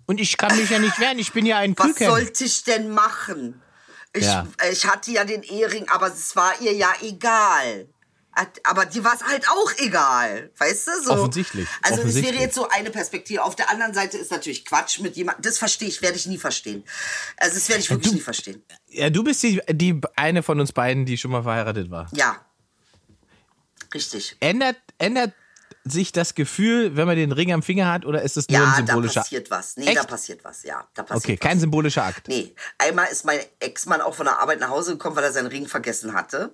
und 0.06 0.20
ich 0.20 0.38
kann 0.38 0.56
mich 0.58 0.70
ja 0.70 0.80
nicht 0.80 1.00
wehren, 1.00 1.18
ich 1.20 1.32
bin 1.34 1.46
ja 1.46 1.58
ein 1.58 1.76
Was 1.78 1.88
Küken. 1.88 2.08
sollte 2.08 2.44
ich 2.44 2.64
denn 2.64 2.90
machen? 2.90 3.62
Ich, 4.14 4.26
Ja. 4.26 4.48
ich 4.72 4.86
hatte 4.88 5.12
ja 5.12 5.24
den 5.26 5.42
Ehering, 5.44 5.88
aber 5.90 6.08
es 6.08 6.36
war 6.36 6.60
ihr 6.62 6.74
ja 6.74 6.94
egal. 7.02 7.88
Aber 8.64 8.86
dir 8.86 9.04
war 9.04 9.14
es 9.14 9.24
halt 9.24 9.48
auch 9.50 9.72
egal, 9.78 10.52
weißt 10.58 10.88
du? 10.88 10.92
So. 11.04 11.12
Offensichtlich, 11.12 11.68
Also 11.82 11.96
es 11.96 12.00
offensichtlich. 12.02 12.34
wäre 12.34 12.44
jetzt 12.44 12.56
so 12.56 12.70
eine 12.70 12.90
Perspektive. 12.90 13.44
Auf 13.44 13.56
der 13.56 13.70
anderen 13.70 13.94
Seite 13.94 14.18
ist 14.18 14.32
natürlich 14.32 14.64
Quatsch 14.66 15.00
mit 15.00 15.16
jemandem. 15.18 15.42
Das 15.44 15.58
verstehe 15.58 15.88
ich, 15.90 16.02
werde 16.02 16.16
ich 16.18 16.28
nie 16.28 16.38
verstehen. 16.38 16.84
Also 17.38 17.56
das 17.56 17.68
werde 17.70 17.82
ich 17.82 17.90
wirklich 17.90 18.10
du- 18.10 18.16
nie 18.16 18.22
verstehen. 18.22 18.64
Ja, 18.88 19.10
du 19.10 19.24
bist 19.24 19.44
die, 19.44 19.62
die 19.70 20.00
eine 20.16 20.44
von 20.44 20.60
uns 20.60 20.72
beiden, 20.72 21.06
die 21.06 21.18
schon 21.18 21.32
mal 21.32 21.44
verheiratet 21.44 21.92
war. 21.92 22.10
Ja. 22.14 22.38
Richtig. 23.94 24.38
Ändert, 24.40 24.78
ändert 24.98 25.34
sich 25.84 26.12
das 26.12 26.36
Gefühl, 26.36 26.96
wenn 26.96 27.08
man 27.08 27.16
den 27.18 27.32
Ring 27.32 27.52
am 27.52 27.64
Finger 27.64 27.92
hat, 27.92 28.06
oder 28.06 28.22
ist 28.22 28.38
es 28.38 28.48
nur 28.48 28.60
ein 28.60 28.64
Ja, 28.64 28.70
da 28.70 28.76
symbolischer 28.78 29.22
passiert 29.22 29.50
was. 29.50 29.78
Nee, 29.78 29.86
da 29.94 30.02
Echt? 30.02 30.08
passiert 30.08 30.44
was. 30.44 30.64
Ja, 30.64 30.88
da 30.94 31.04
passiert 31.04 31.24
Okay, 31.26 31.34
was. 31.42 31.50
kein 31.50 31.60
symbolischer 31.60 32.04
Akt. 32.06 32.28
Nee, 32.28 32.54
einmal 32.78 33.08
ist 33.12 33.26
mein 33.26 33.40
Ex-Mann 33.60 34.00
auch 34.00 34.14
von 34.14 34.26
der 34.28 34.40
Arbeit 34.40 34.60
nach 34.60 34.70
Hause 34.70 34.92
gekommen, 34.92 35.16
weil 35.16 35.24
er 35.24 35.32
seinen 35.34 35.48
Ring 35.48 35.68
vergessen 35.68 36.14
hatte. 36.14 36.54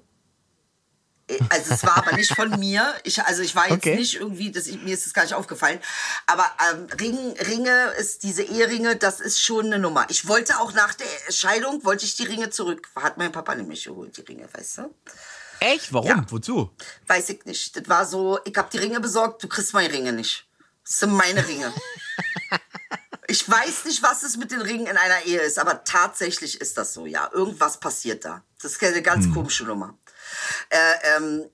Also 1.49 1.73
es 1.73 1.83
war 1.83 1.97
aber 1.97 2.13
nicht 2.15 2.33
von 2.33 2.57
mir. 2.59 2.95
Ich, 3.03 3.21
also 3.21 3.41
ich 3.41 3.53
war 3.55 3.65
jetzt 3.65 3.77
Okay. 3.85 3.95
nicht 3.95 4.15
irgendwie, 4.15 4.49
das, 4.51 4.67
ich, 4.67 4.81
mir 4.81 4.93
ist 4.93 5.05
das 5.05 5.13
gar 5.13 5.23
nicht 5.23 5.33
aufgefallen. 5.33 5.79
Aber 6.25 6.45
ähm, 6.71 6.87
Ring, 6.99 7.33
Ringe 7.39 7.91
ist 7.99 8.23
diese 8.23 8.43
Eheringe, 8.43 8.95
das 8.95 9.19
ist 9.19 9.41
schon 9.41 9.65
eine 9.65 9.77
Nummer. 9.79 10.05
Ich 10.09 10.27
wollte 10.27 10.59
auch 10.59 10.73
nach 10.73 10.93
der 10.93 11.05
Scheidung, 11.31 11.83
wollte 11.83 12.05
ich 12.05 12.15
die 12.15 12.23
Ringe 12.23 12.49
zurück. 12.49 12.87
Hat 12.95 13.17
mein 13.17 13.31
Papa 13.33 13.55
nämlich 13.55 13.83
geholt, 13.83 14.15
die 14.15 14.21
Ringe, 14.21 14.47
weißt 14.53 14.77
du? 14.79 14.95
Echt? 15.59 15.91
Warum? 15.91 16.07
Ja. 16.07 16.25
Wozu? 16.29 16.71
Weiß 17.07 17.27
ich 17.29 17.43
nicht. 17.45 17.75
Das 17.75 17.89
war 17.89 18.05
so, 18.05 18.39
ich 18.45 18.55
habe 18.55 18.69
die 18.71 18.77
Ringe 18.77 18.99
besorgt, 19.01 19.43
du 19.43 19.47
kriegst 19.49 19.73
meine 19.73 19.91
Ringe 19.91 20.13
nicht. 20.13 20.47
Das 20.85 20.99
sind 20.99 21.11
meine 21.11 21.45
Ringe. 21.45 21.73
Ich 23.29 23.49
weiß 23.49 23.83
nicht, 23.83 24.01
was 24.03 24.23
es 24.23 24.37
mit 24.37 24.51
den 24.51 24.61
Ringen 24.61 24.87
in 24.87 24.95
einer 24.95 25.25
Ehe 25.25 25.41
ist, 25.41 25.59
aber 25.59 25.83
tatsächlich 25.83 26.61
ist 26.61 26.77
das 26.77 26.93
so, 26.93 27.05
ja. 27.05 27.29
Irgendwas 27.33 27.77
passiert 27.77 28.23
da. 28.23 28.41
Das 28.61 28.71
ist 28.71 28.81
eine 28.83 29.01
ganz 29.01 29.29
komische 29.33 29.65
Nummer. 29.65 29.97
Äh, 30.69 31.17
ähm, 31.17 31.45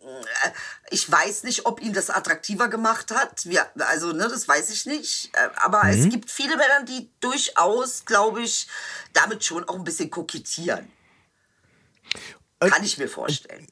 äh, 0.43 0.49
ich 0.91 1.09
weiß 1.11 1.43
nicht, 1.43 1.65
ob 1.65 1.81
ihn 1.81 1.93
das 1.93 2.09
attraktiver 2.09 2.67
gemacht 2.67 3.11
hat. 3.11 3.45
Wir, 3.45 3.65
also, 3.79 4.13
ne, 4.13 4.27
das 4.29 4.47
weiß 4.47 4.69
ich 4.69 4.85
nicht. 4.85 5.35
Äh, 5.35 5.49
aber 5.57 5.83
es 5.89 6.09
gibt 6.09 6.29
viele 6.31 6.55
Männer, 6.57 6.83
die 6.83 7.09
durchaus, 7.19 8.05
glaube 8.05 8.41
ich, 8.41 8.67
damit 9.13 9.43
schon 9.43 9.67
auch 9.67 9.75
ein 9.75 9.83
bisschen 9.83 10.09
kokettieren. 10.09 10.91
Kann 12.59 12.83
ich 12.83 12.97
mir 12.97 13.07
vorstellen. 13.09 13.67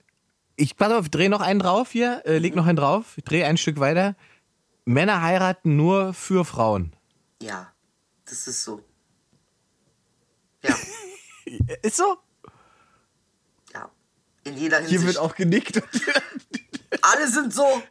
Ich 0.57 0.76
pass 0.76 0.91
auf, 0.91 1.09
dreh 1.09 1.30
noch 1.30 1.41
einen 1.41 1.59
drauf 1.59 1.91
hier, 1.91 2.22
äh, 2.26 2.36
Mhm. 2.36 2.41
leg 2.41 2.55
noch 2.55 2.65
einen 2.65 2.76
drauf, 2.76 3.15
dreh 3.24 3.43
ein 3.45 3.57
Stück 3.57 3.80
weiter. 3.80 4.15
Männer 4.86 5.22
heiraten 5.22 5.76
nur 5.78 6.13
für 6.13 6.43
Frauen. 6.43 6.93
Ja, 7.41 7.72
das 8.26 8.47
ist 8.47 8.63
so. 8.63 8.84
Ja, 10.63 10.76
Ist 11.82 11.97
so? 11.97 12.17
In 14.44 14.58
jeder 14.58 14.80
Hier 14.80 14.88
Hinsicht. 14.89 15.08
wird 15.08 15.18
auch 15.18 15.36
genickt. 15.36 15.82
Alle 17.02 17.28
sind 17.30 17.54
so. 17.54 17.82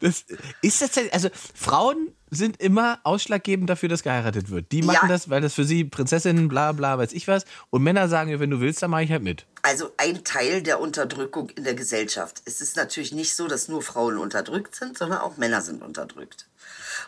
Das 0.00 0.24
ist 0.62 0.78
tatsächlich, 0.78 1.12
also 1.12 1.28
Frauen 1.54 2.12
sind 2.30 2.60
immer 2.60 2.98
ausschlaggebend 3.04 3.68
dafür, 3.68 3.88
dass 3.88 4.02
geheiratet 4.02 4.48
wird. 4.50 4.72
Die 4.72 4.82
machen 4.82 5.00
Ja. 5.02 5.08
das, 5.08 5.28
weil 5.28 5.40
das 5.42 5.54
für 5.54 5.64
sie 5.64 5.84
Prinzessinnen, 5.84 6.48
bla 6.48 6.72
bla, 6.72 6.96
weiß 6.98 7.12
ich 7.12 7.28
was. 7.28 7.44
Und 7.70 7.82
Männer 7.82 8.08
sagen, 8.08 8.38
wenn 8.40 8.50
du 8.50 8.60
willst, 8.60 8.82
dann 8.82 8.90
mache 8.90 9.02
ich 9.04 9.10
halt 9.10 9.22
mit. 9.22 9.46
Also 9.62 9.90
ein 9.98 10.24
Teil 10.24 10.62
der 10.62 10.80
Unterdrückung 10.80 11.50
in 11.50 11.64
der 11.64 11.74
Gesellschaft. 11.74 12.40
Es 12.46 12.60
ist 12.60 12.76
natürlich 12.76 13.12
nicht 13.12 13.34
so, 13.36 13.48
dass 13.48 13.68
nur 13.68 13.82
Frauen 13.82 14.16
unterdrückt 14.18 14.74
sind, 14.74 14.96
sondern 14.96 15.18
auch 15.18 15.36
Männer 15.36 15.60
sind 15.60 15.82
unterdrückt. 15.82 16.46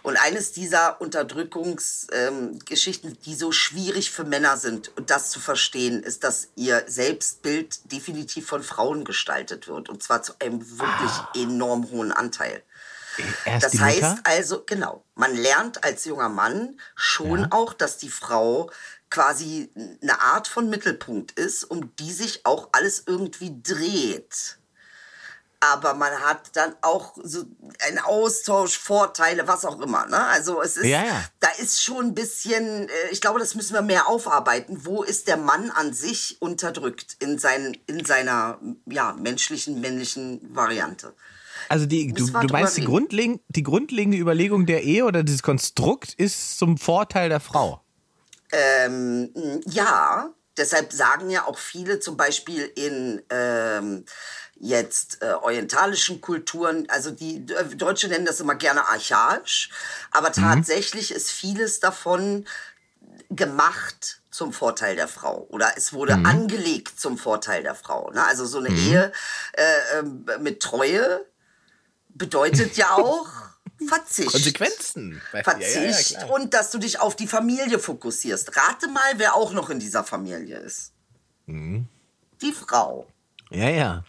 Und 0.03 0.17
eines 0.17 0.53
dieser 0.53 1.01
Unterdrückungsgeschichten, 1.01 3.11
ähm, 3.11 3.19
die 3.25 3.35
so 3.35 3.53
schwierig 3.53 4.11
für 4.11 4.25
Männer 4.25 4.57
sind, 4.57 4.97
und 4.97 5.11
das 5.11 5.31
zu 5.31 5.41
verstehen, 5.41 6.03
ist, 6.03 6.25
dass 6.25 6.49
ihr 6.57 6.85
Selbstbild 6.87 7.93
definitiv 7.93 8.47
von 8.47 8.63
Frauen 8.63 9.05
gestaltet 9.05 9.69
wird. 9.69 9.89
Und 9.89 10.03
zwar 10.03 10.23
zu 10.23 10.35
einem 10.41 10.61
wirklich 10.79 11.13
enorm 11.35 11.91
hohen 11.91 12.13
Anteil. 12.13 12.63
Erst 13.45 13.67
Das 13.67 13.81
heißt 13.81 14.03
Mutter. 14.03 14.21
also, 14.25 14.63
genau, 14.65 15.05
man 15.15 15.35
lernt 15.35 15.85
als 15.85 16.05
junger 16.05 16.29
Mann 16.29 16.79
schon 16.95 17.51
auch, 17.51 17.73
dass 17.73 17.99
die 17.99 18.11
Frau 18.11 18.71
quasi 19.11 19.71
eine 20.03 20.21
Art 20.21 20.49
von 20.49 20.69
Mittelpunkt 20.69 21.33
ist, 21.33 21.65
um 21.65 21.95
die 21.97 22.13
sich 22.13 22.45
auch 22.45 22.69
alles 22.73 23.05
irgendwie 23.07 23.57
dreht. 23.63 24.59
Aber 25.61 25.95
man 25.95 26.13
hat 26.21 26.51
dann 26.55 26.75
auch 26.83 27.17
so 27.21 27.45
einen 27.87 27.99
Austausch, 27.99 28.79
Vorteile, 28.79 29.49
was 29.49 29.65
auch 29.65 29.81
immer. 29.81 30.07
Ne? 30.07 30.25
Also 30.27 30.63
es 30.63 30.77
ist, 30.77 30.85
Ja, 30.85 31.05
ja. 31.05 31.25
da 31.41 31.49
ist 31.59 31.83
schon 31.83 32.07
ein 32.07 32.15
bisschen, 32.15 32.89
äh, 32.89 32.93
ich 33.11 33.21
glaube, 33.21 33.41
das 33.41 33.57
müssen 33.57 33.75
wir 33.75 33.83
mehr 33.83 34.07
aufarbeiten. 34.09 34.85
Wo 34.85 35.03
ist 35.03 35.27
der 35.27 35.37
Mann 35.37 35.71
an 35.71 35.93
sich 35.93 36.37
unterdrückt 36.41 37.17
in, 37.19 37.39
sein, 37.39 37.77
in 37.87 38.05
seiner 38.05 38.61
ja, 38.87 39.15
menschlichen, 39.15 39.81
männlichen 39.81 40.55
Variante? 40.55 41.13
Also 41.69 41.87
die, 41.87 42.13
du, 42.13 42.27
du 42.27 42.47
meinst, 42.53 42.77
die, 42.77 42.83
reden. 42.83 42.93
grundlegend, 42.93 43.43
die 43.49 43.63
grundlegende 43.63 44.17
Überlegung 44.17 44.65
der 44.65 44.85
Ehe 44.85 45.05
oder 45.05 45.23
dieses 45.23 45.43
Konstrukt 45.43 46.15
ist 46.15 46.59
zum 46.59 46.79
Vorteil 46.79 47.29
der 47.29 47.41
Frau. 47.41 47.83
Ähm, 48.53 49.31
ja, 49.67 50.31
deshalb 50.57 50.93
sagen 50.93 51.31
ja 51.31 51.47
auch 51.47 51.59
viele 51.59 52.01
zum 52.01 52.17
Beispiel 52.17 52.71
in, 52.75 53.23
ähm, 53.31 54.05
jetzt 54.61 55.23
äh, 55.23 55.33
orientalischen 55.33 56.21
Kulturen, 56.21 56.87
also 56.89 57.11
die 57.11 57.37
äh, 57.37 57.77
Deutsche 57.77 58.09
nennen 58.09 58.27
das 58.27 58.41
immer 58.41 58.55
gerne 58.55 58.89
archaisch, 58.89 59.71
aber 60.11 60.33
tatsächlich 60.33 61.13
ist 61.13 61.31
vieles 61.31 61.81
davon 61.81 62.45
gemacht 63.31 64.21
zum 64.31 64.53
Vorteil 64.53 64.97
der 64.97 65.09
Frau 65.09 65.47
oder 65.51 65.73
es 65.77 65.93
wurde 65.93 66.15
angelegt 66.15 66.99
zum 66.99 67.19
Vorteil 67.19 67.63
der 67.63 67.75
Frau. 67.75 68.11
Ne? 68.11 68.25
Also 68.25 68.47
so 68.47 68.59
eine 68.59 68.69
Ehe 68.69 69.13
äh, 69.53 69.99
ähm, 69.99 70.27
mit 70.41 70.61
Treue 70.61 71.25
bedeutet 72.09 72.77
ja 72.77 72.93
auch 72.93 73.29
Verzicht. 73.89 74.33
Konsequenzen. 74.33 75.21
Verzicht 75.31 76.11
Ja, 76.13 76.21
ja, 76.21 76.27
und 76.35 76.53
dass 76.53 76.71
du 76.71 76.79
dich 76.79 76.99
auf 76.99 77.15
die 77.15 77.29
Familie 77.29 77.79
fokussierst. 77.79 78.57
Rate 78.57 78.89
mal, 78.89 79.13
wer 79.17 79.35
auch 79.35 79.53
noch 79.53 79.71
in 79.71 79.79
dieser 79.79 80.03
Familie 80.03 80.59
ist. 80.59 80.93
Mhm. 81.47 81.87
Die 82.43 82.53
Frau. 82.53 83.07
ja, 83.51 83.69
ja. 83.69 84.05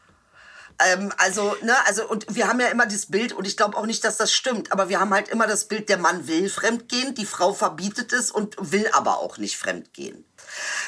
Ähm, 0.80 1.12
also, 1.18 1.56
ne, 1.62 1.76
also, 1.86 2.08
und 2.08 2.26
wir 2.34 2.48
haben 2.48 2.60
ja 2.60 2.68
immer 2.68 2.86
das 2.86 3.08
Bild, 3.08 3.34
und 3.34 3.46
ich 3.46 3.58
glaube 3.58 3.78
auch 3.78 3.86
nicht, 3.86 4.04
dass 4.04 4.18
das 4.18 4.32
stimmt, 4.32 4.72
aber 4.72 4.88
wir 4.90 5.00
haben 5.00 5.14
halt 5.14 5.28
immer 5.28 5.46
das 5.46 5.66
Bild, 5.66 5.90
der 5.90 5.98
Mann 5.98 6.28
will 6.28 6.50
fremdgehen, 6.50 7.16
die 7.16 7.26
Frau 7.26 7.54
verbietet 7.54 8.14
es 8.14 8.32
und 8.32 8.56
will 8.60 8.88
aber 8.94 9.20
auch 9.20 9.38
nicht 9.38 9.58
fremdgehen. 9.58 10.24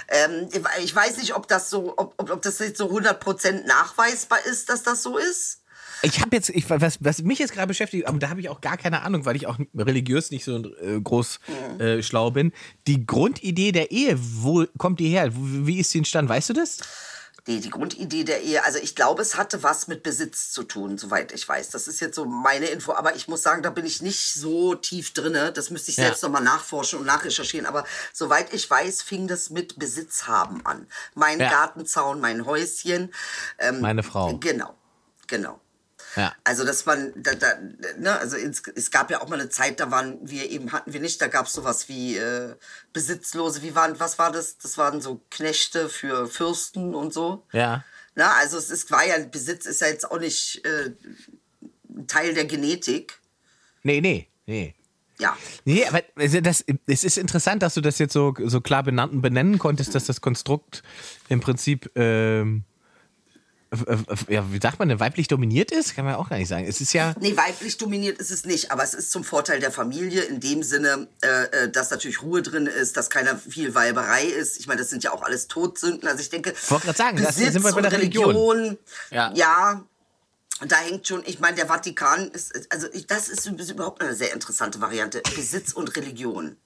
Ähm, 0.08 0.50
ich 0.82 0.96
weiß 0.96 1.18
nicht, 1.18 1.36
ob 1.36 1.48
das 1.48 1.70
so, 1.70 1.94
ob, 1.98 2.16
ob, 2.18 2.42
das 2.42 2.60
jetzt 2.60 2.78
so 2.78 2.90
100% 2.90 3.66
nachweisbar 3.66 4.40
ist, 4.46 4.70
dass 4.70 4.84
das 4.84 5.04
so 5.04 5.18
ist. 5.18 5.62
Ich 6.04 6.20
habe 6.22 6.36
jetzt, 6.36 6.50
ich, 6.50 6.68
was, 6.70 6.98
was 7.02 7.22
mich 7.22 7.40
jetzt 7.40 7.54
gerade 7.54 7.68
beschäftigt, 7.68 8.08
aber 8.08 8.18
da 8.18 8.30
habe 8.30 8.40
ich 8.40 8.50
auch 8.50 8.62
gar 8.62 8.78
keine 8.78 9.04
Ahnung, 9.04 9.26
weil 9.26 9.36
ich 9.36 9.46
auch 9.46 9.60
religiös 9.76 10.32
nicht 10.32 10.44
so 10.44 10.58
äh, 10.58 11.00
groß 11.00 11.40
äh, 11.78 12.02
schlau 12.02 12.32
bin. 12.32 12.54
Die 12.88 13.06
Grundidee 13.06 13.72
der 13.72 13.92
Ehe, 13.92 14.18
wo 14.18 14.66
kommt 14.78 15.00
die 15.00 15.10
her? 15.10 15.32
Wie 15.36 15.68
wie 15.68 15.80
ist 15.80 15.92
sie 15.92 16.00
entstanden? 16.00 16.30
Weißt 16.30 16.50
du 16.50 16.54
das? 16.54 16.80
Die, 17.48 17.60
die 17.60 17.72
Grundidee 17.72 18.24
der 18.24 18.44
Ehe, 18.44 18.64
also 18.64 18.78
ich 18.78 18.96
glaube, 18.96 19.24
es 19.24 19.36
hatte 19.36 19.64
was 19.64 19.88
mit 19.88 20.04
Besitz 20.04 20.52
zu 20.52 20.62
tun, 20.64 21.00
soweit 21.00 21.32
ich 21.32 21.48
weiß. 21.48 21.72
Das 21.72 21.88
ist 21.88 22.00
jetzt 22.00 22.16
so 22.16 22.26
meine 22.26 22.68
Info, 22.68 22.94
aber 22.94 23.16
ich 23.16 23.28
muss 23.28 23.42
sagen, 23.42 23.64
da 23.64 23.72
bin 23.72 23.84
ich 23.84 24.04
nicht 24.04 24.34
so 24.36 24.76
tief 24.76 25.14
drinne. 25.14 25.52
Das 25.52 25.72
müsste 25.72 25.90
ich 25.90 25.98
Ja. 25.98 26.04
selbst 26.06 26.22
nochmal 26.22 26.44
nachforschen 26.44 27.00
und 27.00 27.06
nachrecherchieren. 27.08 27.66
Aber 27.66 27.84
soweit 28.14 28.54
ich 28.54 28.70
weiß, 28.70 29.02
fing 29.02 29.28
das 29.28 29.50
mit 29.50 29.80
Besitz 29.80 30.28
haben 30.28 30.64
an. 30.68 30.86
Mein 31.16 31.40
Ja. 31.40 31.50
Gartenzaun, 31.50 32.20
mein 32.22 32.46
Häuschen. 32.46 33.12
Ähm, 33.58 33.82
Meine 33.82 34.04
Frau. 34.04 34.38
Genau, 34.38 34.76
genau. 35.26 35.60
Ja. 36.16 36.34
Also, 36.44 36.66
dass 36.66 36.86
man, 36.86 37.14
da, 37.16 37.36
da, 37.36 37.48
ne, 37.98 38.18
also 38.20 38.38
ins, 38.38 38.64
es 38.76 38.92
gab 38.92 39.10
ja 39.12 39.22
auch 39.22 39.30
mal 39.30 39.40
eine 39.40 39.50
Zeit, 39.50 39.80
da 39.80 39.92
waren 39.92 40.20
wir 40.22 40.50
eben, 40.50 40.72
hatten 40.72 40.94
wir 40.94 41.00
nicht, 41.00 41.22
da 41.22 41.28
gab 41.28 41.48
es 41.48 41.54
sowas 41.54 41.90
wie 41.90 42.18
äh, 42.18 42.56
Besitzlose, 42.94 43.62
wie 43.62 43.76
waren, 43.76 44.00
was 44.00 44.20
war 44.20 44.32
das? 44.32 44.58
Das 44.58 44.78
waren 44.78 45.02
so 45.02 45.22
Knechte 45.30 45.90
für 45.90 46.28
Fürsten 46.28 46.94
und 46.96 47.14
so. 47.14 47.46
Ja. 47.52 47.84
Na, 48.16 48.34
also 48.34 48.58
es 48.58 48.70
ist, 48.70 48.92
war 48.92 49.06
ja, 49.06 49.16
Besitz 49.26 49.66
ist 49.66 49.82
ja 49.82 49.88
jetzt 49.88 50.10
auch 50.10 50.20
nicht 50.20 50.66
äh, 50.66 50.92
Teil 52.08 52.34
der 52.34 52.46
Genetik. 52.46 53.20
Nee, 53.84 54.02
nee, 54.02 54.28
nee. 54.46 54.76
Ja. 55.22 55.38
Nee, 55.66 55.86
aber 55.86 56.02
also 56.16 56.42
das, 56.42 56.66
es 56.88 57.04
ist 57.04 57.18
interessant, 57.18 57.62
dass 57.62 57.76
du 57.76 57.82
das 57.82 58.00
jetzt 58.00 58.14
so, 58.14 58.34
so 58.46 58.60
klar 58.60 58.82
benannt, 58.84 59.22
benennen 59.22 59.60
konntest, 59.60 59.94
dass 59.94 60.06
das 60.06 60.20
Konstrukt 60.20 60.82
im 61.30 61.40
Prinzip, 61.42 61.92
ähm, 61.96 62.00
äh, 62.00 62.58
äh, 62.58 62.71
ja, 64.28 64.52
wie 64.52 64.60
sagt 64.62 64.80
man 64.80 64.90
denn, 64.90 65.00
weiblich 65.00 65.28
dominiert 65.30 65.72
ist? 65.72 65.96
Kann 65.96 66.04
man 66.04 66.16
auch 66.16 66.30
gar 66.30 66.38
nicht 66.38 66.50
sagen. 66.50 66.66
Es 66.68 66.82
ist 66.82 66.92
ja, 66.94 67.14
Nee, 67.20 67.38
weiblich 67.38 67.78
dominiert 67.78 68.18
ist 68.20 68.30
es 68.30 68.46
nicht, 68.46 68.70
aber 68.72 68.84
es 68.84 68.94
ist 68.94 69.12
zum 69.12 69.24
Vorteil 69.24 69.60
der 69.62 69.72
Familie 69.72 70.24
in 70.24 70.40
dem 70.42 70.62
Sinne, 70.62 71.08
äh, 71.22 71.28
äh, 71.66 71.72
dass 71.72 71.90
natürlich 71.90 72.22
Ruhe 72.22 72.42
drin 72.42 72.68
ist, 72.68 72.98
dass 72.98 73.10
keiner 73.10 73.38
viel 73.38 73.74
Weiberei 73.74 74.26
ist. 74.26 74.60
Ich 74.60 74.68
meine, 74.68 74.82
das 74.82 74.90
sind 74.90 75.04
ja 75.06 75.12
auch 75.14 75.22
alles 75.22 75.48
Todsünden. 75.48 76.08
Also 76.10 76.20
ich 76.22 76.30
denke, 76.30 76.54
wollte 76.68 76.86
gerade 76.86 76.98
sagen, 76.98 77.18
das 77.18 77.36
Besitz 77.36 77.54
sind 77.54 77.64
wir 77.64 77.72
bei 77.72 77.78
und 77.78 77.84
der 77.84 77.92
Religion. 77.94 78.36
Religion, 78.36 78.78
Ja. 79.10 79.32
ja, 79.36 79.86
da 80.68 80.76
hängt 80.78 81.08
schon, 81.08 81.24
ich 81.26 81.40
meine, 81.40 81.56
der 81.56 81.68
Vatikan 81.68 82.30
ist, 82.32 82.54
also 82.72 82.88
ich, 82.92 83.08
das 83.08 83.30
ist 83.30 83.46
überhaupt 83.48 84.02
eine 84.02 84.16
sehr 84.16 84.34
interessante 84.34 84.82
Variante. 84.82 85.22
Besitz 85.36 85.72
und 85.72 85.96
Religion. 85.96 86.58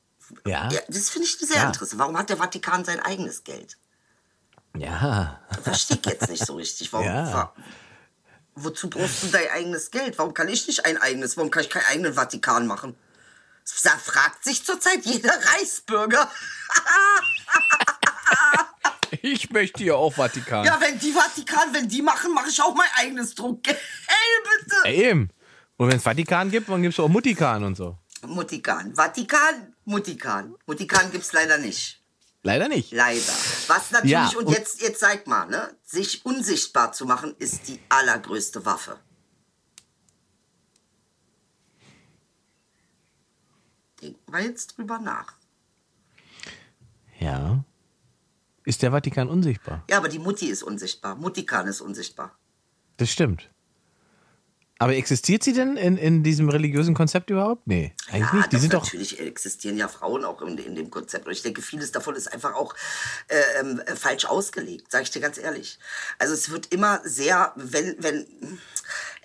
ja, 0.46 0.70
Ja, 0.72 0.80
das 0.88 1.10
finde 1.12 1.28
ich 1.28 1.38
sehr 1.38 1.58
Ja. 1.58 1.68
interessant. 1.68 2.00
Warum 2.00 2.18
hat 2.18 2.30
der 2.30 2.38
Vatikan 2.38 2.84
sein 2.84 3.00
eigenes 3.00 3.44
Geld? 3.44 3.78
Ja, 4.78 5.42
Verstehe 5.64 5.98
ich 6.00 6.06
jetzt 6.06 6.30
nicht 6.30 6.46
so 6.46 6.56
richtig. 6.56 6.92
Warum, 6.94 7.06
Ja. 7.06 7.54
wozu 8.56 8.90
brauchst 8.90 9.24
du 9.24 9.28
dein 9.28 9.50
eigenes 9.50 9.92
Geld? 9.92 10.18
Warum 10.18 10.34
kann 10.34 10.48
ich 10.48 10.68
nicht 10.68 10.86
ein 10.86 10.98
eigenes? 10.98 11.38
Warum 11.38 11.52
kann 11.52 11.64
ich 11.64 11.70
keinen 11.70 11.86
eigenen 11.86 12.14
Vatikan 12.14 12.68
machen? 12.68 12.96
Da 13.84 13.92
fragt 13.98 14.44
sich 14.44 14.64
zurzeit 14.64 15.06
jeder 15.06 15.34
Reichsbürger. 15.34 16.30
Ich 19.22 19.50
möchte 19.50 19.84
ja 19.84 19.96
auch 19.96 20.14
Vatikan. 20.14 20.66
Ja, 20.66 20.80
wenn 20.82 21.00
die 21.00 21.12
Vatikan, 21.12 21.74
wenn 21.74 21.88
die 21.88 22.02
machen, 22.02 22.34
mache 22.34 22.50
ich 22.50 22.62
auch 22.62 22.76
mein 22.76 22.90
eigenes 22.98 23.34
Druckgeld, 23.34 23.78
bitte. 24.60 24.76
Ja, 24.86 24.92
eben. 25.10 25.30
Und 25.78 25.90
wenn 25.90 25.98
es 25.98 26.04
Vatikan 26.04 26.52
gibt, 26.52 26.70
dann 26.70 26.82
gibt 26.82 26.94
es 26.94 27.00
auch 27.00 27.08
Muttikan 27.08 27.64
und 27.64 27.76
so. 27.76 27.98
Muttikan. 28.26 28.94
Vatikan, 28.96 29.74
Muttikan. 29.86 30.56
Muttikan 30.66 31.12
gibt's 31.12 31.34
leider 31.34 31.58
nicht. 31.58 32.02
Leider 32.46 32.68
nicht. 32.68 32.92
Leider. 32.92 33.34
Was 33.68 33.90
natürlich, 33.90 34.12
Ja, 34.12 34.30
und, 34.38 34.46
und- 34.46 34.54
jetzt, 34.54 34.80
jetzt 34.80 35.00
zeig 35.00 35.26
mal, 35.26 35.48
ne? 35.48 35.76
Sich 35.84 36.24
unsichtbar 36.28 36.92
zu 36.92 37.06
machen, 37.08 37.34
ist 37.40 37.68
die 37.68 37.80
allergrößte 37.90 38.64
Waffe. 38.66 39.00
Denken 44.00 44.32
wir 44.32 44.42
jetzt 44.44 44.78
drüber 44.78 45.00
nach. 45.00 45.34
Ja. 47.20 47.64
Ist 48.64 48.84
der 48.84 48.92
Vatikan 48.92 49.28
unsichtbar? 49.28 49.84
Ja, 49.90 49.98
aber 49.98 50.10
die 50.10 50.20
Mutti 50.20 50.46
ist 50.48 50.62
unsichtbar. 50.62 51.16
Muttikan 51.16 51.68
ist 51.68 51.82
unsichtbar. 51.82 52.38
Das 52.98 53.10
stimmt. 53.10 53.50
Aber 54.78 54.94
existiert 54.94 55.42
sie 55.42 55.54
denn 55.54 55.78
in, 55.78 55.98
in 55.98 56.22
diesem 56.22 56.50
religiösen 56.50 56.94
Konzept 56.94 57.30
überhaupt? 57.30 57.66
Nee, 57.66 57.94
eigentlich 58.12 58.30
ja, 58.30 58.36
nicht. 58.36 58.52
Die 58.52 58.58
sind 58.58 58.74
doch. 58.74 58.84
natürlich 58.84 59.20
existieren 59.22 59.78
ja 59.78 59.88
Frauen 59.88 60.26
auch 60.26 60.42
in, 60.42 60.58
in 60.58 60.76
dem 60.76 60.92
Konzept. 60.92 61.28
Und 61.28 61.32
ich 61.32 61.42
denke, 61.42 61.62
vieles 61.62 61.94
davon 61.94 62.16
ist 62.16 62.32
einfach 62.32 62.56
auch 62.56 62.76
äh, 63.30 63.62
ähm, 63.62 63.80
äh, 63.86 63.96
falsch 63.96 64.26
ausgelegt, 64.26 64.92
sage 64.92 65.04
ich 65.04 65.12
dir 65.12 65.22
ganz 65.22 65.38
ehrlich. 65.38 65.80
Also 66.20 66.34
es 66.34 66.50
wird 66.50 66.74
immer 66.74 67.00
sehr, 67.06 67.54
wenn, 67.56 67.96
wenn, 68.00 68.28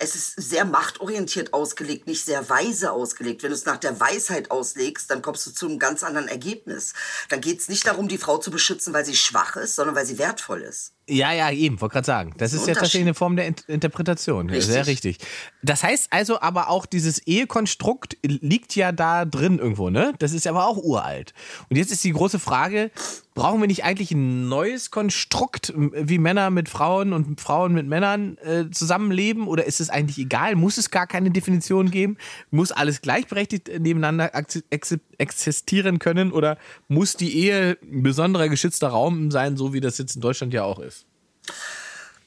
es 0.01 0.15
ist 0.15 0.33
sehr 0.41 0.65
machtorientiert 0.65 1.53
ausgelegt, 1.53 2.07
nicht 2.07 2.25
sehr 2.25 2.49
weise 2.49 2.91
ausgelegt. 2.91 3.43
Wenn 3.43 3.51
du 3.51 3.55
es 3.55 3.65
nach 3.65 3.77
der 3.77 3.99
Weisheit 3.99 4.49
auslegst, 4.49 5.11
dann 5.11 5.21
kommst 5.21 5.45
du 5.45 5.51
zu 5.51 5.67
einem 5.67 5.77
ganz 5.77 6.03
anderen 6.03 6.27
Ergebnis. 6.27 6.93
Dann 7.29 7.39
geht 7.39 7.59
es 7.59 7.69
nicht 7.69 7.85
darum, 7.85 8.07
die 8.07 8.17
Frau 8.17 8.39
zu 8.39 8.49
beschützen, 8.49 8.93
weil 8.93 9.05
sie 9.05 9.15
schwach 9.15 9.55
ist, 9.57 9.75
sondern 9.75 9.95
weil 9.95 10.05
sie 10.07 10.17
wertvoll 10.17 10.61
ist. 10.61 10.93
Ja, 11.07 11.33
ja, 11.33 11.51
eben, 11.51 11.81
wollte 11.81 11.93
gerade 11.93 12.05
sagen. 12.05 12.33
Das 12.37 12.53
ist 12.53 12.67
ja 12.67 12.73
tatsächlich 12.73 13.01
eine 13.01 13.13
Form 13.13 13.35
der 13.35 13.45
Int- 13.45 13.65
Interpretation. 13.67 14.49
Richtig. 14.49 14.71
Sehr 14.71 14.87
richtig. 14.87 15.17
Das 15.61 15.83
heißt 15.83 16.07
also 16.09 16.39
aber 16.41 16.69
auch, 16.69 16.85
dieses 16.85 17.19
Ehekonstrukt 17.19 18.17
liegt 18.23 18.75
ja 18.75 18.91
da 18.91 19.25
drin 19.25 19.59
irgendwo, 19.59 19.89
ne? 19.89 20.13
Das 20.19 20.31
ist 20.31 20.47
aber 20.47 20.67
auch 20.67 20.77
uralt. 20.77 21.33
Und 21.69 21.75
jetzt 21.75 21.91
ist 21.91 22.03
die 22.03 22.13
große 22.13 22.39
Frage, 22.39 22.91
brauchen 23.33 23.61
wir 23.61 23.67
nicht 23.67 23.83
eigentlich 23.83 24.11
ein 24.11 24.49
neues 24.49 24.91
Konstrukt, 24.91 25.73
wie 25.75 26.17
Männer 26.17 26.49
mit 26.49 26.67
Frauen 26.69 27.13
und 27.13 27.39
Frauen 27.39 27.73
mit 27.73 27.87
Männern 27.87 28.37
äh, 28.39 28.69
zusammenleben? 28.71 29.47
Oder 29.47 29.65
ist 29.65 29.79
es 29.79 29.89
eigentlich 29.89 30.17
egal? 30.17 30.55
Muss 30.55 30.77
es 30.77 30.91
gar 30.91 31.07
keine 31.07 31.31
Definition 31.31 31.91
geben? 31.91 32.17
Muss 32.49 32.71
alles 32.71 33.01
gleichberechtigt 33.01 33.69
nebeneinander 33.79 34.35
ex- 34.35 34.63
ex- 34.69 34.99
existieren 35.17 35.99
können? 35.99 36.31
Oder 36.31 36.57
muss 36.87 37.15
die 37.15 37.37
Ehe 37.37 37.77
ein 37.81 38.03
besonderer 38.03 38.49
geschützter 38.49 38.89
Raum 38.89 39.31
sein, 39.31 39.55
so 39.55 39.73
wie 39.73 39.79
das 39.79 39.97
jetzt 39.97 40.15
in 40.15 40.21
Deutschland 40.21 40.53
ja 40.53 40.63
auch 40.63 40.79
ist? 40.79 41.05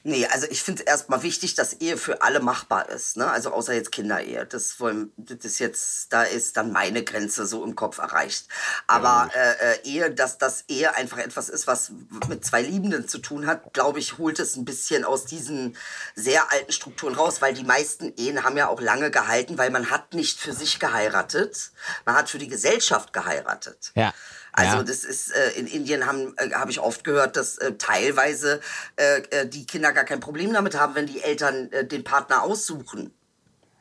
Nee, 0.07 0.27
also 0.27 0.45
ich 0.51 0.61
finde 0.61 0.83
es 0.83 0.87
erstmal 0.87 1.23
wichtig, 1.23 1.55
dass 1.55 1.73
Ehe 1.73 1.97
für 1.97 2.21
alle 2.21 2.39
machbar 2.39 2.89
ist. 2.89 3.17
Ne? 3.17 3.27
Also 3.27 3.49
außer 3.51 3.73
jetzt 3.73 3.91
Kinderehe. 3.91 4.45
Das, 4.45 4.79
wollen, 4.79 5.11
das 5.17 5.57
jetzt, 5.57 6.13
da 6.13 6.21
ist 6.21 6.57
dann 6.57 6.71
meine 6.71 7.03
Grenze 7.03 7.47
so 7.47 7.65
im 7.65 7.75
Kopf 7.75 7.97
erreicht. 7.97 8.47
Aber 8.85 9.31
äh, 9.35 9.73
äh, 9.73 9.81
Ehe, 9.83 10.11
dass 10.11 10.37
das 10.37 10.65
Ehe 10.67 10.93
einfach 10.93 11.17
etwas 11.17 11.49
ist, 11.49 11.65
was 11.65 11.91
mit 12.29 12.45
zwei 12.45 12.61
Liebenden 12.61 13.07
zu 13.07 13.17
tun 13.17 13.47
hat, 13.47 13.73
glaube 13.73 13.97
ich, 13.97 14.19
holt 14.19 14.37
es 14.37 14.55
ein 14.55 14.63
bisschen 14.63 15.05
aus 15.05 15.25
diesen 15.25 15.75
sehr 16.13 16.51
alten 16.51 16.71
Strukturen 16.71 17.15
raus, 17.15 17.41
weil 17.41 17.55
die 17.55 17.63
meisten 17.63 18.13
Ehen 18.15 18.43
haben 18.43 18.57
ja 18.57 18.67
auch 18.67 18.81
lange 18.81 19.09
gehalten, 19.09 19.57
weil 19.57 19.71
man 19.71 19.89
hat 19.89 20.13
nicht 20.13 20.39
für 20.39 20.53
sich 20.53 20.77
geheiratet, 20.77 21.71
man 22.05 22.13
hat 22.13 22.29
für 22.29 22.37
die 22.37 22.47
Gesellschaft 22.47 23.11
geheiratet. 23.11 23.91
Ja. 23.95 24.13
Also 24.55 24.77
Ja. 24.77 24.83
das 24.83 25.03
ist 25.03 25.31
äh, 25.31 25.51
in 25.51 25.67
Indien 25.67 26.05
haben 26.05 26.33
äh, 26.37 26.51
habe 26.53 26.71
ich 26.71 26.79
oft 26.79 27.03
gehört, 27.03 27.35
dass 27.35 27.57
äh, 27.57 27.73
teilweise 27.77 28.61
äh, 28.95 29.21
äh, 29.29 29.47
die 29.47 29.65
Kinder 29.65 29.91
gar 29.93 30.05
kein 30.05 30.19
Problem 30.19 30.53
damit 30.53 30.75
haben, 30.79 30.95
wenn 30.95 31.07
die 31.07 31.21
Eltern 31.21 31.71
äh, 31.71 31.85
den 31.85 32.03
Partner 32.03 32.43
aussuchen. 32.43 33.13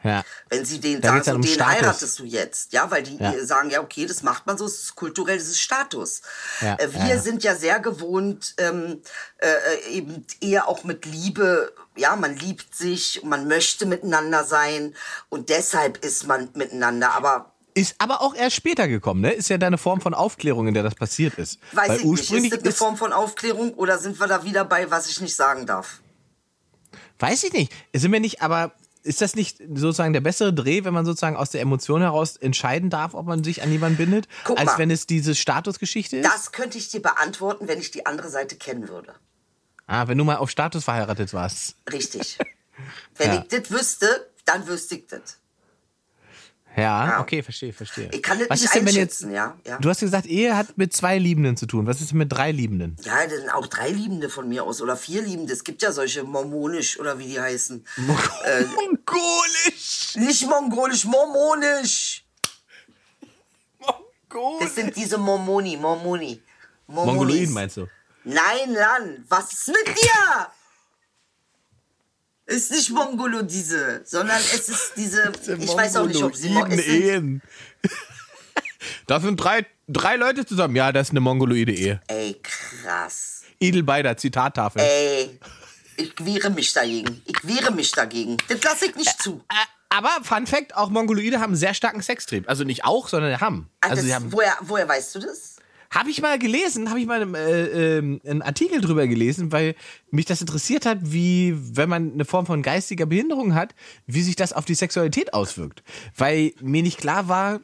Ja. 0.03 0.23
Wenn 0.51 0.67
sie 0.67 0.81
den 0.81 1.01
Da 1.01 1.09
sagen, 1.09 1.25
so, 1.25 1.31
um 1.37 1.41
den 1.41 1.55
Status. 1.55 1.73
heiratest 1.73 2.19
du 2.19 2.25
jetzt, 2.25 2.75
ja, 2.75 2.91
weil 2.91 3.03
die 3.05 3.17
Ja. 3.17 3.33
äh, 3.33 3.47
sagen, 3.47 3.71
ja, 3.71 3.81
okay, 3.81 4.05
das 4.05 4.23
macht 4.23 4.47
man 4.47 4.59
so, 4.59 4.67
es 4.67 4.83
ist 4.83 4.97
kulturell, 4.97 5.39
das 5.39 5.47
ist 5.47 5.61
Status. 5.61 6.21
Ja, 6.61 6.75
Äh, 6.79 6.89
wir 6.93 7.19
sind 7.21 7.43
ja 7.43 7.55
sehr 7.55 7.81
gewohnt, 7.81 8.55
ähm, 8.59 9.01
äh, 9.39 9.89
eben 9.89 10.27
eher 10.43 10.69
auch 10.69 10.85
mit 10.85 11.07
Liebe, 11.07 11.73
ja, 11.97 12.17
man 12.17 12.37
liebt 12.37 12.75
sich, 12.77 13.23
man 13.25 13.49
möchte 13.49 13.87
miteinander 13.87 14.45
sein 14.45 14.95
und 15.31 15.49
deshalb 15.49 16.05
ist 16.05 16.27
man 16.27 16.51
miteinander, 16.55 17.13
aber 17.13 17.54
Ist 17.77 17.97
aber 17.99 18.23
auch 18.23 18.35
erst 18.37 18.55
später 18.55 18.87
gekommen, 18.87 19.21
ne? 19.21 19.33
Ist 19.33 19.49
ja 19.51 19.59
deine 19.59 19.79
Form 19.79 20.01
von 20.01 20.15
Aufklärung, 20.15 20.69
in 20.69 20.75
der 20.75 20.85
das 20.85 20.95
passiert 20.95 21.35
ist. 21.35 21.59
weiß 21.73 21.89
Weil 21.89 21.97
ich 21.99 22.05
nicht, 22.05 22.05
ist 22.05 22.21
ursprünglich 22.21 22.51
das 22.53 22.63
eine 22.63 22.73
Form 22.73 22.97
von 22.97 23.13
Aufklärung 23.13 23.75
oder 23.75 23.99
sind 23.99 24.21
wir 24.21 24.29
da 24.29 24.45
wieder 24.45 24.65
bei, 24.65 24.91
was 24.91 25.09
ich 25.09 25.21
nicht 25.21 25.35
sagen 25.35 25.67
darf? 25.67 26.01
Weiß 27.19 27.43
ich 27.45 27.53
nicht. 27.53 27.73
Sind 27.93 28.13
wir 28.13 28.21
nicht, 28.21 28.43
aber 28.43 28.73
ist 29.03 29.21
das 29.21 29.35
nicht 29.35 29.59
sozusagen 29.59 30.13
der 30.13 30.21
bessere 30.21 30.53
Dreh, 30.55 30.85
wenn 30.85 30.95
man 30.95 31.05
sozusagen 31.05 31.37
aus 31.37 31.51
der 31.51 31.61
Emotion 31.61 32.01
heraus 32.01 32.37
entscheiden 32.37 32.91
darf, 32.91 33.15
ob 33.15 33.27
man 33.27 33.43
sich 33.45 33.63
an 33.63 33.71
jemanden 33.73 33.99
bindet, 33.99 34.29
Guck 34.45 34.59
als 34.59 34.67
mal. 34.73 34.79
wenn 34.79 34.91
es 34.91 35.07
diese 35.07 35.35
Statusgeschichte 35.35 36.19
ist? 36.19 36.25
Das 36.25 36.53
könnte 36.53 36.79
ich 36.79 36.89
dir 36.89 37.03
beantworten, 37.03 37.67
wenn 37.69 37.81
ich 37.81 37.91
die 37.91 38.07
andere 38.07 38.31
Seite 38.31 38.57
kennen 38.57 38.89
würde. 38.89 39.15
Ah, 39.87 40.07
wenn 40.09 40.17
du 40.17 40.25
mal 40.25 40.37
auf 40.37 40.49
Status 40.49 40.85
verheiratet 40.85 41.35
warst. 41.35 41.77
Richtig. 41.93 42.39
Wenn 43.17 43.33
Ja. 43.33 43.41
ich 43.43 43.49
das 43.61 43.71
wüsste, 43.71 44.31
dann 44.45 44.67
wüsste 44.67 44.97
ich 44.97 45.07
das. 45.07 45.39
Ja, 46.77 47.09
Ja. 47.09 47.21
okay, 47.21 47.43
verstehe, 47.43 47.73
verstehe. 47.73 48.11
Ich 48.13 48.23
kann 48.23 48.39
das 48.39 48.51
Was 48.51 48.61
nicht 48.61 48.67
ist 48.67 48.75
denn, 48.75 48.87
wenn 48.87 48.95
jetzt, 48.97 49.21
ja, 49.23 49.57
ja. 49.65 49.79
du 49.79 49.89
hast 49.89 50.01
gesagt, 50.01 50.27
Ehe 50.27 50.57
hat 50.57 50.77
mit 50.77 50.93
zwei 50.93 51.19
Liebenden 51.19 51.57
zu 51.57 51.67
tun. 51.67 51.87
Was 51.87 52.01
ist 52.01 52.11
denn 52.11 52.19
mit 52.19 52.33
drei 52.33 52.51
Liebenden? 52.51 52.97
Ja, 53.03 53.25
das 53.27 53.39
sind 53.39 53.51
auch 53.51 53.67
drei 53.69 53.91
Liebende 53.91 54.29
von 54.29 54.49
mir 54.49 54.65
aus 54.65 54.83
oder 54.83 54.97
vier 54.97 55.23
Liebende. 55.23 55.53
Es 55.53 55.63
gibt 55.63 55.83
ja 55.83 55.93
solche 55.93 56.25
mormonisch 56.25 56.99
oder 56.99 57.19
wie 57.19 57.27
die 57.29 57.41
heißen. 57.41 57.85
Mongolisch! 58.75 60.17
Nicht 60.17 60.47
mongolisch, 60.49 61.05
mormonisch. 61.05 62.25
Das 63.79 63.89
Mongolisch! 64.33 64.71
sind 64.73 64.97
diese 64.97 65.19
Mormoni, 65.19 65.77
Mormoni. 65.77 66.43
Mormonis. 66.87 67.15
Mongoloiden 67.15 67.55
meinst 67.55 67.77
du? 67.77 67.87
Nein, 68.25 68.73
Lan, 68.73 69.25
was 69.29 69.53
ist 69.53 69.69
mit 69.69 69.97
dir? 69.97 70.49
Ist 72.47 72.71
nicht 72.71 72.91
Mongolo 72.91 73.43
diese, 73.43 74.03
sondern 74.05 74.37
es 74.39 74.69
ist 74.69 74.93
diese, 74.97 75.33
ich 75.59 75.75
weiß 75.75 75.97
auch 75.97 76.07
nicht, 76.07 76.23
ob 76.23 76.37
sie 76.37 76.51
Mo- 76.51 76.67
es 76.67 76.85
sind, 76.85 77.03
Ehen. 77.03 77.43
Das 79.07 79.23
sind 79.23 79.37
drei, 79.37 79.65
drei 79.89 80.17
Leute 80.17 80.45
zusammen. 80.45 80.77
Ja, 80.77 80.93
das 80.93 81.09
ist 81.09 81.11
eine 81.13 81.21
mongoloide 81.21 81.73
Ehe. 81.73 82.01
Ey, 82.07 82.39
krass. 82.43 83.43
Idel 83.59 83.83
Beider, 83.83 84.17
Zitattafel. 84.17 84.83
Ey, 84.83 85.41
ich 85.97 86.13
wehre 86.21 86.51
mich 86.51 86.73
dagegen. 86.75 87.23
Ich 87.25 87.37
wehre 87.47 87.73
mich 87.73 87.93
dagegen. 87.93 88.37
Das 88.49 88.63
lasse 88.63 88.87
ich 88.87 88.95
nicht 88.97 89.23
zu. 89.23 89.43
Aber 89.89 90.11
Fun 90.23 90.47
Fact, 90.47 90.77
auch 90.77 90.91
Mongoloide 90.91 91.39
haben 91.41 91.51
einen 91.53 91.57
sehr 91.57 91.73
starken 91.73 92.03
Sextrieb. 92.03 92.49
Also 92.49 92.65
nicht 92.65 92.85
auch, 92.85 93.09
sondern 93.09 93.41
haben. 93.41 93.71
Ah, 93.81 93.89
Also 93.89 93.97
das, 93.97 94.05
sie 94.05 94.15
haben 94.15 94.33
woher, 94.33 94.55
woher 94.61 94.89
weißt 94.89 95.15
du 95.15 95.21
das? 95.21 95.54
Habe 95.95 96.11
ich 96.11 96.21
mal 96.21 96.39
gelesen, 96.39 96.91
habe 96.91 96.99
ich 97.01 97.07
mal 97.07 97.35
äh, 97.37 97.99
ähm, 97.99 98.21
einen 98.25 98.43
Artikel 98.43 98.81
drüber 98.81 99.07
gelesen, 99.07 99.53
weil 99.53 99.77
mich 100.11 100.25
das 100.27 100.41
interessiert 100.41 100.87
hat, 100.87 100.99
wie, 101.03 101.55
wenn 101.77 101.89
man 101.89 102.13
eine 102.15 102.25
Form 102.25 102.47
von 102.47 102.63
geistiger 102.63 103.07
Behinderung 103.07 103.55
hat, 103.55 103.75
wie 104.07 104.23
sich 104.23 104.35
das 104.35 104.53
auf 104.53 104.65
die 104.65 104.75
Sexualität 104.75 105.33
auswirkt. 105.35 105.83
Weil 106.17 106.53
mir 106.61 106.83
nicht 106.83 106.99
klar 106.99 107.29
war, 107.29 107.61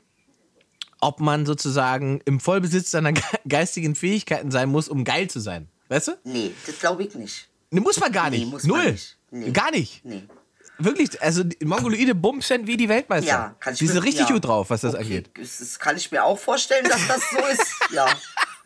ob 1.01 1.19
man 1.21 1.45
sozusagen 1.47 2.21
im 2.25 2.41
Vollbesitz 2.41 2.91
seiner 2.91 3.13
ge- 3.13 3.23
geistigen 3.49 3.95
Fähigkeiten 3.95 4.51
sein 4.51 4.69
muss, 4.69 4.89
um 4.89 5.05
geil 5.05 5.29
zu 5.29 5.41
sein. 5.41 5.69
Weißt 5.89 6.09
du? 6.09 6.13
Nee, 6.25 6.53
das 6.67 6.79
glaube 6.79 7.03
ich 7.05 7.15
nicht. 7.15 7.49
Ne, 7.71 7.81
muss 7.81 7.99
man 7.99 8.13
gar 8.13 8.31
nicht. 8.31 8.45
Nee, 8.45 8.51
muss 8.51 8.65
man 8.65 8.83
Null. 8.83 8.93
nicht. 8.93 9.17
Nee. 9.33 9.51
Gar 9.51 9.71
nicht. 9.73 10.05
Nee. 10.05 10.23
Wirklich, 10.81 11.21
also 11.23 11.45
die 11.45 11.65
Mongoloide 11.65 12.15
bumsen 12.15 12.67
wie 12.67 12.77
die 12.77 12.89
Weltmeister. 12.89 13.29
Ja, 13.29 13.57
kann 13.61 13.75
ich 13.75 13.79
Die 13.79 13.87
sind 13.87 13.99
richtig 13.99 14.29
ja. 14.29 14.35
gut 14.35 14.45
drauf, 14.45 14.71
was 14.71 14.81
das 14.81 14.95
okay. 14.95 15.03
angeht. 15.05 15.31
Das 15.39 15.79
kann 15.79 15.97
ich 15.97 16.11
mir 16.11 16.25
auch 16.25 16.39
vorstellen, 16.39 16.85
dass 16.89 17.07
das 17.07 17.23
so 17.31 17.39
ist. 17.39 17.75
Ja. 17.93 18.07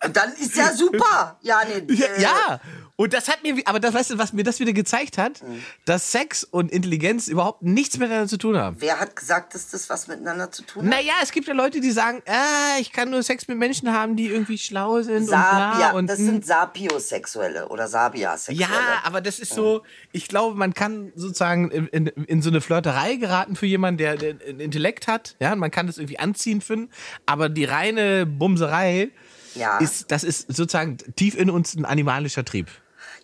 Und 0.04 0.16
dann 0.16 0.32
ist 0.32 0.56
ja 0.56 0.72
super. 0.72 1.38
Ja, 1.42 1.62
nee. 1.66 1.94
Ja, 1.94 2.06
äh, 2.06 2.22
ja, 2.22 2.60
und 2.96 3.12
das 3.12 3.26
hat 3.28 3.42
mir, 3.42 3.56
aber 3.64 3.80
das 3.80 3.92
weißt 3.92 4.10
du, 4.12 4.18
was 4.18 4.32
mir 4.32 4.44
das 4.44 4.60
wieder 4.60 4.72
gezeigt 4.72 5.18
hat, 5.18 5.42
Mhm. 5.42 5.62
dass 5.84 6.12
Sex 6.12 6.44
und 6.44 6.70
Intelligenz 6.70 7.26
überhaupt 7.26 7.62
nichts 7.62 7.98
miteinander 7.98 8.28
zu 8.28 8.38
tun 8.38 8.56
haben. 8.56 8.76
Wer 8.78 9.00
hat 9.00 9.16
gesagt, 9.16 9.54
dass 9.54 9.68
das 9.70 9.90
was 9.90 10.06
miteinander 10.06 10.52
zu 10.52 10.62
tun 10.62 10.84
hat? 10.84 10.90
Naja, 10.90 11.14
es 11.22 11.32
gibt 11.32 11.48
ja 11.48 11.54
Leute, 11.54 11.80
die 11.80 11.90
sagen, 11.90 12.22
ah, 12.28 12.78
ich 12.78 12.92
kann 12.92 13.10
nur 13.10 13.22
Sex 13.24 13.48
mit 13.48 13.58
Menschen 13.58 13.92
haben, 13.92 14.14
die 14.14 14.28
irgendwie 14.28 14.58
schlau 14.58 15.02
sind 15.02 15.26
Sabia, 15.26 15.90
und 15.90 15.96
und 15.98 16.06
das 16.06 16.20
mm. 16.20 16.24
sind 16.24 16.46
Sapiosexuelle 16.46 17.68
oder 17.68 17.88
Sabia-Sexuelle. 17.88 18.60
ja, 18.60 19.02
aber 19.02 19.20
das 19.20 19.40
ist 19.40 19.52
so, 19.54 19.82
ich 20.12 20.28
glaube, 20.28 20.56
man 20.56 20.72
kann 20.72 21.12
sozusagen 21.16 21.70
in, 21.70 21.86
in, 21.88 22.06
in 22.06 22.42
so 22.42 22.50
eine 22.50 22.60
Flirterei 22.60 23.16
geraten 23.16 23.56
für 23.56 23.66
jemanden, 23.66 23.98
der, 23.98 24.16
der 24.16 24.36
einen 24.46 24.60
Intellekt 24.60 25.08
hat, 25.08 25.34
ja, 25.40 25.56
man 25.56 25.70
kann 25.72 25.88
das 25.88 25.98
irgendwie 25.98 26.20
anziehend 26.20 26.62
finden, 26.62 26.90
aber 27.26 27.48
die 27.48 27.64
reine 27.64 28.24
Bumserei 28.24 29.10
Ja. 29.54 29.78
ist, 29.78 30.10
das 30.10 30.24
ist 30.24 30.46
sozusagen 30.54 30.98
tief 31.16 31.34
in 31.36 31.50
uns 31.50 31.74
ein 31.74 31.84
animalischer 31.84 32.44
Trieb. 32.44 32.68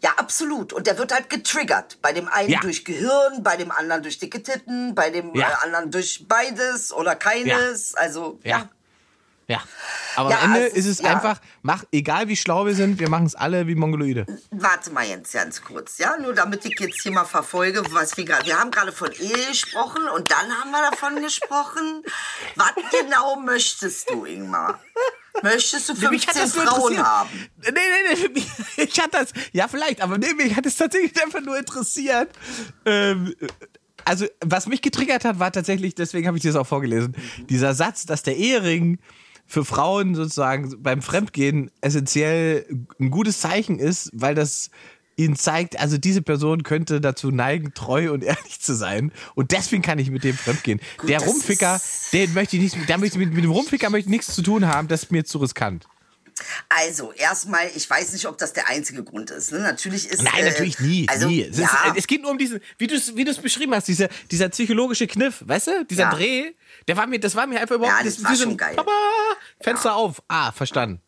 Ja, 0.03 0.11
absolut. 0.17 0.73
Und 0.73 0.87
der 0.87 0.97
wird 0.97 1.13
halt 1.13 1.29
getriggert. 1.29 1.99
Bei 2.01 2.13
dem 2.13 2.27
einen 2.29 2.49
Ja. 2.51 2.61
durch 2.61 2.85
Gehirn, 2.87 3.43
bei 3.43 3.57
dem 3.57 3.71
anderen 3.71 4.03
durch 4.03 4.19
dicke 4.19 4.43
Titten, 4.43 4.95
bei 4.95 5.11
dem 5.11 5.35
Ja. 5.35 5.51
äh, 5.51 5.67
anderen 5.67 5.91
durch 5.91 6.25
beides 6.27 6.93
oder 6.93 7.15
keines. 7.17 7.95
Also, 7.95 8.39
ja. 8.43 8.59
Ja. 8.59 8.69
Ja. 9.49 9.63
Aber 10.15 10.31
Ja, 10.31 10.39
am 10.39 10.55
Ende 10.55 10.65
also, 10.67 10.77
ist 10.77 10.87
es 10.87 11.01
ja. 11.01 11.11
einfach, 11.11 11.41
mach, 11.63 11.83
egal 11.91 12.29
wie 12.29 12.37
schlau 12.37 12.67
wir 12.67 12.75
sind, 12.77 13.01
wir 13.01 13.09
machen 13.09 13.27
es 13.27 13.35
alle 13.35 13.67
wie 13.67 13.75
Mongoloide. 13.75 14.25
Warte 14.53 14.91
mal 14.93 15.05
jetzt 15.05 15.33
ganz 15.33 15.61
kurz, 15.61 15.99
ja? 15.99 16.17
Nur 16.19 16.35
damit 16.35 16.65
ich 16.65 16.79
jetzt 16.79 17.03
hier 17.03 17.11
mal 17.11 17.25
verfolge, 17.25 17.83
was 17.91 18.17
wir 18.17 18.25
gerade. 18.25 18.47
Wir 18.47 18.59
haben 18.61 18.71
gerade 18.71 18.93
von 18.93 19.11
Ehe 19.11 19.49
gesprochen 19.49 20.09
und 20.15 20.31
dann 20.31 20.53
haben 20.57 20.71
wir 20.71 20.89
davon 20.91 21.21
gesprochen. 21.21 22.05
Was 22.55 22.73
genau 22.93 23.37
möchtest 23.41 24.09
du, 24.11 24.25
Ingmar? 24.25 24.81
Möchtest 25.43 25.89
du 25.89 25.95
Mich 26.11 26.27
hat 26.27 26.37
15 26.37 26.43
das 26.43 26.55
nur 26.55 26.65
Frauen 26.65 26.93
interessiert. 26.93 27.07
haben? 27.07 27.31
Nee, 27.63 27.71
nee, 27.73 28.11
nee, 28.11 28.17
für 28.17 28.29
mich, 28.31 28.47
ich 28.77 29.01
hatte 29.01 29.11
das, 29.13 29.33
ja 29.53 29.69
vielleicht, 29.69 30.01
aber 30.01 30.19
nee, 30.19 30.35
mich 30.35 30.57
hat 30.57 30.67
es 30.67 30.77
tatsächlich 30.77 31.23
einfach 31.23 31.41
nur 31.41 31.59
interessiert. 31.59 32.31
Ähm, 32.85 33.35
also, 34.05 34.27
was 34.45 34.67
mich 34.67 34.83
getriggert 34.83 35.25
hat, 35.25 35.39
war 35.39 35.53
tatsächlich, 35.53 35.95
deswegen 35.95 36.27
habe 36.27 36.37
ich 36.37 36.43
dir 36.43 36.53
das 36.53 36.61
auch 36.61 36.67
vorgelesen, 36.67 37.17
dieser 37.49 37.75
Satz, 37.75 38.07
dass 38.07 38.23
der 38.23 38.37
Ehering 38.37 38.99
für 39.47 39.65
Frauen 39.65 40.15
sozusagen 40.15 40.81
beim 40.83 41.03
Fremdgehen 41.03 41.71
essentiell 41.81 42.67
ein 43.01 43.11
gutes 43.11 43.41
Zeichen 43.41 43.79
ist, 43.79 44.11
weil 44.13 44.35
das 44.35 44.71
ihnen 45.25 45.37
zeigt, 45.37 45.79
also 45.79 45.99
diese 45.99 46.23
Person 46.23 46.63
könnte 46.63 47.01
dazu 47.01 47.31
neigen, 47.31 47.75
treu 47.75 48.13
und 48.13 48.25
ehrlich 48.25 48.61
zu 48.61 48.75
sein. 48.75 49.13
Und 49.35 49.53
deswegen 49.53 49.83
kann 49.83 49.99
ich 49.99 50.11
mit 50.11 50.25
dem 50.25 50.37
fremdgehen. 50.37 50.81
der 51.07 51.21
das 51.21 51.29
Rumficker, 51.29 51.81
den 52.13 52.35
möchte 52.35 52.57
ich 52.57 52.63
nicht, 52.63 52.89
der 52.89 52.99
möchte, 52.99 53.19
mit, 53.19 53.33
mit 53.33 53.45
dem 53.45 53.51
Rumficker 53.51 53.91
möchte 53.91 54.09
ich 54.09 54.11
nichts 54.11 54.35
zu 54.35 54.43
tun 54.43 54.67
haben, 54.67 54.89
das 54.89 55.05
ist 55.05 55.13
mir 55.13 55.25
zu 55.25 55.39
riskant. 55.39 55.87
Also, 56.69 57.13
erstmal, 57.13 57.71
ich 57.75 57.89
weiß 57.89 58.13
nicht, 58.13 58.27
ob 58.27 58.39
das 58.39 58.55
der 58.55 58.69
einzige 58.69 59.05
Grund 59.05 59.31
ist. 59.31 59.53
Ne? 59.53 59.59
Natürlich 59.59 60.09
ist. 60.09 60.23
Nein, 60.23 60.39
äh, 60.39 60.49
natürlich 60.51 60.81
nie. 60.81 61.07
Also, 61.09 61.29
nie. 61.29 61.43
Es, 61.43 61.59
ja, 61.59 61.67
ist, 61.89 61.99
es 61.99 62.07
geht 62.07 62.23
nur 62.23 62.31
um 62.31 62.39
diesen, 62.39 62.61
wie 62.79 62.87
du 62.87 62.95
es 62.95 63.15
wie 63.15 63.25
du's 63.25 63.39
beschrieben 63.39 63.75
hast, 63.75 63.89
dieser, 63.89 64.09
dieser 64.31 64.49
psychologische 64.49 65.07
Kniff, 65.07 65.43
weißt 65.47 65.67
du? 65.67 65.85
Dieser 65.85 66.05
Ja. 66.05 66.15
Dreh, 66.15 66.53
der 66.89 66.97
war 66.97 67.07
mir, 67.07 67.21
das 67.21 67.35
war 67.35 67.47
mir 67.47 67.61
einfach 67.61 67.75
überhaupt 67.77 67.99
Ja, 67.99 68.05
das 68.05 68.17
ist 68.19 68.25
war 68.25 68.35
schon 68.37 68.57
geil. 68.57 68.75
Papa, 68.75 68.91
Fenster 69.61 69.95
auf. 69.95 70.23
Ah, 70.29 70.53
verstanden. 70.53 71.03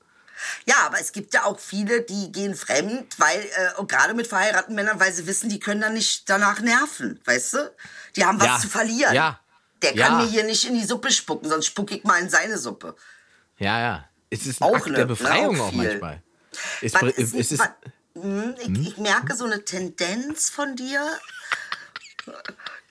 Ja, 0.66 0.76
aber 0.86 1.00
es 1.00 1.12
gibt 1.12 1.34
ja 1.34 1.44
auch 1.44 1.58
viele, 1.58 2.02
die 2.02 2.32
gehen 2.32 2.54
fremd, 2.54 3.18
weil, 3.18 3.40
äh, 3.40 3.84
gerade 3.84 4.14
mit 4.14 4.26
verheirateten 4.26 4.74
Männern, 4.74 5.00
weil 5.00 5.12
sie 5.12 5.26
wissen, 5.26 5.48
die 5.48 5.60
können 5.60 5.80
dann 5.80 5.94
nicht 5.94 6.28
danach 6.28 6.60
nerven, 6.60 7.20
weißt 7.24 7.54
du? 7.54 7.74
Die 8.16 8.24
haben 8.24 8.38
was 8.40 8.46
Ja. 8.46 8.58
zu 8.60 8.68
verlieren. 8.68 9.14
Ja. 9.14 9.40
Der 9.82 9.94
Ja. 9.94 10.06
kann 10.06 10.16
mir 10.18 10.26
hier 10.26 10.44
nicht 10.44 10.64
in 10.64 10.74
die 10.74 10.84
Suppe 10.84 11.10
spucken, 11.10 11.48
sonst 11.48 11.66
spucke 11.66 11.96
ich 11.96 12.04
mal 12.04 12.20
in 12.20 12.30
seine 12.30 12.58
Suppe. 12.58 12.96
Ja, 13.58 13.80
ja. 13.80 14.08
Es 14.30 14.46
ist 14.46 14.60
ein 14.62 14.68
Auch 14.68 14.76
Akt 14.76 14.86
ne, 14.86 14.92
der 14.92 15.04
ne, 15.04 15.06
Befreiung 15.06 15.60
auch 15.60 15.68
auch, 15.68 15.72
manchmal. 15.72 16.22
Es, 16.80 16.94
Was 16.94 17.02
ist, 17.02 17.34
es 17.34 17.52
ist, 17.52 17.60
was, 17.60 17.70
hm, 18.14 18.54
ich, 18.58 18.88
ich 18.88 18.96
merke 18.98 19.34
so 19.34 19.44
eine 19.44 19.64
Tendenz 19.64 20.50
von 20.50 20.76
dir, 20.76 21.06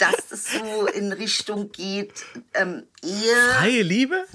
dass 0.02 0.32
es 0.32 0.52
so 0.52 0.88
in 0.88 1.12
Richtung 1.14 1.72
geht, 1.72 2.14
ähm, 2.54 2.84
Ehe, 3.04 3.36
freie 3.58 3.84
Liebe? 3.84 4.26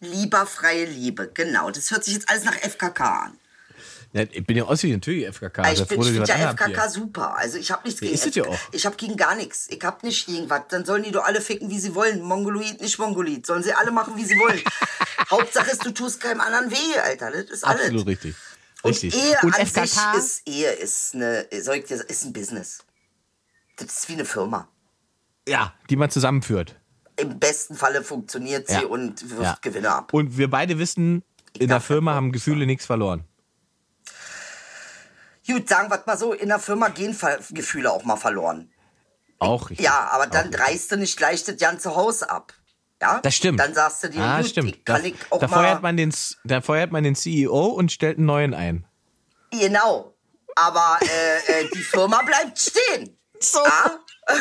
lieber 0.00 0.46
freie 0.46 0.84
Liebe. 0.86 1.30
Genau, 1.32 1.70
das 1.70 1.90
hört 1.90 2.04
sich 2.04 2.14
jetzt 2.14 2.28
alles 2.28 2.44
nach 2.44 2.54
FKK 2.56 3.24
an. 3.24 3.38
Ja, 4.14 4.24
ich 4.30 4.44
bin 4.44 4.58
ja 4.58 4.64
aus 4.64 4.82
wie 4.82 4.92
natürlich 4.92 5.26
FKK. 5.26 5.72
ich 5.72 5.78
Sei 5.78 5.84
bin, 5.86 6.00
ich 6.00 6.06
ihr 6.08 6.12
find 6.12 6.20
was 6.20 6.28
ja 6.28 6.50
FKK 6.52 6.82
hier. 6.82 6.90
super. 6.90 7.36
Also 7.36 7.56
ich 7.56 7.70
habe 7.70 7.82
nichts 7.84 8.00
gegen 8.00 8.12
ist 8.12 8.36
ja 8.36 8.44
auch. 8.44 8.58
Ich 8.70 8.84
habe 8.84 8.96
gegen 8.96 9.16
gar 9.16 9.34
nichts. 9.34 9.68
Ich 9.70 9.82
habe 9.82 10.04
nicht 10.06 10.26
gegen 10.26 10.50
was. 10.50 10.62
Dann 10.68 10.84
sollen 10.84 11.02
die 11.02 11.12
doch 11.12 11.24
alle 11.24 11.40
ficken, 11.40 11.70
wie 11.70 11.78
sie 11.78 11.94
wollen. 11.94 12.20
Mongoloid, 12.20 12.80
nicht 12.82 12.98
Mongoloid. 12.98 13.46
Sollen 13.46 13.62
sie 13.62 13.72
alle 13.72 13.90
machen, 13.90 14.14
wie 14.16 14.24
sie 14.24 14.38
wollen. 14.38 14.60
Hauptsache 15.30 15.70
ist, 15.70 15.84
du 15.86 15.92
tust 15.92 16.20
keinem 16.20 16.42
anderen 16.42 16.70
weh, 16.70 16.98
Alter. 17.02 17.30
Das 17.30 17.44
ist 17.44 17.64
alles. 17.64 17.82
Absolut 17.86 18.06
richtig. 18.06 18.34
Und 18.82 18.90
Richtig. 18.90 19.14
Ehe 19.14 19.38
Und 19.44 19.54
an 19.54 19.66
FKK? 19.66 19.86
sich 19.86 20.18
ist 20.18 20.42
Ehe 20.46 20.70
ist 20.72 21.14
eine, 21.14 21.46
soll 21.62 21.76
ich 21.76 21.84
dir 21.86 21.96
sagen, 21.96 22.10
ist 22.10 22.24
ein 22.24 22.32
Business. 22.34 22.78
Das 23.86 23.98
ist 23.98 24.08
wie 24.08 24.14
eine 24.14 24.24
Firma. 24.24 24.68
ja, 25.48 25.72
die 25.90 25.96
man 25.96 26.10
zusammenführt. 26.10 26.78
Im 27.16 27.38
besten 27.38 27.74
Falle 27.74 28.02
funktioniert 28.02 28.68
sie 28.68 28.74
Ja. 28.74 28.86
und 28.86 29.28
wirft 29.30 29.42
Ja. 29.42 29.58
Gewinne 29.60 29.90
ab. 29.90 30.14
Und 30.14 30.36
wir 30.38 30.48
beide 30.48 30.78
wissen, 30.78 31.22
in 31.58 31.68
der 31.68 31.80
Firma 31.80 32.14
haben 32.14 32.32
Gefühle 32.32 32.64
nichts 32.66 32.86
verloren. 32.86 33.24
Gut, 35.46 35.68
sagen 35.68 35.90
wir 35.90 36.02
mal 36.06 36.16
so, 36.16 36.32
in 36.32 36.48
der 36.48 36.58
Firma 36.58 36.88
gehen 36.88 37.14
Ver 37.14 37.40
Gefühle 37.50 37.90
auch 37.90 38.04
mal 38.04 38.16
verloren. 38.16 38.70
Auch 39.38 39.70
richtig. 39.70 39.84
Ja, 39.84 40.08
aber 40.12 40.26
dann 40.28 40.54
richtig. 40.54 40.88
du 40.88 40.96
nicht 40.96 41.16
gleich 41.16 41.42
das 41.44 41.56
ganze 41.56 41.94
Haus 41.96 42.22
ab. 42.22 42.54
Ja? 43.00 43.20
Das 43.20 43.34
stimmt. 43.34 43.58
Dann 43.58 43.74
sagst 43.74 44.04
du 44.04 44.08
dir, 44.10 44.22
ah, 44.22 44.38
gut, 44.40 44.48
stimmt. 44.48 44.68
ich 44.68 44.84
kann 44.84 45.02
da, 45.02 45.08
ich 45.08 45.14
auch 45.30 45.40
da, 45.40 45.48
mal... 45.48 45.56
feuert 45.56 45.82
man 45.82 45.96
den, 45.96 46.14
da 46.44 46.60
feuert 46.60 46.92
man 46.92 47.02
den 47.02 47.16
CEO 47.16 47.66
und 47.66 47.90
stellt 47.90 48.18
einen 48.18 48.26
neuen 48.26 48.54
ein. 48.54 48.86
Genau. 49.50 50.14
Aber 50.54 50.98
äh, 51.00 51.62
äh, 51.62 51.68
die 51.74 51.82
Firma 51.82 52.22
bleibt 52.22 52.58
stehen. 52.58 53.18
So. 53.42 53.58
Ja? 53.64 53.98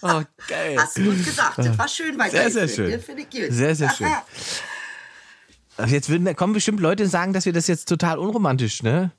Oh, 0.00 0.22
geil. 0.46 0.76
Hast 0.78 0.96
du 0.98 1.06
gut 1.06 1.24
gesagt. 1.24 1.58
Das 1.58 1.76
war 1.76 1.88
schön 1.88 2.16
weiter. 2.16 2.48
Sehr, 2.48 2.68
sehr 2.68 2.68
schön. 3.00 3.52
Sehr, 3.52 3.74
sehr 3.74 3.90
schön. 3.90 4.06
Jetzt 5.86 6.08
würden, 6.08 6.36
kommen 6.36 6.52
bestimmt 6.52 6.78
Leute 6.78 7.02
und 7.02 7.10
sagen, 7.10 7.32
dass 7.32 7.44
wir 7.44 7.52
das 7.52 7.66
jetzt 7.66 7.88
total 7.88 8.18
unromantisch, 8.18 8.84
ne? 8.84 9.10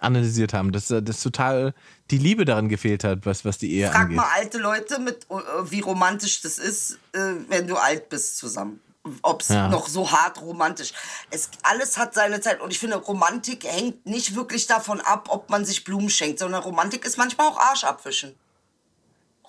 analysiert 0.00 0.52
haben, 0.52 0.72
dass, 0.72 0.90
äh, 0.90 1.02
dass 1.02 1.22
total 1.22 1.74
die 2.10 2.18
Liebe 2.18 2.44
daran 2.44 2.68
gefehlt 2.68 3.04
hat, 3.04 3.26
was, 3.26 3.44
was 3.44 3.58
die 3.58 3.72
Ehe 3.72 3.88
Frag 3.88 4.02
angeht. 4.02 4.16
mal 4.16 4.28
alte 4.34 4.58
Leute, 4.58 4.98
mit, 5.00 5.26
äh, 5.30 5.70
wie 5.70 5.80
romantisch 5.80 6.40
das 6.40 6.58
ist, 6.58 6.98
äh, 7.12 7.18
wenn 7.48 7.66
du 7.66 7.76
alt 7.76 8.08
bist 8.08 8.38
zusammen. 8.38 8.80
Ob 9.22 9.42
es 9.42 9.48
Ja. 9.48 9.68
noch 9.68 9.88
so 9.88 10.10
hart 10.10 10.40
romantisch. 10.40 10.92
Es, 11.30 11.50
alles 11.62 11.96
hat 11.98 12.14
seine 12.14 12.40
Zeit. 12.40 12.60
Und 12.60 12.70
ich 12.70 12.78
finde, 12.78 12.96
Romantik 12.96 13.64
hängt 13.64 14.06
nicht 14.06 14.34
wirklich 14.34 14.66
davon 14.66 15.00
ab, 15.00 15.28
ob 15.30 15.50
man 15.50 15.64
sich 15.64 15.84
Blumen 15.84 16.10
schenkt, 16.10 16.38
sondern 16.38 16.62
Romantik 16.62 17.04
ist 17.04 17.18
manchmal 17.18 17.48
auch 17.48 17.58
Arsch 17.58 17.84
abwischen. 17.84 18.38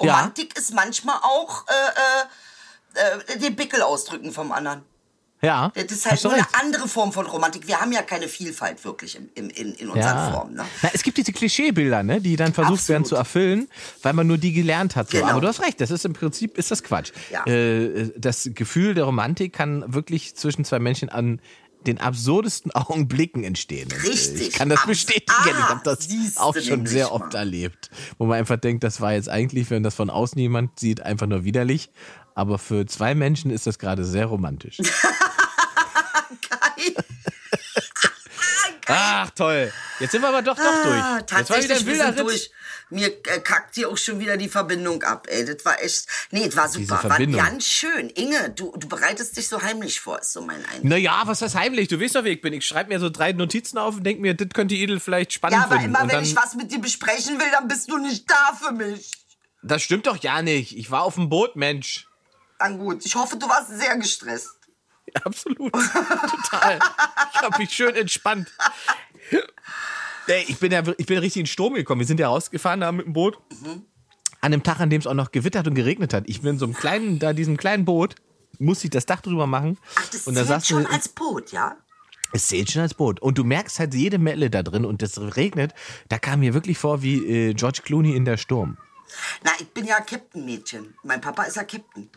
Ja. 0.01 0.13
Romantik 0.15 0.57
ist 0.57 0.73
manchmal 0.73 1.17
auch 1.21 1.65
äh, 1.67 2.99
äh, 2.99 3.33
äh, 3.33 3.37
den 3.37 3.55
Pickel 3.55 3.81
ausdrücken 3.81 4.31
vom 4.31 4.51
anderen. 4.51 4.83
Ja, 5.41 5.71
Das 5.73 5.85
ist 5.85 6.05
halt 6.09 6.21
nur 6.23 6.33
eine 6.33 6.45
andere 6.61 6.87
Form 6.87 7.13
von 7.13 7.25
Romantik. 7.25 7.65
Wir 7.67 7.79
haben 7.79 7.91
ja 7.93 8.01
keine 8.01 8.27
Vielfalt 8.27 8.83
wirklich 8.83 9.15
im, 9.15 9.29
im, 9.35 9.49
in, 9.49 9.73
in 9.73 9.87
unseren 9.89 10.17
Ja. 10.17 10.31
Formen. 10.31 10.55
Ne? 10.55 10.65
Na, 10.81 10.89
es 10.93 11.01
gibt 11.03 11.17
diese 11.17 11.31
Klischeebilder, 11.31 12.03
ne, 12.03 12.19
die 12.19 12.35
dann 12.35 12.53
versucht 12.53 12.73
Absolut. 12.79 12.89
werden 12.89 13.05
zu 13.05 13.15
erfüllen, 13.15 13.69
weil 14.01 14.13
man 14.13 14.27
nur 14.27 14.37
die 14.37 14.51
gelernt 14.51 14.95
hat. 14.97 15.11
So. 15.11 15.17
Genau. 15.17 15.29
Aber 15.31 15.41
du 15.41 15.47
hast 15.47 15.61
recht, 15.61 15.79
das 15.79 15.91
ist 15.91 16.03
im 16.03 16.13
Prinzip 16.13 16.57
ist 16.57 16.71
das 16.71 16.83
Quatsch. 16.83 17.11
Ja. 17.31 17.45
Äh, 17.45 18.11
das 18.17 18.49
Gefühl 18.53 18.93
der 18.95 19.05
Romantik 19.05 19.53
kann 19.53 19.85
wirklich 19.93 20.35
zwischen 20.35 20.65
zwei 20.65 20.79
Menschen 20.79 21.07
an 21.09 21.39
den 21.87 21.97
absurdesten 21.99 22.71
Augenblicken 22.75 23.45
entstehen. 23.45 23.89
Äh, 23.91 24.07
Richtig. 24.09 24.49
Ich 24.49 24.51
kann 24.51 24.67
das 24.67 24.85
bestätigen. 24.85 25.25
Ah, 25.29 25.45
ich 25.47 25.55
habe 25.69 25.81
das 25.85 26.07
auch 26.35 26.57
schon 26.57 26.85
sehr 26.85 27.05
mal. 27.05 27.11
oft 27.13 27.33
erlebt. 27.33 27.89
Wo 28.17 28.25
man 28.25 28.37
einfach 28.37 28.57
denkt, 28.57 28.83
das 28.83 28.99
war 28.99 29.13
jetzt 29.13 29.29
eigentlich, 29.29 29.69
wenn 29.69 29.83
das 29.83 29.95
von 29.95 30.09
außen 30.09 30.37
jemand 30.37 30.79
sieht, 30.79 30.99
einfach 31.01 31.27
nur 31.27 31.45
widerlich. 31.45 31.89
Aber 32.39 32.57
für 32.57 32.85
zwei 32.85 33.15
Menschen 33.15 33.51
ist 33.51 33.67
das 33.67 33.77
gerade 33.79 34.05
sehr 34.05 34.25
romantisch. 34.27 34.77
Geil. 36.49 36.95
Ach 38.87 39.29
toll. 39.31 39.73
Jetzt 39.99 40.11
sind 40.11 40.21
wir 40.21 40.29
aber 40.29 40.41
doch 40.41 40.55
doch 40.55 40.63
Ah, 40.63 40.83
durch. 40.83 40.95
Jetzt 40.95 40.99
war 41.01 41.17
wieder 41.17 41.25
tatsächlich, 41.25 41.79
ein 41.79 41.85
wilder 41.85 42.11
durch. 42.13 42.51
Mir 42.91 43.07
äh, 43.07 43.39
kackt 43.41 43.75
hier 43.75 43.89
auch 43.89 43.97
schon 43.97 44.19
wieder 44.21 44.37
die 44.37 44.47
Verbindung 44.47 45.03
ab, 45.03 45.27
ey. 45.29 45.43
Das 45.43 45.65
war 45.65 45.83
echt. 45.83 46.05
Nee, 46.31 46.45
das 46.45 46.55
war 46.55 46.67
Diese 46.67 46.79
super. 46.79 46.91
War 46.93 47.01
Verbindung. 47.11 47.41
ganz 47.41 47.65
schön. 47.65 48.09
Inge, 48.11 48.51
du, 48.51 48.71
du 48.77 48.87
bereitest 48.87 49.35
dich 49.35 49.49
so 49.49 49.61
heimlich 49.61 49.99
vor, 49.99 50.19
ist 50.19 50.31
so 50.31 50.41
mein 50.41 50.63
Eindruck. 50.65 50.85
Naja, 50.85 51.21
was 51.25 51.41
heißt 51.41 51.55
heimlich? 51.55 51.89
Du 51.89 51.99
weißt 51.99 52.15
doch, 52.15 52.23
wie 52.23 52.29
ich 52.29 52.41
bin. 52.41 52.53
Ich 52.53 52.65
schreibe 52.65 52.87
mir 52.93 52.99
so 53.01 53.09
drei 53.09 53.33
Notizen 53.33 53.77
auf 53.77 53.97
und 53.97 54.03
denke 54.05 54.21
mir, 54.21 54.33
das 54.33 54.47
könnte 54.53 54.75
Idel 54.75 55.01
vielleicht 55.01 55.33
spannend 55.33 55.57
Ja, 55.59 55.65
aber 55.65 55.75
finden. 55.75 55.89
immer 55.89 56.03
und 56.03 56.11
wenn 56.13 56.23
ich 56.23 56.35
was 56.37 56.55
mit 56.55 56.71
dir 56.71 56.79
besprechen 56.79 57.37
will, 57.37 57.47
dann 57.51 57.67
bist 57.67 57.91
du 57.91 57.97
nicht 57.97 58.23
da 58.31 58.53
für 58.59 58.71
mich. 58.71 59.11
Das 59.61 59.83
stimmt 59.83 60.07
doch 60.07 60.17
ja 60.23 60.41
nicht. 60.41 60.77
Ich 60.77 60.89
war 60.89 61.03
auf 61.03 61.15
dem 61.15 61.27
Boot, 61.27 61.57
Mensch. 61.57 62.07
Dann 62.59 62.77
gut. 62.77 63.05
Ich 63.05 63.15
hoffe, 63.15 63.37
du 63.37 63.47
warst 63.49 63.69
sehr 63.69 63.97
gestresst. 63.97 64.49
Ja, 65.15 65.21
absolut. 65.23 65.71
Total. 65.71 66.79
Ich 67.33 67.41
habe 67.41 67.57
mich 67.57 67.71
schön 67.71 67.95
entspannt. 67.95 68.51
Ey, 70.27 70.45
ich 70.47 70.59
bin 70.59 70.71
ja 70.71 70.83
ich 70.97 71.05
bin 71.07 71.17
richtig 71.17 71.39
in 71.39 71.45
Sturm 71.47 71.73
gekommen. 71.73 71.99
Wir 71.99 72.05
sind 72.05 72.19
ja 72.19 72.27
rausgefahren 72.27 72.81
da 72.81 72.91
mit 72.91 73.05
dem 73.07 73.13
Boot. 73.13 73.39
An 74.41 74.51
dem 74.51 74.61
Tag, 74.63 74.79
an 74.79 74.89
dem 74.89 74.99
es 75.01 75.07
auch 75.07 75.13
noch 75.15 75.31
gewittert 75.31 75.67
und 75.67 75.73
geregnet 75.73 76.13
hat. 76.13 76.25
Ich 76.27 76.41
bin 76.41 76.51
in 76.51 76.59
so 76.59 76.65
einem 76.65 76.75
kleinen, 76.75 77.17
da 77.19 77.33
diesem 77.33 77.57
kleinen 77.57 77.85
Boot, 77.85 78.15
musste 78.59 78.85
ich 78.87 78.91
das 78.91 79.05
Dach 79.07 79.21
drüber 79.21 79.47
machen. 79.47 79.77
Ach, 79.95 80.07
das 80.09 80.27
und 80.27 80.35
da 80.35 80.45
zählt 80.45 80.67
schon 80.67 80.85
eine- 80.85 80.89
als 80.93 81.09
Boot, 81.09 81.51
ja? 81.51 81.75
Es 82.31 82.45
zählt 82.47 82.69
schon 82.71 82.83
als 82.83 82.93
Boot. 82.93 83.19
Und 83.21 83.37
du 83.39 83.43
merkst 83.43 83.79
halt 83.79 83.95
jede 83.95 84.19
Melle 84.19 84.51
da 84.51 84.61
drin 84.61 84.85
und 84.85 85.01
es 85.01 85.19
regnet. 85.35 85.73
Da 86.09 86.19
kam 86.19 86.41
mir 86.41 86.53
wirklich 86.53 86.77
vor 86.77 87.01
wie 87.01 87.25
äh, 87.25 87.53
George 87.55 87.81
Clooney 87.83 88.15
in 88.15 88.25
der 88.25 88.37
Sturm. 88.37 88.77
Na, 89.43 89.51
ich 89.59 89.67
bin 89.69 89.85
ja 89.85 89.99
Captain-Mädchen. 90.01 90.93
Mein 91.03 91.19
Papa 91.21 91.43
ist 91.43 91.55
ja 91.55 91.63
Captain. 91.63 92.09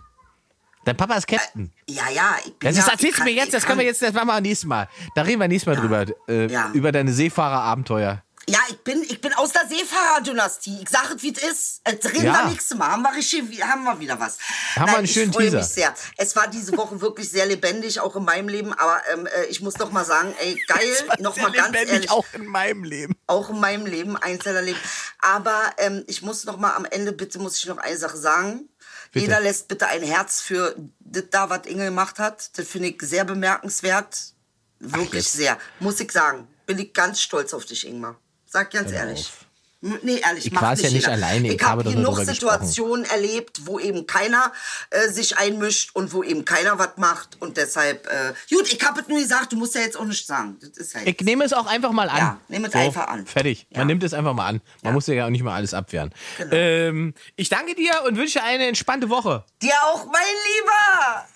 Dein 0.85 0.97
Papa 0.97 1.15
ist 1.17 1.27
Captain. 1.27 1.73
Ja, 1.89 2.09
ja. 2.11 2.37
Ich 2.45 2.55
bin 2.59 2.69
Das 2.75 2.85
ja, 2.87 2.93
erzählst 2.93 3.19
du 3.21 3.25
mir 3.25 3.33
jetzt, 3.33 3.55
das 3.55 3.65
können 3.65 3.79
wir 3.79 3.87
jetzt, 3.87 4.03
das 4.03 4.13
machen 4.13 4.27
wir 4.29 4.41
nächstes 4.41 4.67
Mal. 4.67 4.89
Da 5.15 5.23
reden 5.23 5.41
wir 5.41 5.49
nächstes 5.49 5.73
Mal 5.75 5.81
drüber. 5.81 6.05
Äh, 6.29 6.47
Ja. 6.53 6.71
Über 6.73 6.91
deine 6.93 7.13
Seefahrerabenteuer. 7.13 8.23
Ja, 8.49 8.59
ich 8.69 8.79
bin, 8.83 9.03
ich 9.05 9.21
bin 9.21 9.33
aus 9.35 9.53
der 9.53 9.69
Seefahrerdynastie. 9.69 10.81
Ich 10.83 10.89
sag 10.89 11.15
es, 11.15 11.23
wie 11.23 11.33
es 11.33 11.41
ist. 11.45 11.81
Jetzt 11.87 12.07
reden 12.13 12.25
Ja. 12.25 12.33
wir 12.45 12.51
nächstes 12.51 12.77
Mal. 12.77 12.89
Haben 12.91 13.03
wir, 13.03 13.15
richtig, 13.15 13.63
haben 13.63 13.85
wir 13.85 14.01
wieder 14.01 14.19
was. 14.19 14.39
Haben 14.75 14.91
wir 14.91 14.99
einen 14.99 15.07
schönen 15.07 15.31
ich 15.31 15.37
freue 15.37 15.45
Teaser. 15.45 15.59
mich 15.59 15.67
sehr. 15.69 15.95
Es 16.17 16.35
war 16.35 16.49
diese 16.49 16.77
Woche 16.77 17.01
wirklich 17.01 17.31
sehr 17.31 17.47
lebendig, 17.47 18.01
auch 18.01 18.17
in 18.17 18.25
meinem 18.25 18.49
Leben. 18.49 18.73
Aber 18.73 19.01
ähm, 19.13 19.27
äh, 19.27 19.45
ich 19.45 19.61
muss 19.61 19.75
doch 19.75 19.93
mal 19.93 20.05
sagen, 20.05 20.35
ey, 20.41 20.61
geil, 20.67 20.93
noch 21.21 21.37
mal 21.37 21.53
ganz 21.53 21.73
ehrlich. 21.77 22.11
auch 22.11 22.27
in 22.33 22.47
meinem 22.47 22.83
Leben. 22.83 23.15
auch 23.29 23.49
in 23.51 23.61
meinem 23.61 23.87
Leben, 23.87 24.17
Einzellerleben. 24.17 24.81
Aber 25.21 25.61
ähm, 25.79 26.03
ich 26.09 26.23
muss 26.23 26.45
noch 26.45 26.57
mal 26.59 26.75
am 26.75 26.85
Ende, 26.85 27.13
bitte 27.13 27.39
muss 27.39 27.57
ich 27.59 27.67
noch 27.67 27.79
eine 27.79 27.97
Sache 27.97 28.17
sagen. 28.17 28.69
Bitte. 29.13 29.27
Jeder 29.27 29.41
lässt 29.41 29.69
bitte 29.69 29.87
ein 29.87 30.03
Herz 30.03 30.41
für 30.41 30.75
das 31.01 31.25
da, 31.31 31.51
was 31.51 31.67
Inge 31.67 31.85
gemacht 31.85 32.19
hat. 32.19 32.57
Das 32.59 32.67
finde 32.67 32.89
ich 32.89 33.03
sehr 33.03 33.25
bemerkenswert. 33.25 34.33
Wirklich 34.79 35.29
sehr. 35.29 35.59
Muss 35.81 36.01
ich 36.01 36.11
sagen. 36.11 36.49
Bin 36.67 36.79
ich 36.79 36.93
ganz 36.93 37.21
stolz 37.21 37.53
auf 37.53 37.67
dich, 37.67 37.87
Ingmar. 37.87 38.19
Sag 38.47 38.71
ganz 38.71 38.91
Hör 38.91 39.01
ehrlich. 39.01 39.21
auf. 39.21 39.47
Nee, 39.85 40.21
ehrlich, 40.25 40.47
Ich 40.47 40.53
macht 40.53 40.63
war's 40.63 40.81
ja 40.81 40.91
nicht 40.91 41.01
jeder. 41.01 41.13
alleine, 41.15 41.49
ich 41.49 41.55
Ich 41.55 41.63
habe 41.63 41.83
genug 41.83 42.17
Situationen 42.21 43.05
erlebt, 43.05 43.63
wo 43.67 43.81
eben 43.81 44.07
keiner 44.07 44.53
äh, 44.91 45.09
sich 45.09 45.39
einmischt 45.39 45.91
und 45.95 46.13
wo 46.13 46.23
eben 46.23 46.45
keiner 46.45 46.79
was 46.79 46.91
macht. 46.99 47.31
Und 47.41 47.57
deshalb, 47.57 48.07
äh, 48.07 48.33
gut, 48.55 48.73
ich 48.73 48.81
habe 48.87 49.01
es 49.01 49.09
nur 49.09 49.19
gesagt, 49.19 49.51
du 49.53 49.57
musst 49.57 49.75
ja 49.75 49.81
jetzt 49.81 49.97
auch 49.97 50.05
nichts 50.05 50.29
sagen. 50.29 50.57
Das 50.61 50.71
ist 50.77 50.95
halt 50.95 51.09
Ich 51.09 51.21
nehme 51.27 51.43
es 51.45 51.53
auch 51.53 51.67
einfach 51.67 51.91
mal 51.91 52.09
an. 52.09 52.17
Ja, 52.17 52.39
nehme 52.47 52.69
es 52.69 52.75
einfach 52.75 53.09
an. 53.09 53.27
Fertig. 53.27 53.67
Man 53.73 53.81
Ja. 53.81 53.85
nimmt 53.87 54.05
es 54.05 54.15
einfach 54.15 54.35
mal 54.35 54.47
an. 54.47 54.61
Man 54.85 54.95
muss 54.95 55.09
ja 55.09 55.27
auch 55.27 55.31
nicht 55.31 55.43
mal 55.43 55.55
alles 55.57 55.75
abwehren. 55.75 56.15
Genau. 56.39 56.55
Ähm, 56.55 57.15
ich 57.35 57.49
danke 57.49 57.75
dir 57.75 57.91
und 58.07 58.17
wünsche 58.17 58.41
eine 58.41 58.67
entspannte 58.69 59.09
Woche. 59.11 59.45
Dir 59.61 59.75
auch, 59.83 60.05
mein 60.07 60.23
Lieber! 60.55 61.27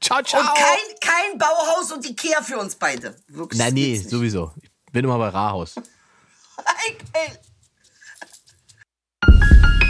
Ciao, 0.00 0.22
ciao. 0.22 0.40
Und 0.40 0.46
kein, 0.54 1.00
kein 1.00 1.38
Bauhaus 1.38 1.92
und 1.92 2.04
Ikea 2.08 2.42
für 2.42 2.56
uns 2.58 2.76
beide. 2.76 3.14
Wirklich. 3.28 3.60
Na 3.62 3.70
nee, 3.70 3.96
sowieso. 3.98 4.52
Ich 4.62 4.92
bin 4.92 5.04
immer 5.04 5.18
bei 5.18 5.28
Rahaus. 5.28 5.74
Thank 9.26 9.82
you. 9.82 9.83